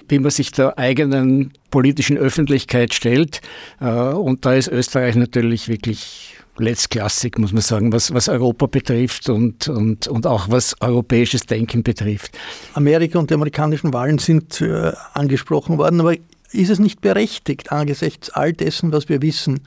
wie 0.09 0.19
man 0.19 0.31
sich 0.31 0.51
der 0.51 0.77
eigenen 0.77 1.53
politischen 1.71 2.19
Öffentlichkeit 2.19 2.93
stellt. 2.95 3.41
Äh, 3.81 3.87
und 3.87 4.45
da 4.45 4.55
ist 4.55 4.69
Österreich 4.69 5.15
natürlich 5.15 5.69
wirklich 5.69 6.37
letztklassig, 6.59 7.39
muss 7.39 7.53
man 7.53 7.63
sagen, 7.63 7.93
was, 7.93 8.13
was 8.13 8.29
Europa 8.29 8.67
betrifft 8.67 9.29
und, 9.29 9.69
und, 9.69 10.09
und 10.09 10.27
auch 10.27 10.49
was 10.51 10.77
europäisches 10.81 11.47
Denken 11.47 11.83
betrifft. 11.83 12.37
Amerika 12.75 13.19
und 13.19 13.31
die 13.31 13.35
amerikanischen 13.35 13.93
Wahlen 13.95 14.19
sind 14.19 14.61
äh, 14.61 14.93
angesprochen 15.15 15.79
worden, 15.79 16.01
aber 16.01 16.15
ist 16.53 16.71
es 16.71 16.79
nicht 16.79 17.01
berechtigt 17.01 17.73
angesichts 17.73 18.31
all 18.31 18.53
dessen, 18.53 18.93
was 18.93 19.09
wir 19.09 19.23
wissen 19.23 19.61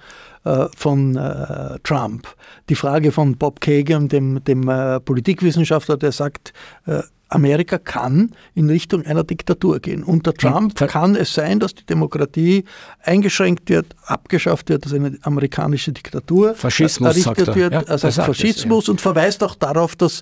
von 0.75 1.15
äh, 1.15 1.79
Trump? 1.83 2.27
Die 2.69 2.75
Frage 2.75 3.11
von 3.11 3.37
Bob 3.37 3.61
Kagan, 3.61 4.07
dem, 4.07 4.43
dem 4.43 4.67
äh, 4.67 4.99
Politikwissenschaftler, 4.99 5.97
der 5.97 6.11
sagt, 6.11 6.53
äh, 6.85 7.01
Amerika 7.33 7.77
kann 7.77 8.31
in 8.53 8.69
Richtung 8.69 9.05
einer 9.05 9.23
Diktatur 9.23 9.79
gehen. 9.79 10.03
Unter 10.03 10.33
Trump 10.33 10.75
kann 10.75 11.15
es 11.15 11.33
sein, 11.33 11.59
dass 11.59 11.73
die 11.73 11.85
Demokratie 11.85 12.63
eingeschränkt 13.01 13.69
wird, 13.69 13.87
abgeschafft 14.05 14.69
wird, 14.69 14.85
dass 14.85 14.93
eine 14.93 15.17
amerikanische 15.23 15.91
Diktatur 15.91 16.53
Faschismus 16.53 17.09
errichtet 17.09 17.45
sagt 17.45 17.57
wird, 17.57 17.73
ja, 17.73 17.83
also 17.83 18.11
Faschismus 18.11 18.83
es, 18.83 18.87
ja. 18.87 18.91
und 18.91 19.01
verweist 19.01 19.43
auch 19.43 19.55
darauf, 19.55 19.95
dass 19.95 20.21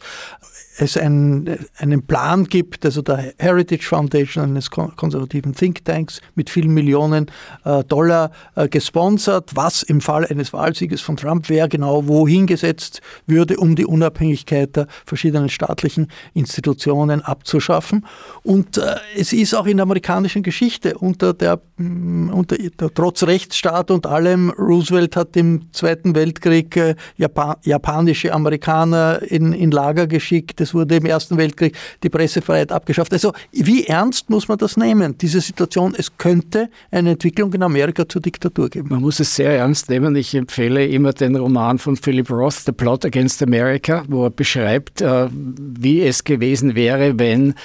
es 0.81 0.97
ein, 0.97 1.59
einen 1.77 2.01
Plan 2.01 2.45
gibt, 2.45 2.85
also 2.85 3.03
der 3.03 3.33
Heritage 3.37 3.83
Foundation 3.83 4.45
eines 4.45 4.71
konservativen 4.71 5.53
Thinktanks 5.53 6.21
mit 6.33 6.49
vielen 6.49 6.73
Millionen 6.73 7.27
äh, 7.65 7.83
Dollar 7.83 8.31
äh, 8.55 8.67
gesponsert, 8.67 9.51
was 9.53 9.83
im 9.83 10.01
Fall 10.01 10.25
eines 10.25 10.53
Wahlsieges 10.53 11.01
von 11.01 11.17
Trump 11.17 11.49
wer 11.49 11.67
genau 11.67 12.07
wohin 12.07 12.47
gesetzt 12.47 13.01
würde, 13.27 13.57
um 13.57 13.75
die 13.75 13.85
Unabhängigkeit 13.85 14.75
der 14.75 14.87
verschiedenen 15.05 15.49
staatlichen 15.49 16.07
Institutionen 16.33 17.21
abzuschaffen. 17.21 18.05
Und 18.41 18.77
äh, 18.77 18.95
es 19.15 19.33
ist 19.33 19.53
auch 19.53 19.67
in 19.67 19.77
der 19.77 19.83
amerikanischen 19.83 20.41
Geschichte 20.41 20.97
unter 20.97 21.33
der, 21.33 21.61
mm, 21.77 22.29
unter 22.29 22.57
der 22.57 22.91
trotz 22.93 23.23
Rechtsstaat 23.23 23.91
und 23.91 24.07
allem, 24.07 24.49
Roosevelt 24.57 25.15
hat 25.15 25.37
im 25.37 25.71
Zweiten 25.73 26.15
Weltkrieg 26.15 26.75
äh, 26.75 26.95
Japan, 27.17 27.57
japanische 27.63 28.33
Amerikaner 28.33 29.21
in, 29.21 29.53
in 29.53 29.69
Lager 29.69 30.07
geschickt, 30.07 30.59
es 30.59 30.70
wurde 30.73 30.95
im 30.95 31.05
Ersten 31.05 31.37
Weltkrieg 31.37 31.75
die 32.03 32.09
Pressefreiheit 32.09 32.71
abgeschafft. 32.71 33.13
Also 33.13 33.33
wie 33.51 33.85
ernst 33.85 34.29
muss 34.29 34.47
man 34.47 34.57
das 34.57 34.77
nehmen, 34.77 35.17
diese 35.17 35.41
Situation? 35.41 35.93
Es 35.97 36.17
könnte 36.17 36.69
eine 36.91 37.11
Entwicklung 37.11 37.53
in 37.53 37.63
Amerika 37.63 38.07
zur 38.07 38.21
Diktatur 38.21 38.69
geben. 38.69 38.89
Man 38.89 39.01
muss 39.01 39.19
es 39.19 39.35
sehr 39.35 39.57
ernst 39.57 39.89
nehmen. 39.89 40.15
Ich 40.15 40.35
empfehle 40.35 40.85
immer 40.85 41.13
den 41.13 41.35
Roman 41.35 41.77
von 41.77 41.95
Philip 41.95 42.29
Roth, 42.29 42.65
The 42.65 42.71
Plot 42.71 43.05
Against 43.05 43.41
America, 43.43 44.03
wo 44.07 44.25
er 44.25 44.29
beschreibt, 44.29 45.01
äh, 45.01 45.27
wie 45.31 46.01
es 46.01 46.23
gewesen 46.23 46.75
wäre, 46.75 47.17
wenn 47.19 47.55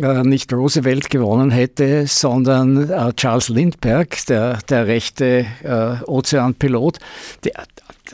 äh, 0.00 0.22
nicht 0.22 0.52
Roosevelt 0.52 1.10
gewonnen 1.10 1.50
hätte, 1.50 2.06
sondern 2.06 2.90
äh, 2.90 3.12
Charles 3.14 3.48
Lindbergh, 3.48 4.16
der, 4.28 4.58
der 4.68 4.86
rechte 4.86 5.46
Ozeanpilot. 6.06 6.98
Der, 7.44 7.64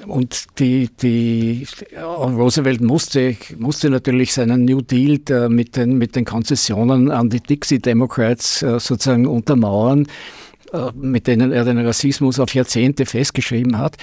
und 0.07 0.59
die, 0.59 0.89
die 1.01 1.67
Roosevelt 1.97 2.81
musste, 2.81 3.37
musste 3.59 3.91
natürlich 3.91 4.33
seinen 4.33 4.65
New 4.65 4.81
Deal 4.81 5.21
äh, 5.31 5.49
mit, 5.49 5.77
den, 5.77 5.99
mit 5.99 6.17
den 6.17 6.25
Konzessionen 6.25 7.11
an 7.11 7.31
die 7.31 7.41
Dixie 7.41 7.79
Democrats 7.79 8.63
äh, 8.63 8.81
sozusagen 8.81 9.27
untermauern, 9.27 10.07
äh, 10.73 10.91
mit 10.95 11.27
denen 11.27 11.53
er 11.53 11.65
den 11.65 11.79
Rassismus 11.79 12.39
auf 12.39 12.55
Jahrzehnte 12.55 13.07
festgeschrieben 13.07 13.79
hat. 13.79 13.97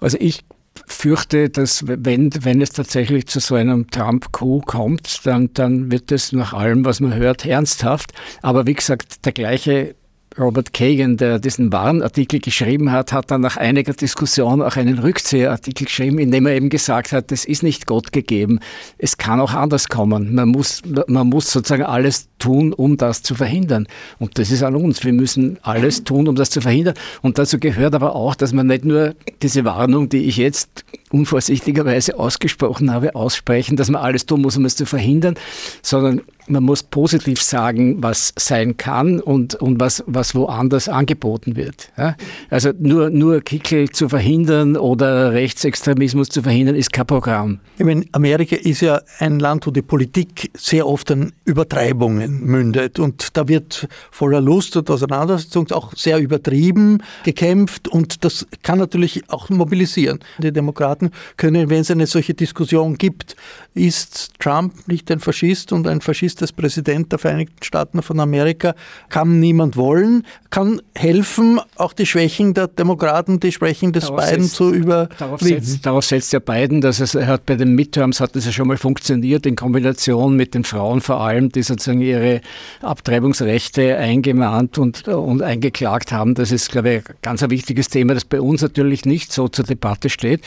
Also 0.00 0.18
ich 0.20 0.44
fürchte, 0.86 1.48
dass 1.48 1.84
wenn, 1.86 2.30
wenn 2.44 2.60
es 2.60 2.70
tatsächlich 2.70 3.26
zu 3.26 3.40
so 3.40 3.54
einem 3.54 3.90
Trump-Coup 3.90 4.64
kommt, 4.66 5.26
dann, 5.26 5.50
dann 5.54 5.90
wird 5.92 6.12
es 6.12 6.32
nach 6.32 6.52
allem, 6.52 6.84
was 6.84 7.00
man 7.00 7.14
hört, 7.14 7.46
ernsthaft. 7.46 8.12
Aber 8.42 8.66
wie 8.66 8.74
gesagt, 8.74 9.24
der 9.24 9.32
gleiche 9.32 9.94
Robert 10.38 10.72
Kagan, 10.72 11.16
der 11.16 11.38
diesen 11.38 11.72
Warnartikel 11.72 12.40
geschrieben 12.40 12.90
hat, 12.90 13.12
hat 13.12 13.30
dann 13.30 13.40
nach 13.40 13.56
einiger 13.56 13.92
Diskussion 13.92 14.62
auch 14.62 14.76
einen 14.76 14.98
Rückziehartikel 14.98 15.86
geschrieben, 15.86 16.18
in 16.18 16.30
dem 16.30 16.46
er 16.46 16.54
eben 16.54 16.68
gesagt 16.68 17.12
hat, 17.12 17.30
es 17.32 17.44
ist 17.44 17.62
nicht 17.62 17.86
Gott 17.86 18.12
gegeben, 18.12 18.60
es 18.98 19.16
kann 19.16 19.40
auch 19.40 19.52
anders 19.52 19.88
kommen. 19.88 20.34
Man 20.34 20.48
muss, 20.48 20.82
man 21.06 21.28
muss 21.28 21.52
sozusagen 21.52 21.84
alles 21.84 22.28
tun, 22.38 22.72
um 22.72 22.96
das 22.96 23.22
zu 23.22 23.34
verhindern. 23.34 23.86
Und 24.18 24.38
das 24.38 24.50
ist 24.50 24.62
an 24.62 24.74
uns. 24.74 25.04
Wir 25.04 25.12
müssen 25.12 25.58
alles 25.62 26.04
tun, 26.04 26.28
um 26.28 26.34
das 26.34 26.50
zu 26.50 26.60
verhindern. 26.60 26.94
Und 27.20 27.38
dazu 27.38 27.58
gehört 27.58 27.94
aber 27.94 28.14
auch, 28.14 28.34
dass 28.34 28.52
man 28.52 28.66
nicht 28.66 28.84
nur 28.84 29.14
diese 29.42 29.64
Warnung, 29.64 30.08
die 30.08 30.24
ich 30.24 30.36
jetzt 30.36 30.84
unvorsichtigerweise 31.10 32.18
ausgesprochen 32.18 32.92
habe, 32.92 33.14
aussprechen, 33.14 33.76
dass 33.76 33.90
man 33.90 34.02
alles 34.02 34.26
tun 34.26 34.40
muss, 34.40 34.56
um 34.56 34.64
es 34.64 34.76
zu 34.76 34.86
verhindern, 34.86 35.34
sondern 35.82 36.22
man 36.48 36.64
muss 36.64 36.82
positiv 36.82 37.42
sagen, 37.42 38.02
was 38.02 38.32
sein 38.36 38.76
kann 38.76 39.20
und, 39.20 39.54
und 39.56 39.80
was, 39.80 40.02
was 40.06 40.34
woanders 40.34 40.88
angeboten 40.88 41.56
wird. 41.56 41.92
Ja? 41.96 42.16
Also 42.50 42.70
nur, 42.78 43.10
nur 43.10 43.40
Kickel 43.40 43.90
zu 43.90 44.08
verhindern 44.08 44.76
oder 44.76 45.32
Rechtsextremismus 45.32 46.28
zu 46.28 46.42
verhindern, 46.42 46.74
ist 46.74 46.92
kein 46.92 47.06
Programm. 47.06 47.60
Ich 47.78 47.84
meine, 47.84 48.04
Amerika 48.12 48.56
ist 48.56 48.80
ja 48.80 49.00
ein 49.18 49.38
Land, 49.38 49.66
wo 49.66 49.70
die 49.70 49.82
Politik 49.82 50.50
sehr 50.56 50.86
oft 50.86 51.10
an 51.10 51.32
Übertreibungen 51.44 52.40
mündet 52.44 52.98
und 52.98 53.36
da 53.36 53.46
wird 53.48 53.88
voller 54.10 54.40
Lust 54.40 54.76
und 54.76 54.90
Auseinandersetzung 54.90 55.70
auch 55.70 55.94
sehr 55.94 56.18
übertrieben 56.18 57.02
gekämpft 57.24 57.88
und 57.88 58.24
das 58.24 58.46
kann 58.62 58.78
natürlich 58.78 59.30
auch 59.30 59.48
mobilisieren. 59.50 60.20
Die 60.38 60.52
Demokraten 60.52 61.10
können, 61.36 61.70
wenn 61.70 61.80
es 61.80 61.90
eine 61.90 62.06
solche 62.06 62.34
Diskussion 62.34 62.98
gibt, 62.98 63.36
ist 63.74 64.32
Trump 64.38 64.88
nicht 64.88 65.10
ein 65.10 65.20
Faschist 65.20 65.72
und 65.72 65.86
ein 65.86 66.00
Faschist 66.00 66.31
ist 66.40 66.56
Präsident 66.56 67.12
der 67.12 67.18
Vereinigten 67.18 67.62
Staaten 67.62 68.00
von 68.02 68.20
Amerika, 68.20 68.74
kann 69.08 69.40
niemand 69.40 69.76
wollen, 69.76 70.24
kann 70.50 70.80
helfen, 70.94 71.60
auch 71.76 71.92
die 71.92 72.06
Schwächen 72.06 72.54
der 72.54 72.68
Demokraten, 72.68 73.40
die 73.40 73.52
Schwächen 73.52 73.92
des 73.92 74.04
darauf 74.04 74.24
Biden 74.24 74.44
setzt, 74.44 74.54
zu 74.54 74.72
überwinden. 74.72 75.16
Darauf 75.18 75.40
setzt, 75.40 75.86
darauf 75.86 76.04
setzt 76.04 76.32
ja 76.32 76.38
Biden, 76.38 76.80
dass 76.80 77.00
es 77.00 77.14
er 77.14 77.26
hat 77.26 77.46
bei 77.46 77.56
den 77.56 77.74
Midterms 77.74 78.20
hat 78.20 78.36
das 78.36 78.46
ja 78.46 78.52
schon 78.52 78.68
mal 78.68 78.76
funktioniert 78.76 79.44
in 79.46 79.56
Kombination 79.56 80.36
mit 80.36 80.54
den 80.54 80.64
Frauen 80.64 81.00
vor 81.00 81.20
allem, 81.20 81.50
die 81.50 81.62
sozusagen 81.62 82.00
ihre 82.00 82.40
Abtreibungsrechte 82.80 83.96
eingemahnt 83.96 84.78
und, 84.78 85.08
und 85.08 85.42
eingeklagt 85.42 86.12
haben. 86.12 86.34
Das 86.34 86.52
ist, 86.52 86.70
glaube 86.70 86.94
ich, 86.94 87.08
ein 87.08 87.14
ganz 87.22 87.42
ein 87.42 87.50
wichtiges 87.50 87.88
Thema, 87.88 88.14
das 88.14 88.24
bei 88.24 88.40
uns 88.40 88.62
natürlich 88.62 89.04
nicht 89.04 89.32
so 89.32 89.48
zur 89.48 89.64
Debatte 89.64 90.08
steht. 90.08 90.42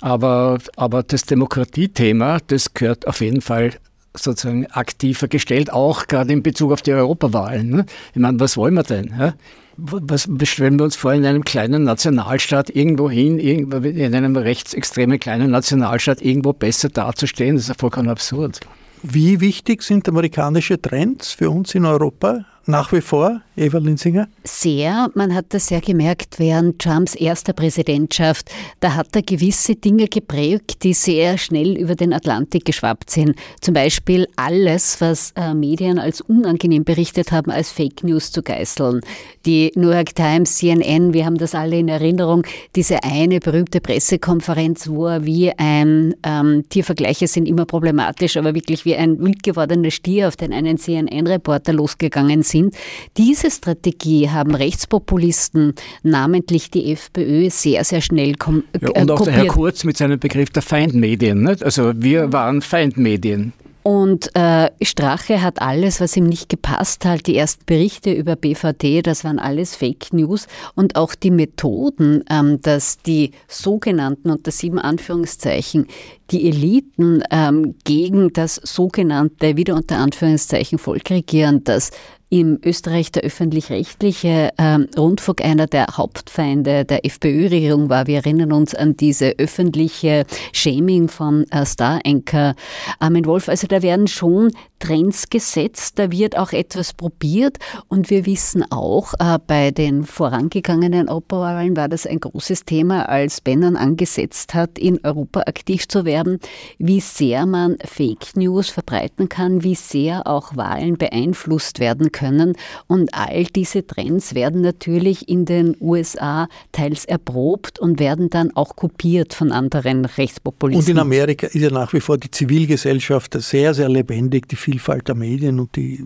Aber, 0.00 0.58
aber 0.76 1.04
das 1.04 1.22
Demokratiethema, 1.22 2.38
das 2.48 2.74
gehört 2.74 3.06
auf 3.06 3.20
jeden 3.20 3.40
Fall 3.40 3.72
sozusagen 4.14 4.66
aktiver 4.66 5.28
gestellt, 5.28 5.72
auch 5.72 6.06
gerade 6.06 6.32
in 6.32 6.42
Bezug 6.42 6.72
auf 6.72 6.82
die 6.82 6.92
Europawahlen. 6.92 7.68
Ne? 7.70 7.86
Ich 8.12 8.20
meine, 8.20 8.38
was 8.40 8.56
wollen 8.56 8.74
wir 8.74 8.82
denn? 8.82 9.14
Ja? 9.18 9.34
Was 9.76 10.28
stellen 10.44 10.78
wir 10.78 10.84
uns 10.84 10.96
vor, 10.96 11.14
in 11.14 11.24
einem 11.24 11.44
kleinen 11.44 11.84
Nationalstaat 11.84 12.68
irgendwo 12.70 13.08
hin, 13.08 13.38
in 13.38 14.14
einem 14.14 14.36
rechtsextremen 14.36 15.18
kleinen 15.18 15.50
Nationalstaat 15.50 16.20
irgendwo 16.20 16.52
besser 16.52 16.90
dazustehen? 16.90 17.56
Das 17.56 17.64
ist 17.64 17.68
ja 17.68 17.74
vollkommen 17.78 18.10
absurd. 18.10 18.60
Wie 19.02 19.40
wichtig 19.40 19.82
sind 19.82 20.08
amerikanische 20.08 20.80
Trends 20.80 21.32
für 21.32 21.50
uns 21.50 21.74
in 21.74 21.86
Europa? 21.86 22.44
Nach 22.66 22.92
wie 22.92 23.00
vor, 23.00 23.40
Eva 23.56 23.78
Linsinger? 23.78 24.28
Sehr. 24.44 25.10
Man 25.14 25.34
hat 25.34 25.46
das 25.50 25.66
sehr 25.66 25.80
gemerkt 25.80 26.38
während 26.38 26.78
Trumps 26.80 27.14
erster 27.14 27.52
Präsidentschaft. 27.52 28.50
Da 28.80 28.94
hat 28.94 29.08
er 29.14 29.22
gewisse 29.22 29.74
Dinge 29.74 30.06
geprägt, 30.06 30.82
die 30.84 30.94
sehr 30.94 31.38
schnell 31.38 31.76
über 31.76 31.94
den 31.94 32.12
Atlantik 32.12 32.64
geschwappt 32.64 33.10
sind. 33.10 33.36
Zum 33.60 33.74
Beispiel 33.74 34.28
alles, 34.36 35.00
was 35.00 35.32
äh, 35.36 35.54
Medien 35.54 35.98
als 35.98 36.20
unangenehm 36.20 36.84
berichtet 36.84 37.32
haben, 37.32 37.50
als 37.50 37.70
Fake 37.70 38.04
News 38.04 38.30
zu 38.30 38.42
geißeln. 38.42 39.00
Die 39.44 39.72
New 39.74 39.90
York 39.90 40.14
Times, 40.14 40.56
CNN, 40.56 41.12
wir 41.12 41.26
haben 41.26 41.36
das 41.36 41.54
alle 41.54 41.78
in 41.78 41.88
Erinnerung, 41.88 42.44
diese 42.76 43.02
eine 43.02 43.40
berühmte 43.40 43.80
Pressekonferenz, 43.80 44.88
wo 44.88 45.06
er 45.06 45.24
wie 45.24 45.50
ein, 45.58 46.14
ähm, 46.22 46.64
Tiervergleiche 46.68 47.26
sind 47.26 47.46
immer 47.46 47.66
problematisch, 47.66 48.36
aber 48.36 48.54
wirklich 48.54 48.84
wie 48.84 48.94
ein 48.94 49.18
wild 49.18 49.42
gewordener 49.42 49.90
Stier 49.90 50.28
auf 50.28 50.36
den 50.36 50.52
einen 50.52 50.78
CNN-Reporter 50.78 51.72
losgegangen 51.72 52.42
sind. 52.52 52.76
Diese 53.16 53.50
Strategie 53.50 54.30
haben 54.30 54.54
Rechtspopulisten, 54.54 55.74
namentlich 56.02 56.70
die 56.70 56.92
FPÖ, 56.92 57.50
sehr, 57.50 57.84
sehr 57.84 58.00
schnell 58.00 58.34
kom 58.34 58.64
ja, 58.80 58.90
Und 58.90 59.10
auch 59.10 59.24
der 59.24 59.32
Herr 59.32 59.46
Kurz 59.46 59.84
mit 59.84 59.96
seinem 59.96 60.18
Begriff 60.18 60.50
der 60.50 60.62
Feindmedien. 60.62 61.42
Nicht? 61.42 61.64
Also 61.64 61.92
wir 61.96 62.32
waren 62.32 62.62
Feindmedien. 62.62 63.52
Und 63.82 64.34
äh, 64.36 64.70
Strache 64.80 65.42
hat 65.42 65.60
alles, 65.60 66.00
was 66.00 66.16
ihm 66.16 66.26
nicht 66.26 66.48
gepasst 66.48 67.04
hat, 67.04 67.26
die 67.26 67.36
ersten 67.36 67.64
Berichte 67.66 68.12
über 68.12 68.36
BVD, 68.36 69.02
das 69.02 69.24
waren 69.24 69.40
alles 69.40 69.74
Fake 69.74 70.12
News 70.12 70.46
und 70.74 70.94
auch 70.94 71.16
die 71.16 71.32
Methoden, 71.32 72.22
ähm, 72.30 72.60
dass 72.62 72.98
die 72.98 73.32
sogenannten, 73.48 74.30
unter 74.30 74.52
sieben 74.52 74.78
Anführungszeichen, 74.78 75.88
die 76.30 76.48
Eliten 76.48 77.22
ähm, 77.30 77.74
gegen 77.84 78.32
das 78.32 78.54
sogenannte, 78.54 79.56
wieder 79.56 79.74
unter 79.74 79.98
Anführungszeichen, 79.98 80.78
Volk 80.78 81.10
regieren, 81.10 81.64
das 81.64 81.90
im 82.32 82.58
Österreich 82.64 83.12
der 83.12 83.24
öffentlich-rechtliche 83.24 84.52
ähm, 84.56 84.88
Rundfunk 84.96 85.44
einer 85.44 85.66
der 85.66 85.84
Hauptfeinde 85.98 86.86
der 86.86 87.04
FPÖ-Regierung 87.04 87.90
war. 87.90 88.06
Wir 88.06 88.16
erinnern 88.16 88.52
uns 88.52 88.74
an 88.74 88.96
diese 88.96 89.34
öffentliche 89.36 90.24
Shaming 90.54 91.08
von 91.08 91.44
äh, 91.50 91.66
Star-Anchor 91.66 92.54
Armin 93.00 93.26
Wolf. 93.26 93.50
Also 93.50 93.66
da 93.66 93.82
werden 93.82 94.06
schon 94.06 94.50
Trends 94.78 95.28
gesetzt, 95.28 95.98
da 95.98 96.10
wird 96.10 96.36
auch 96.36 96.52
etwas 96.52 96.94
probiert 96.94 97.58
und 97.86 98.10
wir 98.10 98.26
wissen 98.26 98.64
auch, 98.72 99.12
äh, 99.20 99.38
bei 99.46 99.70
den 99.70 100.02
vorangegangenen 100.02 101.08
Europawahlen 101.08 101.76
war 101.76 101.88
das 101.88 102.06
ein 102.06 102.18
großes 102.18 102.64
Thema, 102.64 103.08
als 103.10 103.42
Bannon 103.42 103.76
angesetzt 103.76 104.54
hat, 104.54 104.78
in 104.78 104.98
Europa 105.04 105.40
aktiv 105.42 105.86
zu 105.86 106.04
werden, 106.04 106.40
wie 106.78 106.98
sehr 106.98 107.46
man 107.46 107.76
Fake 107.84 108.34
News 108.34 108.70
verbreiten 108.70 109.28
kann, 109.28 109.62
wie 109.62 109.76
sehr 109.76 110.26
auch 110.26 110.56
Wahlen 110.56 110.96
beeinflusst 110.96 111.78
werden 111.78 112.10
können 112.10 112.21
können. 112.22 112.54
Und 112.86 113.12
all 113.14 113.44
diese 113.44 113.86
Trends 113.86 114.34
werden 114.34 114.60
natürlich 114.60 115.28
in 115.28 115.44
den 115.44 115.76
USA 115.80 116.48
teils 116.70 117.04
erprobt 117.04 117.78
und 117.80 117.98
werden 117.98 118.30
dann 118.30 118.54
auch 118.54 118.76
kopiert 118.76 119.34
von 119.34 119.50
anderen 119.50 120.04
Rechtspopulisten. 120.04 120.84
Und 120.84 120.88
in 120.88 120.98
Amerika 120.98 121.46
ist 121.48 121.56
ja 121.56 121.70
nach 121.70 121.92
wie 121.92 122.00
vor 122.00 122.18
die 122.18 122.30
Zivilgesellschaft 122.30 123.34
sehr, 123.40 123.74
sehr 123.74 123.88
lebendig, 123.88 124.48
die 124.48 124.56
Vielfalt 124.56 125.08
der 125.08 125.16
Medien 125.16 125.58
und 125.58 125.74
die 125.74 126.04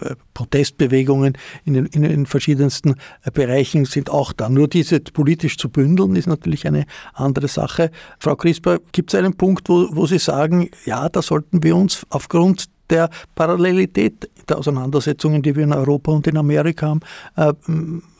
äh, 0.00 0.14
Protestbewegungen 0.34 1.38
in 1.64 1.74
den, 1.74 1.86
in 1.86 2.02
den, 2.02 2.26
verschiedensten 2.26 2.96
äh, 3.22 3.30
Bereichen 3.30 3.86
sind 3.86 4.10
auch 4.10 4.32
da. 4.32 4.48
Nur 4.48 4.68
diese 4.68 5.00
politisch 5.00 5.56
zu 5.56 5.68
bündeln 5.68 6.16
ist 6.16 6.26
natürlich 6.26 6.66
eine 6.66 6.84
andere 7.14 7.48
Sache. 7.48 7.90
Frau 8.18 8.36
Crisper, 8.36 8.80
gibt 8.92 9.14
es 9.14 9.18
einen 9.18 9.34
Punkt, 9.34 9.68
wo, 9.68 9.88
wo 9.92 10.06
Sie 10.06 10.18
sagen, 10.18 10.70
ja, 10.84 11.08
da 11.08 11.22
sollten 11.22 11.62
wir 11.62 11.74
uns 11.76 12.04
aufgrund 12.10 12.66
der 12.90 13.10
Parallelität 13.34 14.30
der 14.48 14.58
Auseinandersetzungen, 14.58 15.42
die 15.42 15.56
wir 15.56 15.64
in 15.64 15.72
Europa 15.72 16.12
und 16.12 16.26
in 16.26 16.36
Amerika 16.36 16.88
haben, 16.88 17.00
äh, 17.36 17.52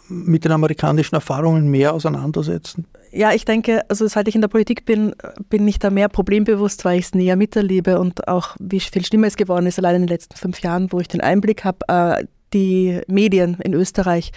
mit 0.09 0.45
den 0.45 0.53
amerikanischen 0.53 1.15
Erfahrungen 1.15 1.69
mehr 1.69 1.95
auseinandersetzen? 1.95 2.87
Ja, 3.11 3.33
ich 3.33 3.45
denke, 3.45 3.89
also 3.89 4.07
seit 4.09 4.27
ich 4.27 4.35
in 4.35 4.41
der 4.41 4.49
Politik 4.49 4.85
bin, 4.85 5.15
bin 5.49 5.69
ich 5.69 5.79
da 5.79 5.91
mehr 5.91 6.09
problembewusst, 6.09 6.85
weil 6.85 6.99
ich 6.99 7.07
es 7.07 7.15
näher 7.15 7.37
miterlebe 7.37 8.01
und 8.01 8.27
auch 8.27 8.57
wie 8.59 8.81
viel 8.81 9.05
schlimmer 9.05 9.29
es 9.29 9.37
geworden 9.37 9.67
ist, 9.67 9.79
allein 9.79 9.97
in 9.97 10.03
den 10.03 10.09
letzten 10.09 10.37
fünf 10.37 10.61
Jahren, 10.61 10.91
wo 10.91 10.99
ich 10.99 11.09
den 11.09 11.21
Einblick 11.21 11.65
habe, 11.65 11.79
äh, 11.89 12.25
die 12.55 13.01
Medien 13.09 13.59
in 13.63 13.75
Österreich 13.75 14.31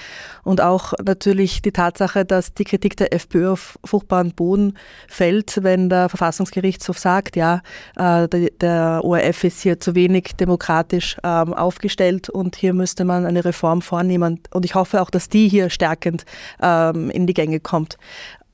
und 0.43 0.59
auch 0.59 0.93
natürlich 1.03 1.61
die 1.61 1.71
Tatsache, 1.71 2.25
dass 2.25 2.53
die 2.53 2.63
Kritik 2.63 2.97
der 2.97 3.13
FPÖ 3.13 3.51
auf 3.51 3.79
fruchtbaren 3.85 4.33
Boden 4.33 4.73
fällt, 5.07 5.63
wenn 5.63 5.89
der 5.89 6.09
Verfassungsgerichtshof 6.09 6.97
sagt, 6.97 7.35
ja, 7.35 7.61
äh, 7.95 8.27
der 8.59 9.01
ORF 9.03 9.43
ist 9.43 9.61
hier 9.61 9.79
zu 9.79 9.95
wenig 9.95 10.35
demokratisch 10.39 11.17
ähm, 11.23 11.53
aufgestellt 11.53 12.29
und 12.29 12.55
hier 12.55 12.73
müsste 12.73 13.05
man 13.05 13.25
eine 13.25 13.45
Reform 13.45 13.81
vornehmen. 13.81 14.41
Und 14.51 14.65
ich 14.65 14.75
hoffe 14.75 15.01
auch, 15.01 15.09
dass 15.09 15.29
die 15.29 15.47
hier 15.47 15.69
stärkend 15.69 16.25
ähm, 16.61 17.09
in 17.11 17.27
die 17.27 17.33
Gänge 17.33 17.59
kommt 17.59 17.97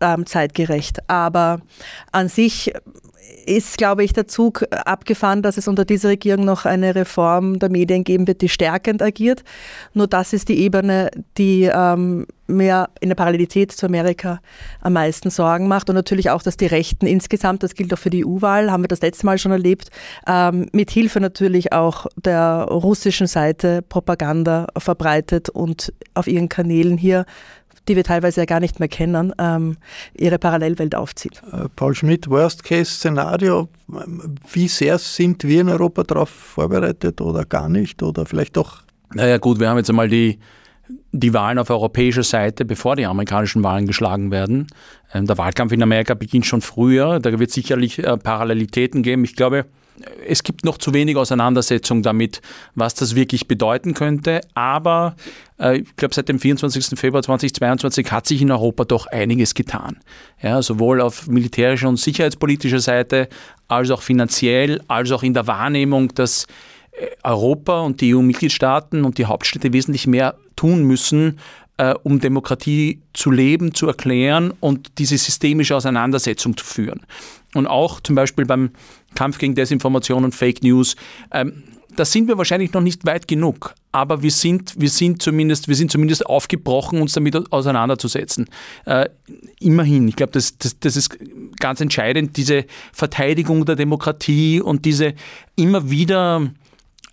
ähm, 0.03 0.25
zeitgerecht. 0.25 1.09
Aber 1.09 1.61
an 2.11 2.29
sich 2.29 2.71
ist, 3.45 3.77
glaube 3.77 4.03
ich, 4.03 4.13
der 4.13 4.27
Zug 4.27 4.65
abgefahren, 4.71 5.41
dass 5.41 5.57
es 5.57 5.67
unter 5.67 5.85
dieser 5.85 6.09
Regierung 6.09 6.45
noch 6.45 6.65
eine 6.65 6.95
Reform 6.95 7.59
der 7.59 7.69
Medien 7.69 8.03
geben 8.03 8.27
wird, 8.27 8.41
die 8.41 8.49
stärkend 8.49 9.01
agiert. 9.01 9.43
Nur 9.93 10.07
das 10.07 10.33
ist 10.33 10.49
die 10.49 10.59
Ebene, 10.59 11.09
die 11.37 11.69
ähm, 11.73 12.25
mehr 12.47 12.89
in 12.99 13.09
der 13.09 13.15
Parallelität 13.15 13.71
zu 13.71 13.85
Amerika 13.85 14.39
am 14.81 14.93
meisten 14.93 15.29
Sorgen 15.29 15.67
macht. 15.67 15.89
Und 15.89 15.95
natürlich 15.95 16.29
auch, 16.29 16.41
dass 16.41 16.57
die 16.57 16.65
Rechten 16.65 17.05
insgesamt, 17.05 17.63
das 17.63 17.75
gilt 17.75 17.93
auch 17.93 17.97
für 17.97 18.09
die 18.09 18.25
EU-Wahl, 18.25 18.71
haben 18.71 18.83
wir 18.83 18.87
das 18.87 19.01
letzte 19.01 19.25
Mal 19.25 19.37
schon 19.37 19.51
erlebt, 19.51 19.89
ähm, 20.27 20.67
mit 20.71 20.91
Hilfe 20.91 21.19
natürlich 21.19 21.73
auch 21.73 22.07
der 22.15 22.67
russischen 22.69 23.27
Seite 23.27 23.81
Propaganda 23.81 24.67
verbreitet 24.77 25.49
und 25.49 25.93
auf 26.13 26.27
ihren 26.27 26.49
Kanälen 26.49 26.97
hier 26.97 27.25
die 27.88 27.95
wir 27.95 28.03
teilweise 28.03 28.41
ja 28.41 28.45
gar 28.45 28.59
nicht 28.59 28.79
mehr 28.79 28.88
kennen, 28.88 29.34
ähm, 29.38 29.77
ihre 30.13 30.39
Parallelwelt 30.39 30.95
aufzieht. 30.95 31.41
Äh, 31.51 31.67
Paul 31.75 31.95
Schmidt, 31.95 32.29
Worst-Case-Szenario, 32.29 33.69
wie 34.51 34.67
sehr 34.67 34.97
sind 34.97 35.43
wir 35.43 35.61
in 35.61 35.69
Europa 35.69 36.03
darauf 36.03 36.29
vorbereitet 36.29 37.21
oder 37.21 37.45
gar 37.45 37.69
nicht 37.69 38.01
oder 38.03 38.25
vielleicht 38.25 38.57
doch? 38.57 38.84
Naja 39.13 39.38
gut, 39.38 39.59
wir 39.59 39.69
haben 39.69 39.77
jetzt 39.77 39.89
einmal 39.89 40.09
die, 40.09 40.39
die 41.11 41.34
Wahlen 41.34 41.59
auf 41.59 41.69
europäischer 41.69 42.23
Seite, 42.23 42.65
bevor 42.65 42.95
die 42.95 43.05
amerikanischen 43.05 43.63
Wahlen 43.63 43.86
geschlagen 43.86 44.31
werden. 44.31 44.67
Ähm, 45.13 45.27
der 45.27 45.38
Wahlkampf 45.38 45.71
in 45.71 45.84
Amerika 45.84 46.13
beginnt 46.13 46.45
schon 46.45 46.61
früher, 46.61 47.19
da 47.19 47.38
wird 47.38 47.49
es 47.49 47.55
sicherlich 47.55 47.99
äh, 47.99 48.17
Parallelitäten 48.17 49.03
geben. 49.03 49.23
Ich 49.23 49.36
glaube, 49.36 49.65
es 50.27 50.43
gibt 50.43 50.65
noch 50.65 50.77
zu 50.77 50.93
wenig 50.93 51.17
Auseinandersetzung 51.17 52.01
damit, 52.01 52.41
was 52.75 52.95
das 52.95 53.15
wirklich 53.15 53.47
bedeuten 53.47 53.93
könnte. 53.93 54.41
Aber 54.53 55.15
äh, 55.59 55.79
ich 55.79 55.95
glaube, 55.95 56.13
seit 56.13 56.29
dem 56.29 56.39
24. 56.39 56.99
Februar 56.99 57.23
2022 57.23 58.11
hat 58.11 58.27
sich 58.27 58.41
in 58.41 58.51
Europa 58.51 58.85
doch 58.85 59.07
einiges 59.07 59.53
getan. 59.53 59.97
Ja, 60.41 60.61
sowohl 60.61 61.01
auf 61.01 61.27
militärischer 61.27 61.89
und 61.89 61.97
sicherheitspolitischer 61.97 62.79
Seite, 62.79 63.29
als 63.67 63.91
auch 63.91 64.01
finanziell, 64.01 64.81
als 64.87 65.11
auch 65.11 65.23
in 65.23 65.33
der 65.33 65.47
Wahrnehmung, 65.47 66.13
dass 66.15 66.47
äh, 66.91 67.07
Europa 67.23 67.81
und 67.81 68.01
die 68.01 68.15
EU-Mitgliedstaaten 68.15 69.05
und 69.05 69.17
die 69.17 69.25
Hauptstädte 69.25 69.73
wesentlich 69.73 70.07
mehr 70.07 70.35
tun 70.55 70.83
müssen, 70.83 71.39
äh, 71.77 71.93
um 72.03 72.19
Demokratie 72.19 73.01
zu 73.13 73.31
leben, 73.31 73.73
zu 73.73 73.87
erklären 73.87 74.53
und 74.59 74.97
diese 74.97 75.17
systemische 75.17 75.75
Auseinandersetzung 75.75 76.55
zu 76.57 76.65
führen. 76.65 77.01
Und 77.53 77.67
auch 77.67 77.99
zum 77.99 78.15
Beispiel 78.15 78.45
beim 78.45 78.71
Kampf 79.15 79.37
gegen 79.37 79.55
Desinformation 79.55 80.23
und 80.23 80.33
Fake 80.33 80.63
News. 80.63 80.95
Ähm, 81.31 81.63
da 81.95 82.05
sind 82.05 82.27
wir 82.27 82.37
wahrscheinlich 82.37 82.73
noch 82.73 82.81
nicht 82.81 83.05
weit 83.05 83.27
genug, 83.27 83.75
aber 83.91 84.23
wir 84.23 84.31
sind, 84.31 84.79
wir 84.79 84.89
sind, 84.89 85.21
zumindest, 85.21 85.67
wir 85.67 85.75
sind 85.75 85.91
zumindest 85.91 86.25
aufgebrochen, 86.25 86.99
uns 87.01 87.13
damit 87.13 87.51
auseinanderzusetzen. 87.51 88.49
Äh, 88.85 89.09
immerhin, 89.59 90.07
ich 90.07 90.15
glaube, 90.15 90.31
das, 90.31 90.57
das, 90.57 90.79
das 90.79 90.95
ist 90.95 91.17
ganz 91.59 91.81
entscheidend, 91.81 92.37
diese 92.37 92.65
Verteidigung 92.91 93.65
der 93.65 93.75
Demokratie 93.75 94.59
und 94.59 94.85
diese 94.85 95.13
immer 95.55 95.89
wieder 95.89 96.49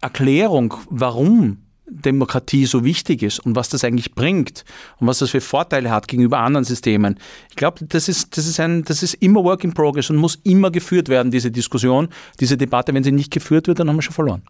Erklärung, 0.00 0.74
warum 0.88 1.58
Demokratie 1.90 2.66
so 2.66 2.84
wichtig 2.84 3.22
ist 3.22 3.40
und 3.40 3.56
was 3.56 3.68
das 3.68 3.84
eigentlich 3.84 4.14
bringt 4.14 4.64
und 4.98 5.06
was 5.06 5.18
das 5.18 5.30
für 5.30 5.40
Vorteile 5.40 5.90
hat 5.90 6.08
gegenüber 6.08 6.38
anderen 6.38 6.64
Systemen. 6.64 7.18
Ich 7.50 7.56
glaube, 7.56 7.84
das 7.84 8.08
ist, 8.08 8.36
das, 8.36 8.46
ist 8.46 8.58
das 8.58 9.02
ist 9.02 9.14
immer 9.14 9.44
Work 9.44 9.64
in 9.64 9.74
Progress 9.74 10.10
und 10.10 10.16
muss 10.16 10.38
immer 10.44 10.70
geführt 10.70 11.08
werden, 11.08 11.30
diese 11.30 11.50
Diskussion, 11.50 12.08
diese 12.38 12.56
Debatte. 12.56 12.94
Wenn 12.94 13.04
sie 13.04 13.12
nicht 13.12 13.32
geführt 13.32 13.66
wird, 13.66 13.80
dann 13.80 13.88
haben 13.88 13.96
wir 13.96 14.02
schon 14.02 14.14
verloren. 14.14 14.42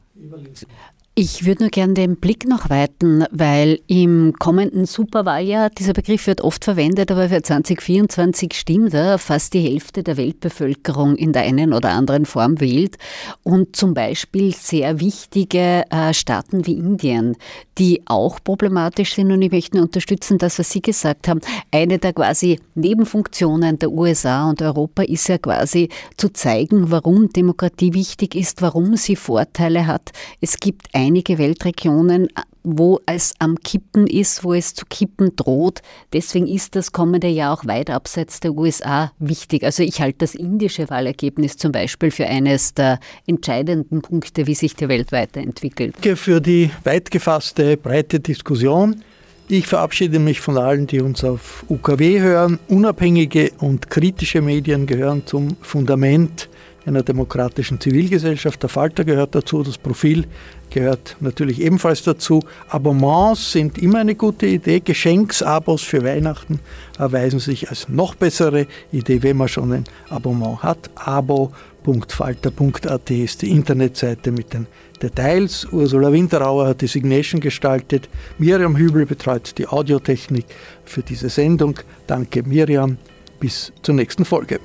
Ich 1.17 1.45
würde 1.45 1.65
nur 1.65 1.71
gerne 1.71 1.95
den 1.95 2.17
Blick 2.17 2.47
noch 2.47 2.71
weiten, 2.71 3.25
weil 3.33 3.81
im 3.89 4.33
kommenden 4.39 4.87
Superwahljahr, 4.87 5.69
dieser 5.69 5.93
Begriff 5.93 6.29
wird 6.29 6.41
oft 6.41 6.65
verwendet, 6.65 7.11
aber 7.11 7.29
für 7.29 7.43
2024 7.43 8.55
stimmt 8.55 8.95
er, 8.95 9.19
fast 9.19 9.53
die 9.53 9.61
Hälfte 9.61 10.05
der 10.05 10.17
Weltbevölkerung 10.17 11.17
in 11.17 11.33
der 11.33 11.43
einen 11.43 11.75
oder 11.75 11.91
anderen 11.91 12.27
Form 12.27 12.61
wählt. 12.61 12.97
Und 13.43 13.75
zum 13.75 13.93
Beispiel 13.93 14.55
sehr 14.55 15.01
wichtige 15.01 15.83
äh, 15.91 16.15
Staaten 16.15 16.65
wie 16.67 16.75
Indien, 16.75 17.37
die 17.77 18.03
auch 18.07 18.39
problematisch 18.43 19.15
sind. 19.15 19.33
Und 19.33 19.43
ich 19.43 19.51
möchte 19.51 19.77
nur 19.77 19.87
unterstützen, 19.87 20.39
das, 20.39 20.61
was 20.61 20.71
Sie 20.71 20.81
gesagt 20.81 21.27
haben. 21.27 21.41
Eine 21.73 21.99
der 21.99 22.13
quasi 22.13 22.61
Nebenfunktionen 22.77 23.79
der 23.81 23.91
USA 23.91 24.49
und 24.49 24.63
Europa 24.63 25.03
ist 25.03 25.29
ja 25.29 25.39
quasi 25.39 25.89
zu 26.17 26.33
zeigen, 26.33 26.91
warum 26.93 27.31
Demokratie 27.31 27.95
wichtig 27.95 28.37
ist, 28.37 28.63
warum 28.63 28.97
sie 28.97 29.17
Vorteile 29.17 29.87
hat. 29.87 30.13
Es 30.41 30.59
gibt 30.59 30.89
einige 31.01 31.39
Weltregionen, 31.39 32.29
wo 32.63 33.01
es 33.07 33.33
am 33.39 33.57
Kippen 33.57 34.07
ist, 34.07 34.45
wo 34.45 34.53
es 34.53 34.75
zu 34.75 34.85
kippen 34.85 35.35
droht. 35.35 35.81
Deswegen 36.13 36.47
ist 36.47 36.77
das 36.77 36.93
kommende 36.93 37.29
Jahr 37.29 37.55
auch 37.55 37.67
weit 37.67 37.89
abseits 37.89 38.41
der 38.41 38.53
USA 38.53 39.13
wichtig. 39.19 39.65
Also 39.65 39.83
ich 39.83 40.01
halte 40.01 40.19
das 40.19 40.35
indische 40.35 40.91
Wahlergebnis 40.91 41.57
zum 41.57 41.73
Beispiel 41.73 42.11
für 42.11 42.27
eines 42.27 42.75
der 42.75 43.01
entscheidenden 43.27 44.03
Punkte, 44.03 44.47
wie 44.47 44.55
sich 44.55 44.77
die 44.77 44.89
Welt 44.89 45.11
weiterentwickelt. 45.11 45.95
Danke 45.95 46.17
für 46.17 46.41
die 46.41 46.71
weit 46.85 47.11
gefasste, 47.11 47.79
breite 47.79 48.21
Diskussion. 48.21 49.03
Ich 49.49 49.67
verabschiede 49.67 50.19
mich 50.19 50.41
von 50.41 50.59
allen, 50.59 50.87
die 50.87 51.01
uns 51.01 51.25
auf 51.25 51.65
UKW 51.69 52.21
hören. 52.21 52.59
Unabhängige 52.69 53.51
und 53.59 53.91
kritische 53.91 54.43
Medien 54.43 54.87
gehören 54.87 55.27
zum 55.27 55.57
Fundament 55.63 56.49
einer 56.87 57.03
demokratischen 57.03 57.81
Zivilgesellschaft. 57.81 58.63
Der 58.63 58.69
Falter 58.69 59.05
gehört 59.05 59.35
dazu, 59.35 59.63
das 59.63 59.79
Profil 59.79 60.27
gehört 60.71 61.17
natürlich 61.21 61.61
ebenfalls 61.61 62.03
dazu. 62.03 62.41
Abonnements 62.69 63.53
sind 63.53 63.79
immer 63.79 63.99
eine 63.99 64.15
gute 64.15 64.47
Idee. 64.47 64.81
Geschenksabos 64.81 65.83
für 65.83 66.05
Weihnachten 66.05 66.61
erweisen 66.99 67.41
sich 67.41 67.69
als 67.69 67.89
noch 67.89 68.15
bessere 68.15 68.67
Idee, 68.93 69.23
wenn 69.23 69.37
man 69.37 69.49
schon 69.49 69.73
ein 69.73 69.85
Abonnement 70.09 70.63
hat. 70.63 70.91
abo.falter.at 70.95 73.11
ist 73.11 73.43
die 73.43 73.51
Internetseite 73.51 74.33
mit 74.33 74.53
den 74.53 74.67
Details. 75.03 75.67
Ursula 75.73 76.13
Winterauer 76.13 76.69
hat 76.69 76.83
die 76.83 76.87
Signation 76.87 77.41
gestaltet. 77.41 78.09
Miriam 78.39 78.77
Hübel 78.77 79.07
betreut 79.07 79.57
die 79.59 79.67
Audiotechnik 79.67 80.47
für 80.85 81.03
diese 81.03 81.29
Sendung. 81.29 81.79
Danke 82.07 82.43
Miriam. 82.43 82.99
Bis 83.39 83.73
zur 83.83 83.95
nächsten 83.95 84.25
Folge. 84.25 84.61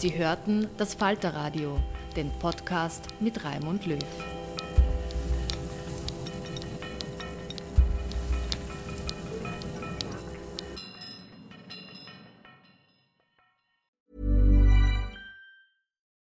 Sie 0.00 0.16
hörten 0.16 0.66
das 0.78 0.94
Falterradio, 0.94 1.78
den 2.16 2.30
Podcast 2.38 3.08
mit 3.20 3.44
Raimund 3.44 3.84
Löw. 3.84 3.98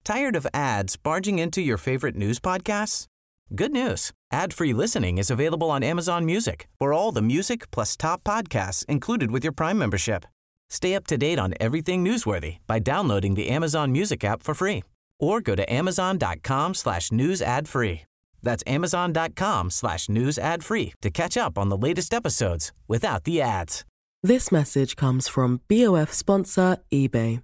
Tired 0.03 0.35
of 0.35 0.45
ads 0.53 0.97
barging 0.97 1.39
into 1.39 1.61
your 1.61 1.79
favorite 1.79 2.17
news 2.17 2.41
podcasts? 2.41 3.07
Good 3.55 3.71
news. 3.71 4.11
Ad-free 4.33 4.73
listening 4.73 5.19
is 5.19 5.31
available 5.31 5.71
on 5.71 5.85
Amazon 5.85 6.25
Music. 6.25 6.67
For 6.81 6.93
all 6.93 7.13
the 7.13 7.23
music 7.23 7.71
plus 7.71 7.97
top 7.97 8.25
podcasts 8.25 8.85
included 8.87 9.31
with 9.31 9.45
your 9.45 9.53
Prime 9.53 9.79
membership. 9.79 10.25
Stay 10.71 10.95
up 10.95 11.07
to 11.07 11.17
date 11.17 11.39
on 11.39 11.55
everything 11.61 12.05
newsworthy 12.05 12.59
by 12.67 12.79
downloading 12.79 13.35
the 13.35 13.49
Amazon 13.49 13.91
Music 13.93 14.23
app 14.25 14.43
for 14.43 14.55
free 14.55 14.85
or 15.19 15.41
go 15.41 15.55
to 15.55 15.73
amazon.com 15.73 16.75
slash 16.75 17.11
news 17.11 17.43
ad 17.43 17.69
free. 17.69 18.03
That's 18.43 18.63
amazon.com 18.67 19.71
slash 19.71 20.09
news 20.09 20.39
ad 20.39 20.63
free 20.63 20.95
to 21.03 21.11
catch 21.11 21.37
up 21.37 21.59
on 21.59 21.71
the 21.71 21.77
latest 21.77 22.15
episodes 22.15 22.73
without 22.87 23.25
the 23.25 23.41
ads. 23.41 23.85
This 24.23 24.53
message 24.53 24.95
comes 24.95 25.27
from 25.27 25.61
BOF 25.69 26.13
sponsor 26.13 26.79
eBay. 26.93 27.43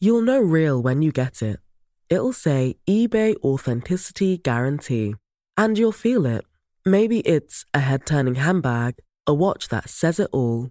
You'll 0.00 0.22
know 0.22 0.40
real 0.40 0.80
when 0.80 1.02
you 1.02 1.12
get 1.12 1.42
it. 1.42 1.58
It'll 2.08 2.32
say 2.32 2.76
eBay 2.88 3.36
Authenticity 3.44 4.38
Guarantee. 4.38 5.16
And 5.56 5.76
you'll 5.76 5.92
feel 5.92 6.24
it. 6.24 6.44
Maybe 6.84 7.20
it's 7.20 7.64
a 7.74 7.80
head 7.80 8.06
turning 8.06 8.36
handbag, 8.36 8.94
a 9.26 9.34
watch 9.34 9.68
that 9.68 9.90
says 9.90 10.18
it 10.20 10.30
all 10.32 10.70